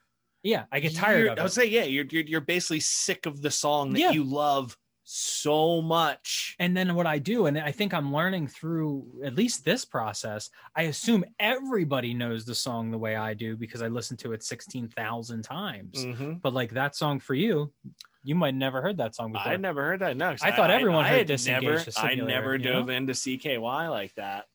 yeah, 0.43 0.65
I 0.73 0.81
get 0.81 0.95
tired 0.95 1.19
You're- 1.21 1.31
of 1.31 1.39
I 1.39 1.43
would 1.43 1.53
say, 1.53 1.67
yeah, 1.67 1.85
you're, 1.85 2.07
you're 2.11 2.25
you're 2.25 2.41
basically 2.41 2.81
sick 2.81 3.27
of 3.27 3.41
the 3.43 3.51
song 3.51 3.93
that 3.93 4.01
Yeah. 4.01 4.11
you 4.11 4.25
love 4.25 4.77
so 5.05 5.83
much. 5.83 6.57
And 6.59 6.77
then 6.77 6.95
what 6.95 7.07
I 7.07 7.19
do, 7.19 7.47
and 7.47 7.59
I 7.59 7.71
think 7.71 7.93
I'm 7.93 8.13
learning 8.13 8.49
through 8.49 9.07
at 9.25 9.35
least 9.35 9.65
this 9.65 9.85
process, 9.85 10.51
I 10.75 10.83
assume 10.83 11.25
everybody 11.39 12.15
knows 12.15 12.45
the 12.45 12.55
song 12.55 12.91
the 12.91 12.99
way 12.99 13.15
I 13.15 13.35
do 13.35 13.57
because 13.57 13.83
I 13.83 13.89
listen 13.89 14.17
to 14.19 14.33
it 14.33 14.43
16,000 14.43 15.43
times. 15.43 16.05
Mhm. 16.05 16.41
But 16.41 16.55
like 16.55 16.71
that 16.73 16.97
song 16.97 17.21
for 17.21 17.35
you, 17.35 17.73
you 18.23 18.35
might 18.35 18.55
never 18.55 18.81
heard 18.81 18.97
that 18.97 19.15
song 19.15 19.33
before. 19.33 19.53
I 19.53 19.57
never 19.57 19.83
heard 19.85 20.01
that. 20.01 20.17
No, 20.17 20.35
I 20.41 20.51
thought 20.51 20.71
everyone 20.71 21.05
heard 21.05 21.19
had 21.19 21.27
Disengage 21.27 21.63
never, 21.63 21.85
I 21.99 22.15
never 22.15 22.57
you 22.57 22.65
know? 22.65 22.73
dove 22.81 22.89
into 22.89 23.13
CKY 23.13 23.91
like 23.91 24.15
that. 24.15 24.47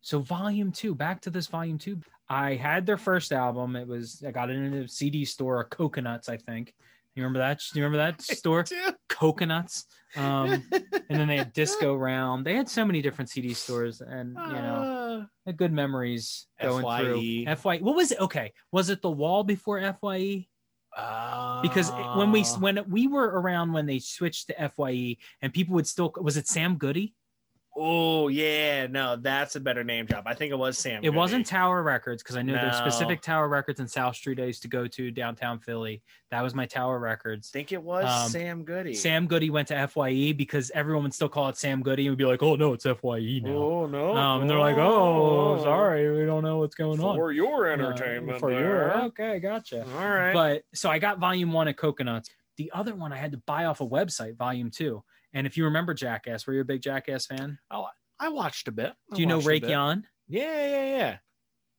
So 0.00 0.20
volume 0.20 0.72
two, 0.72 0.94
back 0.94 1.20
to 1.22 1.30
this 1.30 1.48
volume 1.48 1.78
two. 1.78 2.00
I 2.28 2.54
had 2.54 2.86
their 2.86 2.96
first 2.96 3.32
album. 3.32 3.76
It 3.76 3.86
was 3.86 4.24
I 4.26 4.30
got 4.30 4.50
it 4.50 4.54
in 4.56 4.72
a 4.72 4.88
CD 4.88 5.24
store, 5.24 5.62
Coconuts, 5.64 6.28
I 6.28 6.38
think. 6.38 6.74
You 7.16 7.22
remember 7.22 7.38
that? 7.38 7.60
Do 7.72 7.78
you 7.80 7.84
remember 7.86 8.04
that 8.12 8.20
store? 8.36 8.64
Coconuts. 9.08 9.86
Um, 10.16 10.62
and 10.72 11.18
then 11.20 11.26
they 11.28 11.38
had 11.38 11.52
Disco 11.54 11.94
Round. 11.96 12.44
They 12.46 12.54
had 12.54 12.68
so 12.68 12.84
many 12.84 13.00
different 13.02 13.30
CD 13.30 13.54
stores, 13.54 14.00
and 14.02 14.30
you 14.36 14.52
know, 14.52 15.26
Uh, 15.48 15.52
good 15.52 15.72
memories 15.72 16.46
going 16.60 16.82
FYE. 16.84 17.00
through. 17.02 17.56
Fye. 17.56 17.78
What 17.78 17.96
was 17.96 18.12
it? 18.12 18.20
Okay, 18.20 18.52
was 18.70 18.90
it 18.90 19.00
the 19.00 19.10
Wall 19.10 19.44
before 19.44 19.80
Fye? 20.00 20.46
Because 21.62 21.90
when 22.16 22.32
we 22.32 22.42
uh, 22.42 22.58
when 22.60 22.84
we 22.90 23.06
were 23.06 23.26
around 23.40 23.72
when 23.72 23.86
they 23.86 23.98
switched 23.98 24.48
to 24.48 24.68
Fye, 24.68 25.16
and 25.40 25.52
people 25.52 25.74
would 25.74 25.86
still 25.86 26.12
was 26.20 26.36
it 26.36 26.46
Sam 26.48 26.76
Goody? 26.76 27.14
Oh 27.78 28.28
yeah, 28.28 28.86
no, 28.86 29.16
that's 29.16 29.54
a 29.56 29.60
better 29.60 29.84
name 29.84 30.06
drop. 30.06 30.24
I 30.26 30.34
think 30.34 30.50
it 30.50 30.58
was 30.58 30.78
Sam. 30.78 30.98
It 31.02 31.06
Goody. 31.08 31.16
wasn't 31.16 31.46
Tower 31.46 31.82
Records 31.82 32.22
because 32.22 32.36
I 32.36 32.42
know 32.42 32.54
there's 32.54 32.76
specific 32.76 33.20
Tower 33.20 33.48
Records 33.48 33.80
in 33.80 33.86
South 33.86 34.16
Street 34.16 34.40
I 34.40 34.44
used 34.44 34.62
to 34.62 34.68
go 34.68 34.86
to 34.86 35.10
downtown 35.10 35.58
Philly. 35.58 36.02
That 36.30 36.42
was 36.42 36.54
my 36.54 36.66
Tower 36.66 36.98
Records. 36.98 37.50
I 37.52 37.58
think 37.58 37.72
it 37.72 37.82
was 37.82 38.04
Um, 38.06 38.30
Sam 38.30 38.64
Goody. 38.64 38.94
Sam 38.94 39.26
Goody 39.26 39.50
went 39.50 39.68
to 39.68 39.86
Fye 39.88 40.32
because 40.32 40.70
everyone 40.74 41.02
would 41.04 41.14
still 41.14 41.28
call 41.28 41.48
it 41.48 41.56
Sam 41.56 41.82
Goody 41.82 42.06
and 42.06 42.12
would 42.12 42.18
be 42.18 42.24
like, 42.24 42.42
"Oh 42.42 42.56
no, 42.56 42.72
it's 42.72 42.84
Fye 42.84 43.40
now." 43.42 43.50
Oh 43.50 43.86
no! 43.86 44.16
Um, 44.16 44.40
and 44.42 44.50
they're 44.50 44.58
like, 44.58 44.76
"Oh, 44.78 45.58
sorry, 45.62 46.18
we 46.18 46.24
don't 46.26 46.42
know 46.42 46.58
what's 46.58 46.74
going 46.74 46.98
on." 47.00 47.14
For 47.16 47.32
your 47.32 47.68
Uh, 47.68 47.72
entertainment, 47.74 48.40
for 48.40 48.50
there. 48.50 48.60
your 48.60 49.02
okay, 49.04 49.38
gotcha. 49.38 49.84
All 49.98 50.08
right. 50.08 50.32
But 50.32 50.62
so 50.74 50.88
I 50.90 50.98
got 50.98 51.18
volume 51.18 51.52
one 51.52 51.68
at 51.68 51.76
Coconuts. 51.76 52.30
The 52.56 52.72
other 52.74 52.94
one 52.94 53.12
I 53.12 53.16
had 53.16 53.32
to 53.32 53.38
buy 53.46 53.66
off 53.66 53.82
a 53.82 53.86
website, 53.86 54.36
volume 54.36 54.70
two. 54.70 55.04
And 55.32 55.46
if 55.46 55.56
you 55.56 55.64
remember 55.64 55.94
Jackass, 55.94 56.46
were 56.46 56.54
you 56.54 56.60
a 56.60 56.64
big 56.64 56.82
Jackass 56.82 57.26
fan? 57.26 57.58
Oh, 57.70 57.86
I 58.18 58.28
watched 58.30 58.68
a 58.68 58.72
bit. 58.72 58.92
I 59.12 59.14
Do 59.14 59.20
you 59.20 59.26
know 59.26 59.36
watched 59.36 59.46
a 59.46 59.50
bit. 59.50 59.62
Rake 59.62 59.70
Yohn? 59.70 60.06
Yeah, 60.28 60.66
yeah, 60.66 60.96
yeah. 60.96 61.16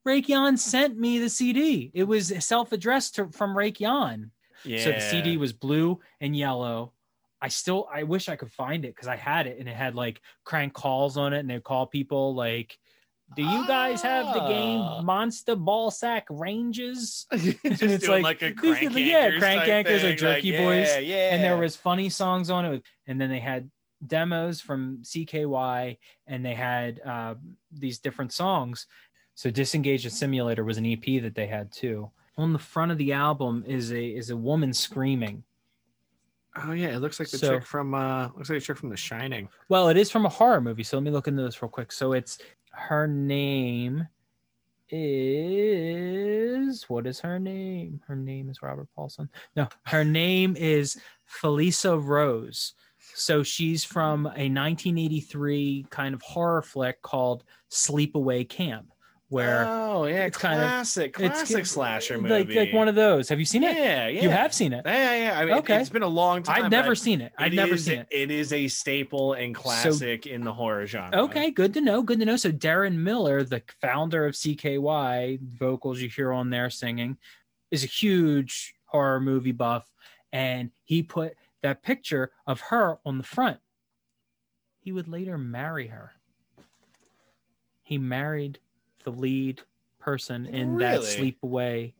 Rake 0.05 0.29
Yohn 0.29 0.57
sent 0.57 0.97
me 0.97 1.19
the 1.19 1.29
CD. 1.29 1.91
It 1.93 2.03
was 2.05 2.33
self-addressed 2.45 3.15
to, 3.15 3.29
from 3.29 3.57
Rake 3.57 3.79
Yohn. 3.79 4.31
Yeah. 4.63 4.83
So 4.83 4.91
the 4.91 5.01
CD 5.01 5.37
was 5.37 5.53
blue 5.53 5.99
and 6.21 6.35
yellow. 6.35 6.93
I 7.41 7.49
still 7.49 7.87
I 7.93 8.03
wish 8.03 8.29
I 8.29 8.35
could 8.35 8.51
find 8.51 8.83
it 8.85 8.95
because 8.95 9.07
I 9.07 9.15
had 9.15 9.47
it 9.47 9.59
and 9.59 9.69
it 9.69 9.75
had 9.75 9.95
like 9.95 10.21
crank 10.43 10.73
calls 10.73 11.17
on 11.17 11.33
it 11.33 11.39
and 11.39 11.49
they 11.49 11.59
call 11.59 11.85
people 11.85 12.33
like, 12.33 12.77
"Do 13.35 13.43
you 13.43 13.67
guys 13.67 14.01
have 14.01 14.25
the 14.33 14.41
Ah. 14.41 14.47
game 14.47 15.05
Monster 15.05 15.55
Ball 15.55 15.91
Sack 15.91 16.25
Ranges?" 16.29 17.25
Just 17.33 17.63
it's 17.83 18.07
like- 18.07 18.23
like, 18.23 18.41
a 18.41 18.53
crank 18.53 18.93
the- 18.93 19.01
yeah, 19.01 19.37
crank 19.37 19.67
anchors 19.67 20.03
or 20.03 20.15
jerky 20.15 20.51
like, 20.51 20.59
boys. 20.61 20.87
Yeah, 20.87 20.99
yeah. 20.99 21.33
and 21.35 21.43
there 21.43 21.57
was 21.57 21.75
funny 21.75 22.09
songs 22.09 22.49
on 22.49 22.65
it 22.65 22.83
and 23.05 23.19
then 23.19 23.29
they 23.29 23.39
had 23.39 23.69
demos 24.05 24.61
from 24.61 25.01
cky 25.03 25.97
and 26.27 26.45
they 26.45 26.53
had 26.53 26.99
uh, 27.03 27.33
these 27.71 27.97
different 27.97 28.31
songs 28.31 28.85
so 29.33 29.49
disengage 29.49 30.03
the 30.03 30.09
simulator 30.11 30.63
was 30.63 30.77
an 30.77 30.85
ep 30.85 31.03
that 31.23 31.33
they 31.33 31.47
had 31.47 31.71
too 31.71 32.09
on 32.37 32.53
the 32.53 32.59
front 32.59 32.91
of 32.91 32.99
the 32.99 33.11
album 33.11 33.63
is 33.67 33.91
a 33.91 34.05
is 34.05 34.29
a 34.29 34.37
woman 34.37 34.71
screaming 34.71 35.43
Oh 36.59 36.71
yeah, 36.71 36.87
it 36.95 36.99
looks 36.99 37.19
like 37.19 37.29
the 37.29 37.37
So- 37.37 37.55
chick 37.59 37.65
from 37.67 37.93
uh 37.93 38.29
looks 38.35 38.49
like 38.49 38.57
a 38.57 38.61
chick 38.61 38.77
from 38.77 38.89
The 38.89 38.97
Shining. 38.97 39.49
well 39.69 39.89
it 39.89 39.97
is 39.97 40.09
from 40.11 40.25
a 40.25 40.29
horror 40.29 40.61
movie 40.61 40.83
so 40.83 40.97
let 40.97 41.03
me 41.03 41.09
look 41.11 41.27
into 41.27 41.41
this 41.43 41.59
real 41.61 41.69
quick 41.69 41.91
so 41.91 42.13
it's 42.13 42.37
her 42.77 43.07
name 43.07 44.07
is 44.89 46.83
what 46.89 47.07
is 47.07 47.19
her 47.19 47.39
name? 47.39 48.01
Her 48.07 48.15
name 48.15 48.49
is 48.49 48.61
robert 48.61 48.87
paulson. 48.95 49.29
No 49.55 49.67
her 49.87 50.03
name 50.05 50.55
is 50.55 50.97
Felissa 51.41 52.01
Rose. 52.01 52.73
So 53.13 53.43
she's 53.43 53.83
from 53.83 54.25
a 54.25 54.47
1983 54.49 55.87
kind 55.89 56.13
of 56.13 56.21
horror 56.21 56.61
flick 56.61 57.01
called 57.01 57.43
sleepaway 57.69 58.47
camp 58.47 58.93
where 59.29 59.65
oh 59.67 60.05
yeah, 60.05 60.25
it's 60.25 60.37
kind 60.37 60.59
of- 60.61 60.65
classic, 60.67 61.15
it's 61.19 61.37
classic 61.39 61.65
slasher 61.65 62.17
movie. 62.17 62.29
like 62.29 62.55
like 62.67 62.73
one 62.73 62.87
of 62.87 62.95
those 62.95 63.27
have 63.27 63.39
you 63.39 63.45
seen 63.45 63.61
it 63.61 63.75
yeah, 63.75 64.07
yeah. 64.07 64.21
you 64.21 64.29
have 64.29 64.53
seen 64.53 64.71
it 64.71 64.83
Yeah, 64.85 65.15
yeah. 65.15 65.39
I 65.39 65.45
mean, 65.45 65.55
Okay. 65.55 65.81
it's 65.81 65.89
been 65.89 66.01
a 66.01 66.07
long 66.07 66.43
time. 66.43 66.63
i've 66.63 66.71
never 66.71 66.95
seen 66.95 67.19
it 67.19 67.33
i've 67.37 67.51
it 67.51 67.55
never 67.57 67.73
is- 67.73 67.83
seen 67.85 67.99
it 67.99 68.07
It 68.09 68.31
is 68.31 68.53
a 68.53 68.69
staple 68.69 69.33
and 69.33 69.53
classic 69.53 70.27
in 70.27 70.43
the 70.45 70.53
horror 70.53 70.85
genre. 70.87 71.23
Okay, 71.23 71.51
good 71.51 71.73
to 71.73 71.81
know. 71.81 72.01
Good 72.01 72.19
to 72.19 72.25
know. 72.25 72.37
So 72.37 72.51
Deron 72.53 72.95
Miller, 72.95 73.43
the 73.43 73.61
founder 73.81 74.25
of 74.25 74.33
CKY, 74.35 75.39
vocals 75.59 75.99
you 75.99 76.07
hear 76.09 76.31
on 76.31 76.49
there 76.49 76.69
singing, 76.69 77.17
is 77.69 77.83
a 77.83 77.87
huge 77.87 78.75
horror 78.85 79.19
movie 79.19 79.51
buff, 79.51 79.91
and 80.31 80.71
he 80.85 81.03
put 81.03 81.33
that 81.63 81.83
picture 81.83 82.31
of 82.45 82.61
her 82.61 82.97
on 83.05 83.17
the 83.17 83.23
front. 83.25 83.57
He 84.79 84.93
would 84.93 85.09
later 85.09 85.37
marry 85.37 85.87
her. 85.87 86.13
He 87.83 87.97
married 87.97 88.59
the 89.07 89.11
lead 89.17 89.61
person 89.99 90.45
in 90.45 90.77
that 90.79 90.99
sleepaway 90.99 91.93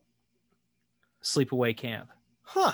sleepaway 1.24 1.74
camp. 1.74 2.10
Huh. 2.42 2.72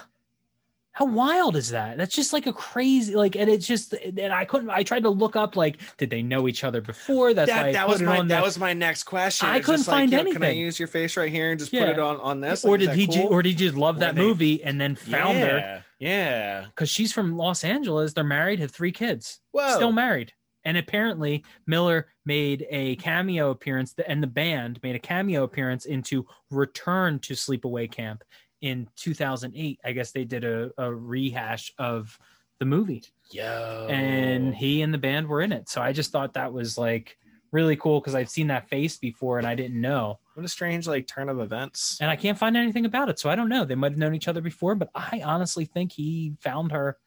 How 0.90 1.06
wild 1.06 1.54
is 1.56 1.70
that? 1.70 1.96
That's 1.96 2.14
just 2.14 2.32
like 2.32 2.46
a 2.46 2.52
crazy 2.52 3.14
like, 3.14 3.36
and 3.36 3.48
it's 3.50 3.66
just 3.66 3.92
and 3.94 4.32
I 4.32 4.44
couldn't. 4.44 4.70
I 4.70 4.82
tried 4.82 5.04
to 5.04 5.10
look 5.10 5.34
up 5.36 5.54
like, 5.56 5.78
did 5.98 6.10
they 6.10 6.22
know 6.22 6.46
each 6.48 6.62
other 6.64 6.80
before? 6.80 7.32
That's 7.34 7.48
That, 7.50 7.72
that 7.72 7.88
was 7.88 8.00
my 8.02 8.18
on 8.18 8.28
that 8.28 8.42
was 8.44 8.58
my 8.58 8.72
next 8.72 9.04
question. 9.04 9.48
I 9.48 9.58
couldn't 9.60 9.78
just 9.78 9.88
like, 9.88 9.96
find 10.10 10.12
yo, 10.12 10.18
Can 10.18 10.26
I 10.26 10.30
anything. 10.48 10.58
use 10.58 10.78
your 10.78 10.88
face 10.88 11.16
right 11.16 11.30
here 11.30 11.50
and 11.50 11.58
just 11.58 11.72
put 11.72 11.82
it 11.88 11.98
on 11.98 12.20
on 12.20 12.40
this? 12.40 12.64
or 12.64 12.72
Like, 12.72 12.80
did 12.80 12.90
he 12.90 13.06
cool? 13.06 13.26
or 13.28 13.42
did 13.42 13.50
he 13.50 13.54
just 13.56 13.76
love 13.76 13.96
Or 13.96 14.00
that 14.00 14.14
they- 14.16 14.20
movie 14.20 14.62
and 14.64 14.80
then 14.80 14.94
found 14.96 15.38
her 15.38 15.58
yeah, 15.58 15.80
Yeah. 15.98 16.64
because 16.66 16.90
she's 16.90 17.12
from 17.12 17.36
Los 17.36 17.62
Angeles? 17.64 18.12
They're 18.12 18.24
married, 18.24 18.58
have 18.60 18.70
three 18.72 18.92
kids, 18.92 19.40
Whoa. 19.52 19.74
still 19.76 19.92
married. 19.92 20.32
And 20.64 20.76
apparently, 20.76 21.44
Miller 21.66 22.08
made 22.24 22.66
a 22.70 22.96
cameo 22.96 23.50
appearance, 23.50 23.94
and 24.06 24.22
the 24.22 24.28
band 24.28 24.80
made 24.82 24.96
a 24.96 25.00
cameo 25.00 25.44
appearance 25.44 25.84
into 25.84 26.26
Return 26.50 27.18
to 27.20 27.34
Sleepaway 27.34 27.90
Camp 27.90 28.24
in 28.62 28.88
2008. 28.96 29.80
I 29.84 29.92
guess 29.92 30.12
they 30.12 30.24
did 30.24 30.44
a, 30.44 30.70
a 30.78 30.92
rehash 30.92 31.72
of 31.78 32.18
the 32.58 32.64
movie. 32.64 33.04
Yeah. 33.30 33.86
and 33.86 34.54
he 34.54 34.82
and 34.82 34.92
the 34.92 34.98
band 34.98 35.28
were 35.28 35.42
in 35.42 35.52
it. 35.52 35.68
So 35.68 35.82
I 35.82 35.92
just 35.92 36.12
thought 36.12 36.34
that 36.34 36.52
was 36.52 36.78
like 36.78 37.16
really 37.52 37.76
cool 37.76 38.00
because 38.00 38.14
I've 38.14 38.28
seen 38.28 38.48
that 38.48 38.68
face 38.68 38.96
before 38.96 39.38
and 39.38 39.46
I 39.46 39.54
didn't 39.54 39.80
know. 39.80 40.18
what 40.34 40.44
a 40.44 40.48
strange 40.48 40.86
like 40.86 41.06
turn 41.06 41.28
of 41.28 41.40
events. 41.40 41.98
And 42.00 42.10
I 42.10 42.16
can't 42.16 42.38
find 42.38 42.56
anything 42.56 42.84
about 42.84 43.08
it. 43.08 43.18
So 43.18 43.30
I 43.30 43.36
don't 43.36 43.48
know. 43.48 43.64
They 43.64 43.74
might 43.74 43.92
have 43.92 43.98
known 43.98 44.14
each 44.14 44.28
other 44.28 44.40
before, 44.40 44.74
but 44.74 44.90
I 44.94 45.22
honestly 45.24 45.64
think 45.64 45.92
he 45.92 46.34
found 46.40 46.72
her 46.72 46.98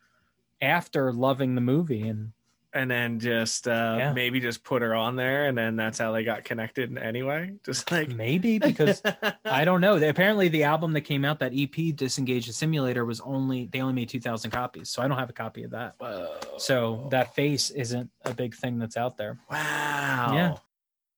after 0.61 1.11
loving 1.11 1.55
the 1.55 1.61
movie. 1.61 2.07
And 2.07 2.31
and 2.77 2.89
then 2.89 3.19
just 3.19 3.67
uh 3.67 3.95
Yeah. 3.97 4.13
maybe 4.13 4.39
just 4.39 4.63
put 4.63 4.81
her 4.81 4.93
on 4.95 5.15
there 5.15 5.47
and 5.47 5.57
then 5.57 5.75
that's 5.75 5.97
how 5.97 6.11
they 6.11 6.23
got 6.23 6.43
connected 6.43 6.97
anyway 6.97 7.51
just 7.65 7.91
like 7.91 8.09
maybe 8.09 8.59
because 8.59 9.01
I 9.45 9.65
don't 9.65 9.81
know. 9.81 9.99
They, 9.99 10.09
apparently, 10.09 10.47
the 10.47 10.63
album 10.63 10.93
that 10.93 11.01
came 11.01 11.25
out, 11.25 11.39
that 11.39 11.53
EP, 11.55 11.95
Disengage 11.95 12.47
the 12.47 12.53
Simulator, 12.53 13.05
was 13.05 13.19
only, 13.21 13.65
they 13.71 13.81
only 13.81 13.93
made 13.93 14.09
2,000 14.09 14.51
copies. 14.51 14.89
So 14.89 15.01
I 15.01 15.07
don't 15.07 15.17
have 15.17 15.29
a 15.29 15.33
copy 15.33 15.63
of 15.63 15.71
that. 15.71 15.95
Whoa. 15.97 16.37
So 16.57 17.07
that 17.11 17.33
face 17.35 17.69
isn't 17.71 18.09
a 18.25 18.33
big 18.33 18.55
thing 18.55 18.77
that's 18.77 18.97
out 18.97 19.17
there. 19.17 19.37
wow 19.49 20.31
Yeah. 20.33 20.55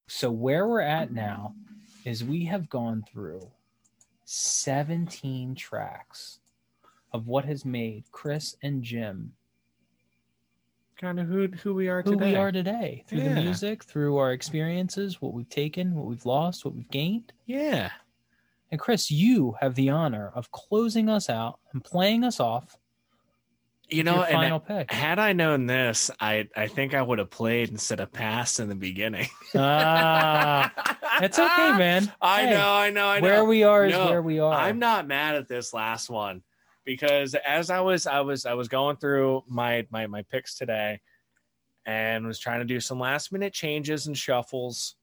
So 0.08 0.32
where 0.32 0.68
we're 0.68 0.82
at 0.82 1.12
now 1.12 1.54
is 2.06 2.24
we 2.24 2.46
have 2.46 2.70
gone 2.70 3.04
through 3.12 3.48
17 4.26 5.56
tracks 5.56 6.40
of 7.12 7.28
what 7.28 7.46
has 7.46 7.66
made 7.66 8.04
Chris 8.12 8.56
and 8.62 8.84
Jim 8.84 9.34
Kind 11.00 11.20
of 11.20 11.28
who 11.28 11.48
who 11.48 11.74
we 11.74 11.88
are 11.88 12.02
who 12.02 12.12
today. 12.12 12.32
we 12.32 12.36
are 12.36 12.52
today 12.52 13.04
through 13.08 13.22
the 13.22 13.30
music, 13.30 13.86
through 13.86 14.18
our 14.18 14.34
experiences, 14.34 15.22
what 15.22 15.34
we've 15.34 15.48
taken, 15.48 15.96
what 15.96 16.06
we've 16.06 16.26
lost, 16.26 16.66
what 16.66 16.76
we've 16.76 16.90
gained. 16.92 17.32
Yeah. 17.46 17.92
And 18.70 18.80
Chris, 18.80 19.10
you 19.10 19.56
have 19.62 19.76
the 19.76 19.90
honor 19.90 20.30
of 20.36 20.52
closing 20.52 21.08
us 21.08 21.30
out 21.30 21.60
and 21.72 21.82
playing 21.84 22.26
us 22.26 22.42
off. 22.42 22.78
You 23.88 24.04
know, 24.04 24.24
final 24.30 24.60
pick. 24.60 24.92
had 24.92 25.18
I 25.20 25.32
known 25.34 25.66
this, 25.68 26.12
I 26.20 26.48
I 26.56 26.68
think 26.68 26.94
I 26.94 27.02
would 27.02 27.18
have 27.18 27.32
played 27.32 27.70
instead 27.70 28.02
of 28.02 28.12
passed 28.12 28.60
in 28.60 28.68
the 28.68 28.76
beginning. 28.76 29.28
Ah, 29.56 30.72
it's 31.24 31.40
okay, 31.40 31.78
man. 31.78 32.12
I 32.22 32.42
Hey, 32.42 32.50
know, 32.52 32.72
I 32.72 32.90
know, 32.92 33.08
I 33.08 33.20
know. 33.20 33.24
Where 33.24 33.46
we 33.46 33.64
are 33.64 33.86
is 33.86 33.94
No, 33.94 34.08
where 34.10 34.22
we 34.22 34.40
are. 34.40 34.54
I'm 34.54 34.80
not 34.80 35.08
mad 35.08 35.36
at 35.36 35.48
this 35.48 35.74
last 35.74 36.10
one 36.10 36.44
because 36.86 37.36
as 37.36 37.70
I 37.70 37.82
was 37.82 38.08
I 38.08 38.22
was 38.22 38.46
I 38.46 38.54
was 38.54 38.68
going 38.68 38.98
through 38.98 39.44
my 39.48 39.86
my 39.90 40.08
my 40.08 40.22
picks 40.24 40.56
today 40.56 41.02
and 41.86 42.26
was 42.26 42.40
trying 42.40 42.60
to 42.60 42.66
do 42.66 42.80
some 42.80 43.00
last 43.00 43.32
minute 43.32 43.54
changes 43.54 44.08
and 44.08 44.18
shuffles. 44.18 44.96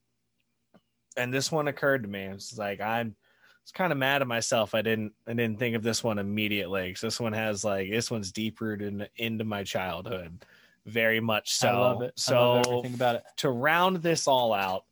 And 1.16 1.32
this 1.32 1.50
one 1.50 1.68
occurred 1.68 2.02
to 2.02 2.08
me. 2.08 2.24
It's 2.24 2.56
like 2.58 2.80
I'm 2.80 3.16
it's 3.62 3.72
kind 3.72 3.90
of 3.90 3.98
mad 3.98 4.22
at 4.22 4.28
myself. 4.28 4.74
I 4.74 4.82
didn't 4.82 5.12
I 5.26 5.32
didn't 5.32 5.58
think 5.58 5.74
of 5.74 5.82
this 5.82 6.04
one 6.04 6.18
immediately 6.18 6.88
because 6.88 7.00
this 7.00 7.20
one 7.20 7.32
has 7.32 7.64
like 7.64 7.90
this 7.90 8.10
one's 8.10 8.30
deep 8.30 8.60
rooted 8.60 8.88
in, 8.88 9.08
into 9.16 9.44
my 9.44 9.64
childhood. 9.64 10.44
Very 10.84 11.18
much 11.18 11.52
so. 11.54 11.68
I 11.68 11.72
love 11.72 12.02
it. 12.02 12.12
I 12.16 12.20
So 12.20 12.52
love 12.52 12.66
everything 12.68 12.94
about 12.94 13.16
it. 13.16 13.24
to 13.38 13.50
round 13.50 13.96
this 13.96 14.28
all 14.28 14.52
out, 14.52 14.84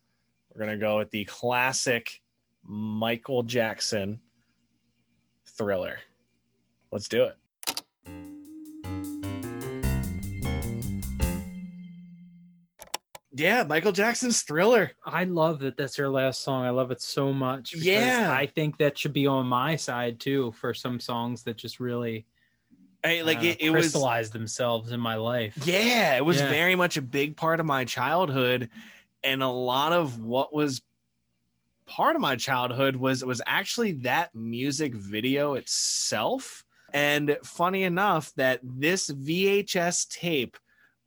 we're 0.53 0.65
gonna 0.65 0.77
go 0.77 0.97
with 0.97 1.11
the 1.11 1.23
classic 1.25 2.21
Michael 2.63 3.43
Jackson 3.43 4.19
thriller. 5.47 5.99
Let's 6.95 7.09
do 7.09 7.25
it. 7.25 7.35
Yeah, 13.33 13.63
Michael 13.63 13.91
Jackson's 13.91 14.43
thriller. 14.43 14.91
I 15.05 15.25
love 15.25 15.59
that 15.59 15.75
that's 15.75 15.97
your 15.97 16.07
last 16.07 16.41
song. 16.41 16.63
I 16.63 16.69
love 16.69 16.91
it 16.91 17.01
so 17.01 17.33
much. 17.33 17.75
Yeah. 17.75 18.33
I 18.33 18.45
think 18.45 18.77
that 18.77 18.97
should 18.97 19.11
be 19.11 19.27
on 19.27 19.45
my 19.45 19.75
side 19.75 20.21
too 20.21 20.53
for 20.53 20.73
some 20.73 21.01
songs 21.01 21.43
that 21.43 21.57
just 21.57 21.81
really 21.81 22.25
I, 23.03 23.23
like 23.23 23.39
uh, 23.39 23.47
it, 23.47 23.57
it 23.59 23.69
was 23.71 23.91
themselves 24.31 24.93
in 24.93 25.01
my 25.01 25.15
life. 25.15 25.67
Yeah, 25.67 26.15
it 26.15 26.23
was 26.23 26.39
Yeah. 26.39 26.47
very 26.47 26.75
much 26.75 26.95
a 26.95 27.01
big 27.01 27.35
part 27.35 27.59
of 27.59 27.65
my 27.65 27.83
childhood, 27.83 28.69
and 29.21 29.43
a 29.43 29.49
lot 29.49 29.91
of 29.91 30.17
what 30.23 30.53
was 30.53 30.81
part 31.85 32.15
of 32.15 32.21
my 32.21 32.35
childhood 32.35 32.95
was 32.95 33.23
was 33.23 33.41
actually 33.45 33.91
that 34.03 34.33
music 34.33 34.95
video 34.95 35.55
itself. 35.55 36.64
And 36.93 37.37
funny 37.43 37.83
enough, 37.83 38.31
that 38.35 38.59
this 38.63 39.09
VHS 39.09 40.07
tape 40.09 40.57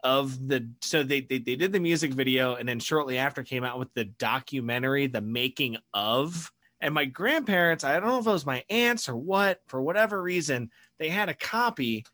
of 0.05 0.47
the 0.49 0.69
so 0.81 1.03
they, 1.03 1.21
they 1.23 1.39
they 1.39 1.57
did 1.57 1.73
the 1.73 1.81
music 1.81 2.13
video, 2.13 2.55
and 2.55 2.69
then 2.69 2.79
shortly 2.81 3.19
after 3.19 3.43
came 3.43 3.65
out 3.65 3.79
with 3.79 3.93
the 3.95 4.05
documentary, 4.05 5.07
the 5.07 5.21
making 5.21 5.77
of. 5.95 6.51
And 6.81 6.95
my 6.95 7.07
grandparents, 7.07 7.83
I 7.83 7.99
don't 7.99 8.09
know 8.09 8.19
if 8.21 8.27
it 8.27 8.31
was 8.31 8.47
my 8.47 8.63
aunts 8.71 9.09
or 9.09 9.17
what, 9.17 9.61
for 9.67 9.83
whatever 9.83 10.23
reason, 10.23 10.71
they 11.01 11.09
had 11.09 11.29
a 11.29 11.35
copy 11.35 12.05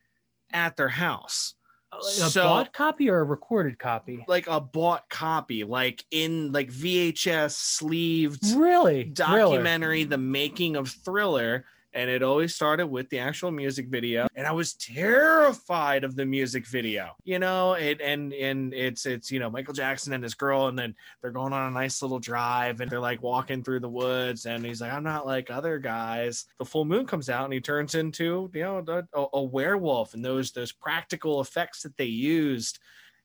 at 0.54 0.76
their 0.76 0.88
house 0.88 1.54
A 1.92 2.02
So- 2.02 2.44
bought 2.44 2.72
copy 2.72 3.10
or 3.10 3.18
a 3.20 3.24
recorded 3.24 3.78
copy? 3.78 4.24
like 4.26 4.46
a 4.46 4.60
bought 4.62 5.06
copy, 5.10 5.64
like 5.64 6.02
in 6.10 6.50
like 6.52 6.70
VHS 6.70 7.56
sleeved 7.56 8.42
Really? 8.56 9.04
documentary, 9.04 10.04
The 10.04 10.16
Making 10.16 10.76
of 10.76 10.88
Thriller. 10.88 11.66
And 11.94 12.10
it 12.10 12.22
always 12.22 12.54
started 12.54 12.88
with 12.88 13.08
the 13.10 13.20
actual 13.20 13.50
music 13.50 13.86
video. 13.88 14.26
And 14.34 14.46
I 14.46 14.52
was 14.52 14.74
terrified 14.74 16.04
of 16.04 16.16
the 16.16 16.26
music 16.26 16.66
video. 16.66 17.12
You 17.24 17.38
know, 17.38 17.74
it 17.74 18.00
and 18.00 18.32
and 18.32 18.74
it's 18.74 19.06
it's 19.06 19.30
you 19.30 19.38
know, 19.38 19.48
Michael 19.50 19.74
Jackson 19.74 20.12
and 20.12 20.22
his 20.22 20.34
girl, 20.34 20.66
and 20.66 20.78
then 20.78 20.94
they're 21.22 21.30
going 21.30 21.52
on 21.52 21.70
a 21.70 21.74
nice 21.74 22.02
little 22.02 22.18
drive 22.18 22.80
and 22.80 22.90
they're 22.90 23.00
like 23.00 23.22
walking 23.22 23.62
through 23.62 23.80
the 23.80 23.88
woods, 23.88 24.46
and 24.46 24.64
he's 24.64 24.80
like, 24.80 24.92
I'm 24.92 25.04
not 25.04 25.26
like 25.26 25.50
other 25.50 25.78
guys. 25.78 26.46
The 26.58 26.64
full 26.64 26.84
moon 26.84 27.06
comes 27.06 27.30
out 27.30 27.44
and 27.44 27.52
he 27.52 27.60
turns 27.60 27.94
into, 27.94 28.50
you 28.52 28.62
know, 28.62 28.84
a, 28.86 29.20
a- 29.20 29.28
a 29.34 29.42
werewolf, 29.42 30.14
and 30.14 30.24
those 30.24 30.50
those 30.52 30.72
practical 30.72 31.40
effects 31.40 31.82
that 31.82 31.96
they 31.96 32.04
used 32.06 32.78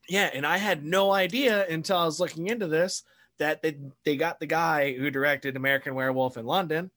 yeah, 0.08 0.30
and 0.34 0.46
I 0.46 0.58
had 0.58 0.84
no 0.84 1.12
idea 1.12 1.68
until 1.68 1.98
I 1.98 2.06
was 2.06 2.20
looking 2.20 2.48
into 2.48 2.66
this 2.68 3.04
that 3.38 3.62
they, 3.62 3.78
they 4.06 4.18
got 4.18 4.40
the 4.40 4.48
guy 4.48 4.94
who 4.94 5.12
directed 5.12 5.56
American 5.56 5.94
Werewolf 5.94 6.36
in 6.36 6.46
London. 6.46 6.90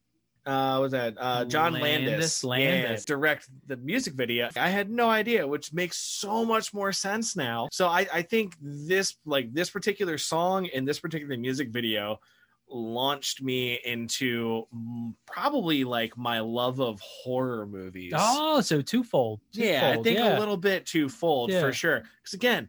Uh, 0.45 0.79
was 0.81 0.93
that 0.93 1.15
uh, 1.19 1.45
John 1.45 1.75
Landis? 1.75 2.11
Landis, 2.11 2.45
Landis. 2.45 3.01
Yeah, 3.03 3.05
direct 3.07 3.49
the 3.67 3.77
music 3.77 4.15
video. 4.15 4.49
I 4.57 4.69
had 4.69 4.91
no 4.91 5.09
idea, 5.09 5.47
which 5.47 5.73
makes 5.73 5.99
so 5.99 6.45
much 6.45 6.75
more 6.75 6.93
sense 6.93 7.37
now. 7.37 7.69
So 7.71 7.87
I, 7.87 8.07
I 8.13 8.23
think 8.23 8.57
this 8.61 9.17
like 9.25 9.53
this 9.55 9.71
particular 9.71 10.19
song 10.19 10.69
and 10.75 10.87
this 10.87 10.99
particular 10.99 11.37
music 11.37 11.71
video 11.71 12.19
launched 12.69 13.43
me 13.43 13.79
into 13.85 14.67
probably 15.27 15.85
like 15.85 16.17
my 16.17 16.41
love 16.41 16.81
of 16.81 17.01
horror 17.01 17.67
movies. 17.67 18.13
Oh, 18.17 18.61
so 18.63 18.83
twofold. 18.83 19.41
Yeah, 19.53 19.95
I 19.97 20.03
think 20.03 20.19
yeah. 20.19 20.37
a 20.37 20.41
little 20.41 20.57
bit 20.57 20.87
twofold 20.87 21.51
Yeah. 21.51 21.61
for 21.61 21.73
sure. 21.73 22.03
Because 22.23 22.35
again, 22.35 22.69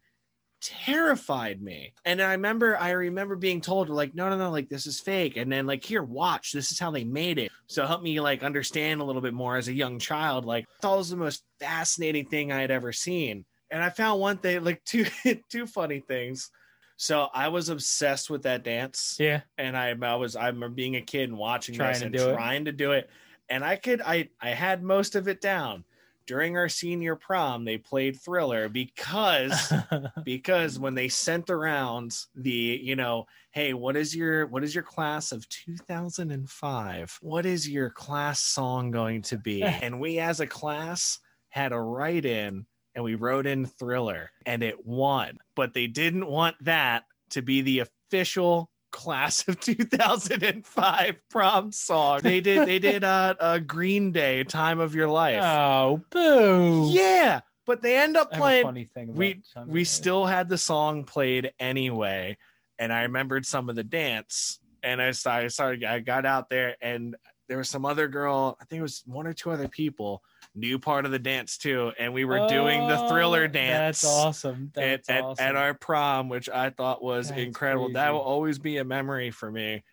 terrified 0.64 1.62
me. 1.62 1.94
And 2.06 2.22
I 2.22 2.32
remember, 2.32 2.78
I 2.78 2.92
remember 2.92 3.36
being 3.36 3.62
told 3.62 3.90
like, 3.90 4.16
no, 4.16 4.30
no, 4.30 4.38
no, 4.38 4.50
like 4.50 4.70
this 4.70 4.88
is 4.88 5.00
fake. 5.00 5.38
And 5.38 5.52
then 5.52 5.66
like, 5.66 5.84
here, 5.84 6.04
watch, 6.04 6.52
this 6.52 6.72
is 6.72 6.80
how 6.80 6.92
they 6.92 7.04
made 7.04 7.38
it. 7.38 7.52
So 7.68 7.86
help 7.86 8.02
me 8.02 8.20
like 8.20 8.44
understand 8.44 9.02
a 9.02 9.04
little 9.04 9.22
bit 9.22 9.34
more 9.34 9.58
as 9.58 9.68
a 9.68 9.74
young 9.74 10.00
child. 10.00 10.46
Like, 10.46 10.66
thought 10.82 10.98
was 10.98 11.10
the 11.10 11.18
most 11.18 11.44
fascinating 11.60 12.26
thing 12.28 12.52
I 12.52 12.62
had 12.62 12.72
ever 12.72 12.92
seen. 12.94 13.46
And 13.72 13.84
I 13.84 13.90
found 13.90 14.20
one 14.20 14.38
thing, 14.38 14.64
like 14.64 14.84
two, 14.86 15.06
two 15.50 15.68
funny 15.68 16.00
things. 16.00 16.50
So 16.96 17.28
I 17.34 17.48
was 17.50 17.70
obsessed 17.70 18.30
with 18.30 18.44
that 18.44 18.64
dance 18.64 19.18
Yeah. 19.20 19.42
and 19.58 19.76
I, 19.76 19.96
I 20.00 20.16
was 20.16 20.36
I 20.36 20.48
remember 20.48 20.70
being 20.70 20.96
a 20.96 21.02
kid 21.02 21.28
and 21.30 21.38
watching 21.38 21.76
Trying 21.76 21.92
this 21.94 22.00
to 22.02 22.06
and 22.06 22.16
it. 22.16 22.34
trying 22.36 22.66
to 22.66 22.72
do 22.72 22.92
it, 22.92 23.10
and 23.50 23.66
I 23.66 23.76
could 23.78 24.00
I 24.02 24.30
I 24.40 24.50
had 24.52 24.84
most 24.84 25.16
of 25.16 25.28
it 25.28 25.42
down. 25.42 25.84
During 26.26 26.58
our 26.58 26.70
senior 26.70 27.16
prom, 27.16 27.66
they 27.66 27.78
played 27.78 28.20
Thriller 28.20 28.70
because 28.70 29.74
because 30.24 30.80
when 30.80 30.96
they 30.96 31.10
sent 31.10 31.50
around 31.50 32.18
the 32.36 32.80
you 32.82 32.96
know 32.96 33.26
hey 33.52 33.74
what 33.74 33.96
is 33.96 34.16
your 34.16 34.48
what 34.48 34.64
is 34.64 34.74
your 34.74 34.84
class 34.84 35.32
of 35.32 35.48
2005 35.50 37.20
what 37.22 37.46
is 37.46 37.70
your 37.70 37.90
class 37.90 38.40
song 38.42 38.92
going 38.92 39.22
to 39.24 39.38
be? 39.38 39.64
And 39.84 40.00
we 40.00 40.20
as 40.20 40.40
a 40.40 40.48
class 40.48 41.20
had 41.50 41.74
a 41.74 41.80
write 41.80 42.26
in 42.26 42.66
and 42.96 43.04
we 43.04 43.16
wrote 43.16 43.46
in 43.46 43.66
thriller 43.66 44.32
and 44.46 44.64
it 44.64 44.86
won. 44.86 45.40
But 45.56 45.74
they 45.74 45.88
didn't 45.88 46.28
want 46.28 46.56
that 46.62 47.04
to 47.32 47.42
be 47.42 47.62
the 47.62 47.80
official 47.80 48.70
class 48.94 49.46
of 49.50 49.60
2005 49.60 51.16
prom 51.30 51.74
song. 51.74 52.22
They 52.24 52.40
did 52.40 52.66
they 52.66 52.80
did 52.80 53.04
uh, 53.04 53.36
a 53.42 53.60
green 53.60 54.14
day 54.14 54.46
time 54.46 54.80
of 54.80 54.96
your 54.96 55.10
life. 55.10 55.42
Oh, 55.44 56.02
boo. 56.10 56.90
yeah 56.92 57.42
but 57.66 57.82
they 57.82 57.98
end 57.98 58.18
up 58.18 58.30
I 58.32 58.38
playing 58.38 58.64
funny 58.64 58.86
thing 58.86 59.14
we 59.14 59.42
we 59.66 59.84
still 59.84 60.26
had 60.26 60.50
the 60.50 60.58
song 60.58 61.04
played 61.04 61.52
anyway 61.60 62.38
and 62.80 62.92
i 62.92 63.04
remembered 63.04 63.46
some 63.46 63.70
of 63.70 63.76
the 63.76 63.84
dance 63.84 64.60
and 64.82 65.02
i 65.02 65.12
started, 65.12 65.52
started 65.52 65.84
i 65.84 66.00
got 66.00 66.26
out 66.26 66.50
there 66.50 66.76
and 66.82 67.16
there 67.48 67.58
was 67.58 67.70
some 67.70 67.86
other 67.86 68.08
girl 68.08 68.58
i 68.62 68.66
think 68.66 68.80
it 68.80 68.84
was 68.84 69.04
one 69.06 69.28
or 69.28 69.34
two 69.34 69.52
other 69.52 69.68
people 69.68 70.22
knew 70.56 70.78
part 70.78 71.06
of 71.06 71.12
the 71.12 71.20
dance 71.20 71.58
too 71.58 71.92
and 71.98 72.14
we 72.14 72.26
were 72.26 72.48
doing 72.48 72.88
the 72.88 73.00
oh, 73.00 73.10
thriller 73.10 73.46
Oh, 73.46 73.48
dance 73.48 74.02
That's 74.02 74.14
awesome. 74.14 74.72
at, 74.76 75.06
That's 75.06 75.10
at, 75.10 75.24
awesome. 75.24 75.46
at 75.46 75.56
our 75.56 75.74
prom 75.74 76.30
which 76.30 76.48
i 76.50 76.70
thought 76.70 77.04
was 77.04 77.30
That's 77.30 77.42
incredible 77.42 77.92
that 77.94 78.14
will 78.14 78.20
always 78.20 78.60
be 78.60 78.78
a 78.78 78.84
memory 78.84 79.32
for 79.32 79.52
me 79.52 79.84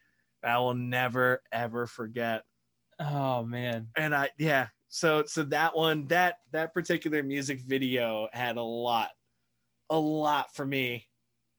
i 0.44 0.58
will 0.58 0.74
never 0.74 1.42
ever 1.50 1.86
forget 1.86 2.44
oh 3.00 3.42
man. 3.44 3.88
and 3.96 4.14
I 4.14 4.30
yeah. 4.38 4.68
So 4.88 5.24
so 5.26 5.44
that 5.44 5.76
one 5.76 6.08
that 6.08 6.36
that 6.52 6.74
particular 6.74 7.22
music 7.22 7.60
video 7.60 8.28
had 8.32 8.56
a 8.56 8.62
lot, 8.62 9.10
a 9.88 9.98
lot 9.98 10.54
for 10.54 10.66
me 10.66 11.06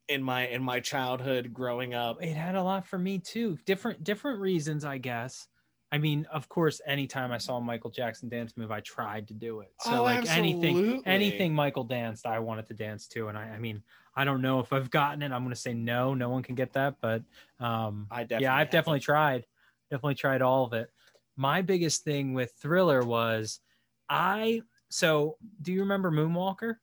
in 0.10 0.22
my 0.22 0.48
in 0.48 0.62
my 0.62 0.82
childhood 0.82 1.54
growing 1.54 1.94
up. 1.94 2.22
It 2.22 2.36
had 2.36 2.56
a 2.56 2.64
lot 2.64 2.86
for 2.86 3.00
me 3.00 3.20
too. 3.20 3.58
Different 3.66 4.04
different 4.04 4.40
reasons, 4.40 4.84
I 4.84 4.98
guess. 4.98 5.48
I 5.92 5.98
mean, 5.98 6.26
of 6.32 6.48
course, 6.48 6.80
anytime 6.86 7.32
I 7.34 7.38
saw 7.38 7.58
a 7.58 7.62
Michael 7.62 7.92
Jackson 7.92 8.30
dance 8.30 8.56
move, 8.56 8.72
I 8.72 8.80
tried 8.80 9.28
to 9.28 9.34
do 9.34 9.60
it. 9.60 9.74
So 9.78 10.00
Oh, 10.00 10.04
like 10.04 10.26
anything 10.26 11.04
anything 11.06 11.54
Michael 11.54 11.84
danced, 11.84 12.26
I 12.26 12.40
wanted 12.40 12.68
to 12.68 12.74
dance 12.74 13.08
to. 13.10 13.28
And 13.28 13.38
I, 13.38 13.50
I 13.50 13.60
mean, 13.60 13.84
I 14.16 14.24
don't 14.24 14.42
know 14.42 14.60
if 14.60 14.72
I've 14.72 14.90
gotten 14.90 15.22
it. 15.22 15.32
I'm 15.32 15.44
gonna 15.44 15.56
say 15.56 15.74
no, 15.74 16.14
no 16.14 16.30
one 16.30 16.44
can 16.44 16.56
get 16.56 16.74
that. 16.74 16.96
But 17.02 17.24
um 17.60 18.08
I 18.10 18.24
definitely 18.24 18.44
yeah, 18.44 18.56
I've 18.56 18.68
have. 18.68 18.72
definitely 18.72 19.00
tried. 19.02 19.46
Definitely 19.90 20.16
tried 20.16 20.42
all 20.42 20.66
of 20.66 20.74
it. 20.74 20.90
My 21.36 21.62
biggest 21.62 22.04
thing 22.04 22.34
with 22.34 22.54
Thriller 22.54 23.04
was 23.04 23.60
I 24.08 24.62
so 24.90 25.38
do 25.62 25.74
you 25.74 25.82
remember 25.82 26.12
Moonwalker? 26.12 26.76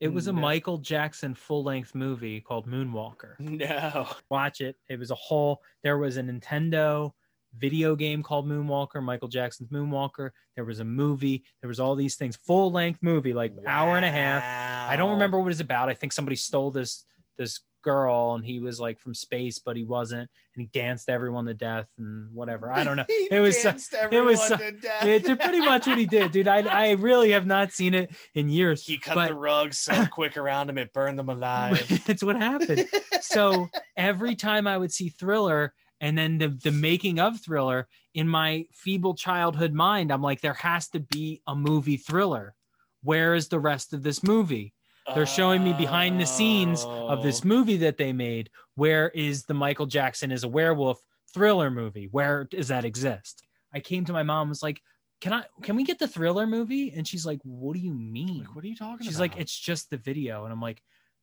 It 0.00 0.08
was 0.08 0.26
a 0.28 0.30
mm, 0.30 0.36
No. 0.36 0.40
Michael 0.42 0.78
Jackson 0.78 1.34
full 1.34 1.64
length 1.64 1.94
movie 1.94 2.40
called 2.40 2.68
Moonwalker. 2.68 3.38
No. 3.38 4.08
Watch 4.30 4.60
it. 4.60 4.76
It 4.88 4.98
was 4.98 5.10
a 5.10 5.14
whole. 5.14 5.62
There 5.82 5.98
was 5.98 6.16
a 6.16 6.22
Nintendo 6.22 7.12
video 7.56 7.96
game 7.96 8.22
called 8.22 8.46
Moonwalker, 8.46 9.02
Michael 9.02 9.28
Jackson's 9.28 9.70
Moonwalker. 9.70 10.30
There 10.54 10.64
was 10.64 10.80
a 10.80 10.84
movie. 10.84 11.44
There 11.62 11.68
was 11.68 11.80
all 11.80 11.94
these 11.94 12.16
things. 12.16 12.36
Full 12.36 12.70
length 12.70 13.00
movie, 13.02 13.32
like 13.32 13.52
hour 13.66 13.96
and 13.96 14.04
a 14.04 14.10
half. 14.10 14.90
I 14.90 14.96
don't 14.96 15.12
remember 15.12 15.40
what 15.40 15.52
it's 15.52 15.60
about. 15.60 15.88
I 15.88 15.94
think 15.94 16.12
somebody 16.12 16.36
stole 16.36 16.70
this 16.70 17.04
this 17.38 17.60
girl 17.86 18.34
and 18.34 18.44
he 18.44 18.58
was 18.58 18.78
like 18.80 18.98
from 18.98 19.14
space, 19.14 19.58
but 19.60 19.76
he 19.76 19.84
wasn't, 19.84 20.28
and 20.54 20.60
he 20.62 20.66
danced 20.66 21.08
everyone 21.08 21.46
to 21.46 21.54
death 21.54 21.86
and 21.98 22.32
whatever. 22.34 22.70
I 22.72 22.82
don't 22.84 22.96
know. 22.96 23.04
He 23.08 23.28
It 23.30 23.40
was 23.40 23.56
so- 23.62 23.70
danced 23.70 23.94
it 24.12 24.20
was 24.24 24.50
everyone 24.50 24.74
to 24.74 24.80
death. 24.80 25.04
It's 25.06 25.28
pretty 25.28 25.60
much 25.60 25.86
what 25.86 25.96
he 25.96 26.04
did, 26.06 26.32
dude. 26.32 26.48
I 26.48 26.58
I 26.62 26.90
really 26.92 27.30
have 27.30 27.46
not 27.46 27.72
seen 27.72 27.94
it 27.94 28.10
in 28.34 28.48
years. 28.48 28.84
He 28.84 28.98
cut 28.98 29.14
but 29.14 29.28
the 29.28 29.34
rug 29.34 29.72
so 29.72 30.04
quick 30.10 30.36
around 30.36 30.68
him 30.68 30.78
it 30.78 30.92
burned 30.92 31.18
them 31.18 31.28
alive. 31.28 31.80
it's 32.08 32.22
what 32.22 32.36
happened. 32.36 32.86
So 33.20 33.68
every 33.96 34.34
time 34.34 34.66
I 34.66 34.76
would 34.76 34.92
see 34.92 35.08
Thriller 35.08 35.72
and 36.00 36.18
then 36.18 36.38
the 36.38 36.48
the 36.48 36.72
making 36.72 37.20
of 37.20 37.40
Thriller 37.40 37.86
in 38.14 38.28
my 38.28 38.66
feeble 38.72 39.14
childhood 39.14 39.72
mind, 39.72 40.10
I'm 40.12 40.22
like, 40.22 40.40
there 40.40 40.54
has 40.54 40.88
to 40.88 41.00
be 41.00 41.40
a 41.46 41.54
movie 41.54 41.96
Thriller. 41.96 42.54
Where 43.02 43.34
is 43.34 43.48
the 43.48 43.60
rest 43.60 43.92
of 43.92 44.02
this 44.02 44.22
movie? 44.22 44.72
They're 45.14 45.26
showing 45.26 45.62
me 45.62 45.72
behind 45.72 46.20
the 46.20 46.26
scenes 46.26 46.84
of 46.84 47.22
this 47.22 47.42
Oh. 47.44 47.48
movie 47.48 47.76
that 47.78 47.96
they 47.96 48.12
made. 48.12 48.50
Where 48.74 49.08
is 49.10 49.44
the 49.44 49.54
Michael 49.54 49.86
Jackson 49.86 50.32
is 50.32 50.44
a 50.44 50.48
werewolf 50.48 51.00
thriller 51.32 51.70
movie? 51.70 52.08
Where 52.10 52.44
does 52.44 52.68
that 52.68 52.84
exist? 52.84 53.42
I 53.72 53.80
came 53.80 54.04
to 54.06 54.12
my 54.12 54.22
mom 54.22 54.42
and 54.42 54.48
was 54.50 54.62
like, 54.62 54.80
"Can 55.20 55.32
I? 55.32 55.44
Can 55.62 55.76
we 55.76 55.84
get 55.84 55.98
the 55.98 56.08
thriller 56.08 56.46
movie?" 56.46 56.92
And 56.92 57.06
she's 57.06 57.24
like, 57.26 57.40
"What 57.44 57.74
do 57.74 57.80
you 57.80 57.92
mean?" 57.94 58.40
Like, 58.40 58.54
what 58.54 58.64
are 58.64 58.68
you 58.68 58.76
talking 58.76 58.94
about? 58.94 59.04
She's 59.04 59.16
about? 59.16 59.22
like, 59.32 59.36
"It's 59.40 59.56
just 59.58 59.90
the 59.90 59.96
video," 59.98 60.44
and 60.44 60.52
I'm 60.52 60.60
like, 60.60 60.82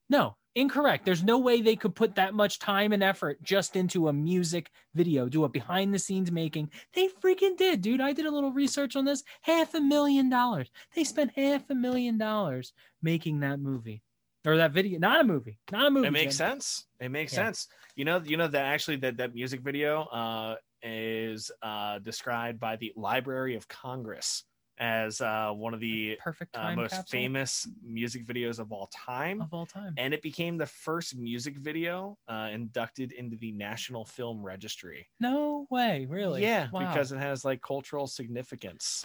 "No, 0.10 0.36
incorrect. 0.56 1.06
There's 1.06 1.24
no 1.24 1.39
way 1.39 1.62
they 1.62 1.76
could 1.76 1.95
put 1.95 2.16
that 2.16 2.34
much 2.34 2.60
time 2.60 2.91
and 2.93 3.01
effort 3.04 3.41
just 3.41 3.76
into 3.76 4.08
a 4.08 4.14
music 4.14 4.70
video, 4.93 5.28
do 5.28 5.43
a 5.43 5.49
behind 5.49 5.93
the 5.93 5.99
scenes 5.99 6.32
making. 6.32 6.70
They 6.93 7.08
freaking 7.08 7.58
did, 7.58 7.82
dude. 7.82 8.01
I 8.01 8.14
did 8.14 8.26
a 8.26 8.32
little 8.32 8.51
research 8.51 8.95
on 8.95 9.06
this. 9.06 9.24
Half 9.41 9.74
a 9.74 9.82
million 9.82 10.30
dollars. 10.30 10.70
They 10.95 11.04
spent 11.04 11.32
half 11.36 11.70
a 11.70 11.76
million 11.76 12.18
dollars 12.18 12.74
making 13.01 13.39
that 13.39 13.60
movie 13.60 14.04
or 14.45 14.58
that 14.58 14.72
video. 14.72 14.99
Not 14.99 15.22
a 15.22 15.24
movie. 15.24 15.60
Not 15.72 15.88
a 15.88 15.91
movie. 15.91 16.08
it 16.08 16.12
makes 16.12 16.36
sense. 16.36 16.86
It 16.99 17.10
makes 17.10 17.34
Yeah. 17.34 17.45
sense. 17.45 17.68
You 17.95 18.06
know, 18.06 18.22
you 18.24 18.38
know 18.38 18.47
that 18.47 18.66
actually 18.66 18.97
that 18.97 19.18
that 19.18 19.34
music 19.34 19.62
video 19.62 20.04
uh, 20.04 20.56
is 20.82 21.49
uh, 21.62 21.99
described 21.99 22.60
by 22.60 22.76
the 22.76 22.91
Library 22.95 23.56
of 23.56 23.68
Congress 23.68 24.43
as 24.80 25.21
uh, 25.21 25.51
one 25.51 25.74
of 25.74 25.80
the 25.80 26.17
Perfect 26.21 26.55
uh, 26.57 26.76
most 26.76 26.91
capsule 26.91 27.05
famous 27.19 27.67
music 27.84 28.26
videos 28.26 28.59
of 28.59 28.71
all 28.71 28.88
time. 28.93 29.41
of 29.41 29.53
all 29.53 29.65
time. 29.65 29.93
And 29.97 30.13
it 30.13 30.21
became 30.21 30.57
the 30.57 30.65
first 30.65 31.15
music 31.15 31.57
video 31.57 32.17
uh, 32.28 32.49
inducted 32.51 33.11
into 33.11 33.38
the 33.38 33.51
National 33.51 34.05
Film 34.05 34.41
Registry. 34.43 35.07
No 35.19 35.67
way, 35.69 36.05
really. 36.09 36.41
Yeah, 36.41 36.67
Wow. 36.71 36.88
because 36.88 37.11
it 37.11 37.19
has 37.19 37.45
like 37.45 37.61
cultural 37.61 38.07
significance. 38.07 39.03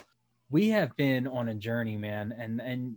we 0.51 0.69
have 0.71 0.97
been 0.97 1.27
on 1.27 1.51
a 1.51 1.55
journey 1.55 1.99
man 1.99 2.33
and 2.39 2.59
and 2.63 2.97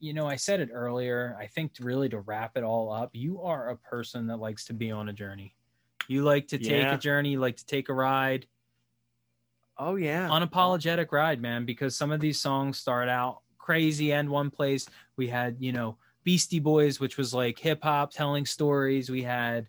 you 0.00 0.12
know 0.12 0.26
i 0.26 0.36
said 0.36 0.60
it 0.60 0.68
earlier 0.70 1.34
i 1.40 1.46
think 1.46 1.72
to 1.72 1.82
really 1.82 2.10
to 2.10 2.20
wrap 2.20 2.58
it 2.58 2.62
all 2.62 2.92
up 2.92 3.08
you 3.14 3.40
are 3.40 3.70
a 3.70 3.76
person 3.78 4.26
that 4.26 4.36
likes 4.36 4.66
to 4.66 4.74
be 4.74 4.90
on 4.90 5.08
a 5.08 5.12
journey 5.12 5.54
you 6.08 6.22
like 6.22 6.46
to 6.46 6.58
take 6.58 6.82
Yeah. 6.82 6.94
a 6.94 6.98
journey 6.98 7.30
you 7.30 7.40
like 7.40 7.56
to 7.56 7.64
take 7.64 7.88
a 7.88 7.94
ride 7.94 8.46
Oh 9.82 9.96
yeah, 9.96 10.28
unapologetic 10.28 11.10
ride 11.10 11.40
man 11.40 11.64
because 11.64 11.96
some 11.96 12.12
of 12.12 12.20
these 12.20 12.38
songs 12.38 12.78
start 12.78 13.08
out 13.08 13.40
crazy 13.56 14.12
and 14.12 14.28
one 14.28 14.50
place. 14.50 14.86
We 15.16 15.26
had 15.28 15.56
you 15.58 15.72
know 15.72 15.96
beastie 16.22 16.60
boys 16.60 17.00
which 17.00 17.16
was 17.16 17.32
like 17.32 17.58
hip 17.58 17.82
hop 17.82 18.12
telling 18.12 18.44
stories. 18.44 19.08
We 19.08 19.22
had 19.22 19.68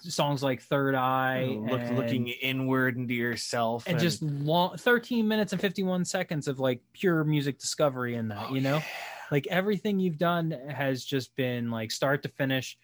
songs 0.00 0.42
like 0.42 0.60
third 0.60 0.96
eye 0.96 1.46
oh, 1.56 1.66
Look, 1.70 1.80
and- 1.80 1.96
looking 1.96 2.26
inward 2.28 2.96
into 2.96 3.14
yourself 3.14 3.84
and 3.86 3.98
just 3.98 4.20
long 4.22 4.76
13 4.76 5.26
minutes 5.26 5.52
and 5.52 5.60
51 5.60 6.04
seconds 6.04 6.48
of 6.48 6.58
like 6.58 6.80
pure 6.92 7.24
music 7.24 7.58
discovery 7.58 8.16
in 8.16 8.28
that 8.28 8.48
Oh, 8.50 8.54
you 8.54 8.60
know? 8.60 8.76
yeah. 8.78 8.82
like 9.30 9.46
everything 9.46 9.98
you've 10.00 10.18
done 10.18 10.50
has 10.68 11.04
just 11.04 11.34
been 11.36 11.70
like 11.70 11.90
start 11.90 12.22
to 12.24 12.28
finish 12.28 12.76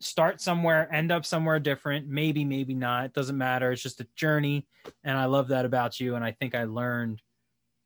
start 0.00 0.40
somewhere 0.40 0.92
end 0.92 1.10
up 1.10 1.24
somewhere 1.26 1.58
different. 1.58 2.06
Maybe 2.08 2.44
maybe 2.44 2.74
not. 2.74 3.06
It 3.06 3.12
doesn't 3.14 3.36
matter. 3.38 3.72
It's 3.72 3.82
just 3.82 4.00
a 4.00 4.06
journey 4.16 4.66
and 5.04 5.18
i 5.18 5.26
love 5.26 5.48
that 5.48 5.66
about 5.66 6.00
you 6.00 6.14
and 6.14 6.24
i 6.24 6.30
think 6.32 6.54
i 6.54 6.64
learned 6.64 7.20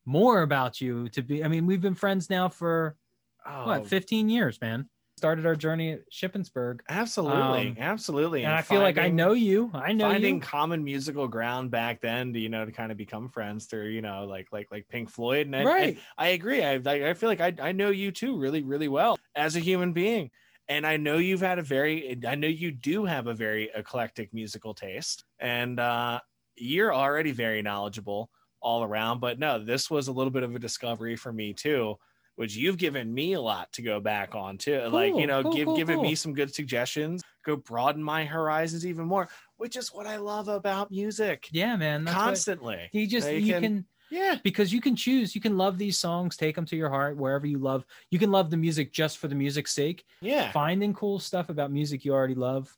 more 0.04 0.42
about 0.42 0.80
you 0.80 1.08
to 1.08 1.22
be 1.22 1.42
i 1.44 1.48
mean 1.48 1.66
we've 1.66 1.80
been 1.80 1.94
friends 1.94 2.28
now 2.30 2.48
for 2.48 2.96
Oh, 3.44 3.66
what 3.66 3.86
15 3.88 4.28
years 4.28 4.60
man. 4.60 4.88
Started 5.18 5.46
our 5.46 5.54
journey 5.56 5.92
at 5.92 6.10
shippensburg. 6.12 6.80
Absolutely, 6.88 7.68
Um, 7.68 7.76
absolutely. 7.78 8.44
and 8.44 8.52
i 8.52 8.62
feel 8.62 8.80
like 8.80 8.98
i 8.98 9.08
know 9.08 9.32
you. 9.32 9.70
I 9.74 9.92
know 9.92 10.08
finding 10.08 10.36
you. 10.36 10.40
common 10.40 10.84
musical 10.84 11.26
ground 11.26 11.70
back 11.72 12.00
then 12.00 12.32
to 12.34 12.38
you 12.38 12.48
know 12.48 12.64
to 12.64 12.70
kind 12.72 12.92
of 12.92 12.98
become 12.98 13.28
friends 13.28 13.66
through 13.66 13.88
you 13.88 14.00
know 14.00 14.24
like 14.26 14.48
like 14.52 14.68
like 14.70 14.86
Pink 14.88 15.10
Floyd 15.10 15.46
and, 15.46 15.56
I- 15.56 15.64
right. 15.64 15.88
And 15.94 15.98
I 16.18 16.28
agree. 16.28 16.62
I 16.64 16.74
I 17.10 17.14
feel 17.14 17.28
like 17.28 17.40
I 17.40 17.52
I 17.60 17.72
know 17.72 17.90
you 17.90 18.12
too 18.12 18.38
really 18.38 18.62
really 18.62 18.88
well 18.88 19.18
as 19.34 19.56
a 19.56 19.60
human 19.60 19.92
being. 19.92 20.30
And 20.68 20.86
I 20.86 20.96
know 20.96 21.18
you've 21.18 21.40
had 21.40 21.58
a 21.58 21.62
very 21.62 22.16
I 22.26 22.34
know 22.34 22.48
you 22.48 22.70
do 22.70 23.04
have 23.04 23.26
a 23.26 23.34
very 23.34 23.70
eclectic 23.74 24.32
musical 24.32 24.74
taste 24.74 25.24
and 25.40 25.78
uh 25.80 26.20
you're 26.56 26.94
already 26.94 27.32
very 27.32 27.62
knowledgeable 27.62 28.30
all 28.60 28.84
around, 28.84 29.20
but 29.20 29.38
no, 29.38 29.58
this 29.58 29.90
was 29.90 30.08
a 30.08 30.12
little 30.12 30.30
bit 30.30 30.42
of 30.44 30.54
a 30.54 30.58
discovery 30.58 31.16
for 31.16 31.32
me 31.32 31.52
too. 31.52 31.96
Which 32.36 32.56
you've 32.56 32.78
given 32.78 33.12
me 33.12 33.34
a 33.34 33.40
lot 33.40 33.70
to 33.74 33.82
go 33.82 34.00
back 34.00 34.34
on 34.34 34.56
too, 34.56 34.80
like 34.88 35.14
you 35.14 35.26
know, 35.26 35.42
cool, 35.42 35.52
give 35.52 35.66
cool, 35.66 35.76
giving 35.76 36.00
me 36.00 36.14
some 36.14 36.32
good 36.32 36.54
suggestions, 36.54 37.22
go 37.44 37.56
broaden 37.56 38.02
my 38.02 38.24
horizons 38.24 38.86
even 38.86 39.04
more, 39.04 39.28
which 39.58 39.76
is 39.76 39.92
what 39.92 40.06
I 40.06 40.16
love 40.16 40.48
about 40.48 40.90
music 40.90 41.48
yeah 41.52 41.76
man 41.76 42.04
that's 42.04 42.16
what- 42.16 42.22
constantly. 42.24 42.88
you 42.92 43.06
just 43.06 43.26
They 43.26 43.38
you 43.38 43.52
can- 43.52 43.62
can 43.62 43.86
Yeah, 44.12 44.36
because 44.42 44.72
you 44.72 44.80
can 44.80 44.94
choose 44.94 45.34
you 45.34 45.40
can 45.40 45.56
love 45.56 45.78
these 45.78 45.98
songs 45.98 46.36
take 46.36 46.54
them 46.54 46.66
to 46.66 46.76
your 46.76 46.90
heart 46.90 47.16
wherever 47.16 47.46
you 47.46 47.58
love 47.58 47.84
you 48.10 48.18
can 48.18 48.30
love 48.30 48.50
the 48.50 48.56
music 48.56 48.92
just 48.92 49.18
for 49.18 49.26
the 49.28 49.34
music's 49.34 49.72
sake 49.72 50.04
yeah, 50.20 50.52
finding 50.52 50.92
cool 50.94 51.18
stuff 51.18 51.48
about 51.48 51.72
music 51.72 52.04
you 52.04 52.12
already 52.12 52.34
love 52.34 52.76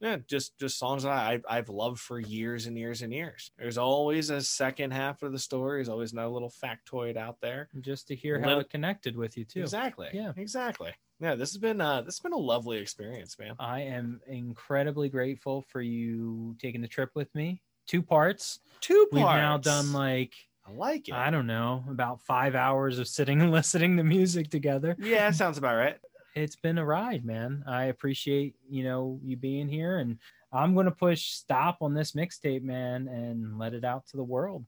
yeah. 0.00 0.16
Just 0.26 0.58
just 0.58 0.78
songs 0.78 1.02
that 1.02 1.12
I 1.12 1.40
I've 1.48 1.68
loved 1.68 2.00
for 2.00 2.18
years 2.18 2.66
and 2.66 2.76
years 2.76 3.02
and 3.02 3.12
years. 3.12 3.50
There's 3.58 3.76
always 3.76 4.30
a 4.30 4.40
second 4.40 4.92
half 4.92 5.22
of 5.22 5.32
the 5.32 5.38
story. 5.38 5.78
There's 5.78 5.90
always 5.90 6.12
another 6.12 6.30
little 6.30 6.50
factoid 6.50 7.18
out 7.18 7.36
there. 7.42 7.68
just 7.82 8.08
to 8.08 8.16
hear 8.16 8.40
how 8.40 8.58
it 8.60 8.70
connected 8.70 9.14
with 9.14 9.36
you 9.36 9.44
too 9.44 9.60
Exactly. 9.60 10.08
Yeah. 10.12 10.32
Exactly. 10.36 10.92
Yeah. 11.20 11.34
This 11.34 11.50
has 11.52 11.58
been 11.58 11.80
uh 11.82 12.00
this 12.00 12.14
has 12.14 12.20
been 12.20 12.32
a 12.32 12.38
lovely 12.38 12.78
experience, 12.78 13.38
man. 13.38 13.54
i 13.58 13.80
am 13.82 14.20
incredibly 14.26 15.10
grateful 15.10 15.66
for 15.68 15.82
you 15.82 16.56
taking 16.58 16.80
the 16.80 16.88
trip 16.88 17.10
with 17.14 17.32
me 17.34 17.60
two 17.86 18.02
parts 18.02 18.60
Two 18.80 19.06
parts. 19.12 19.14
we've 19.14 19.42
now 19.42 19.58
done 19.58 19.92
like 19.92 20.32
I 20.70 20.72
like 20.74 21.08
it. 21.08 21.14
i 21.14 21.30
don't 21.30 21.46
know 21.46 21.84
about 21.90 22.20
five 22.22 22.54
hours 22.54 22.98
of 22.98 23.08
sitting 23.08 23.40
and 23.42 23.50
listening 23.58 23.96
to 23.96 24.04
music 24.04 24.50
together 24.50 24.96
yeah, 24.98 25.30
that 25.30 25.34
sounds 25.36 25.58
about 25.58 25.76
right. 25.76 25.96
it's 26.34 26.56
been 26.56 26.78
a 26.78 26.84
ride, 26.84 27.24
man. 27.24 27.64
I 27.66 27.84
appreciate 27.84 28.54
you 28.68 28.84
know 28.84 29.18
you 29.24 29.36
being 29.36 29.68
here, 29.68 29.98
and 29.98 30.18
I'm 30.52 30.74
gonna 30.76 30.90
push 30.92 31.30
stop 31.32 31.78
on 31.80 31.92
this 31.94 32.12
mixtape, 32.12 32.62
man, 32.62 33.08
and 33.08 33.58
let 33.58 33.74
it 33.74 33.84
out 33.84 34.06
to 34.08 34.16
the 34.16 34.22
world. 34.24 34.64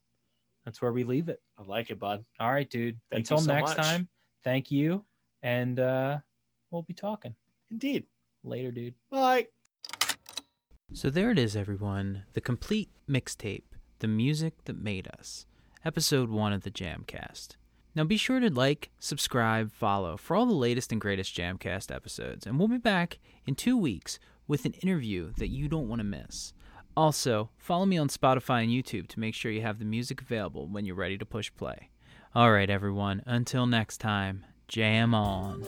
That's 0.64 0.82
where 0.82 0.92
we 0.92 1.04
leave 1.04 1.28
it. 1.28 1.40
I 1.58 1.62
like 1.62 1.90
it, 1.90 1.98
bud. 2.00 2.24
All 2.40 2.52
right, 2.52 2.68
dude. 2.68 2.98
Thank 3.10 3.30
you 3.30 3.34
Until 3.36 3.38
so 3.38 3.52
next 3.52 3.76
much. 3.76 3.86
time, 3.86 4.08
thank 4.42 4.70
you, 4.72 5.04
and 5.42 5.78
uh 5.78 6.18
we'll 6.70 6.82
be 6.82 6.94
talking 6.94 7.34
Indeed. 7.70 8.06
later, 8.42 8.70
dude. 8.72 8.94
Bye. 9.10 9.46
So 10.92 11.10
there 11.10 11.30
it 11.30 11.38
is, 11.38 11.54
everyone. 11.56 12.24
The 12.34 12.40
complete 12.40 12.90
mixtape, 13.08 13.64
The 14.00 14.08
Music 14.08 14.64
That 14.64 14.76
Made 14.82 15.08
Us, 15.18 15.46
episode 15.84 16.30
one 16.30 16.52
of 16.52 16.62
the 16.62 16.70
Jamcast. 16.70 17.56
Now 17.94 18.04
be 18.04 18.16
sure 18.16 18.40
to 18.40 18.50
like, 18.50 18.90
subscribe, 18.98 19.72
follow 19.72 20.16
for 20.16 20.36
all 20.36 20.46
the 20.46 20.52
latest 20.52 20.92
and 20.92 21.00
greatest 21.00 21.36
Jamcast 21.36 21.94
episodes, 21.94 22.46
and 22.46 22.58
we'll 22.58 22.68
be 22.68 22.78
back 22.78 23.18
in 23.46 23.54
two 23.54 23.76
weeks 23.76 24.18
with 24.46 24.64
an 24.64 24.72
interview 24.74 25.32
that 25.38 25.50
you 25.50 25.68
don't 25.68 25.88
want 25.88 26.00
to 26.00 26.04
miss. 26.04 26.52
Also, 26.96 27.50
follow 27.58 27.86
me 27.86 27.98
on 27.98 28.08
Spotify 28.08 28.62
and 28.62 28.70
YouTube 28.70 29.08
to 29.08 29.20
make 29.20 29.34
sure 29.34 29.50
you 29.50 29.62
have 29.62 29.78
the 29.78 29.84
music 29.84 30.20
available 30.20 30.66
when 30.66 30.84
you're 30.84 30.94
ready 30.94 31.18
to 31.18 31.24
push 31.24 31.50
play. 31.56 31.90
All 32.34 32.52
right, 32.52 32.70
everyone, 32.70 33.22
until 33.26 33.66
next 33.66 33.98
time, 33.98 34.44
jam 34.68 35.14
on. 35.14 35.66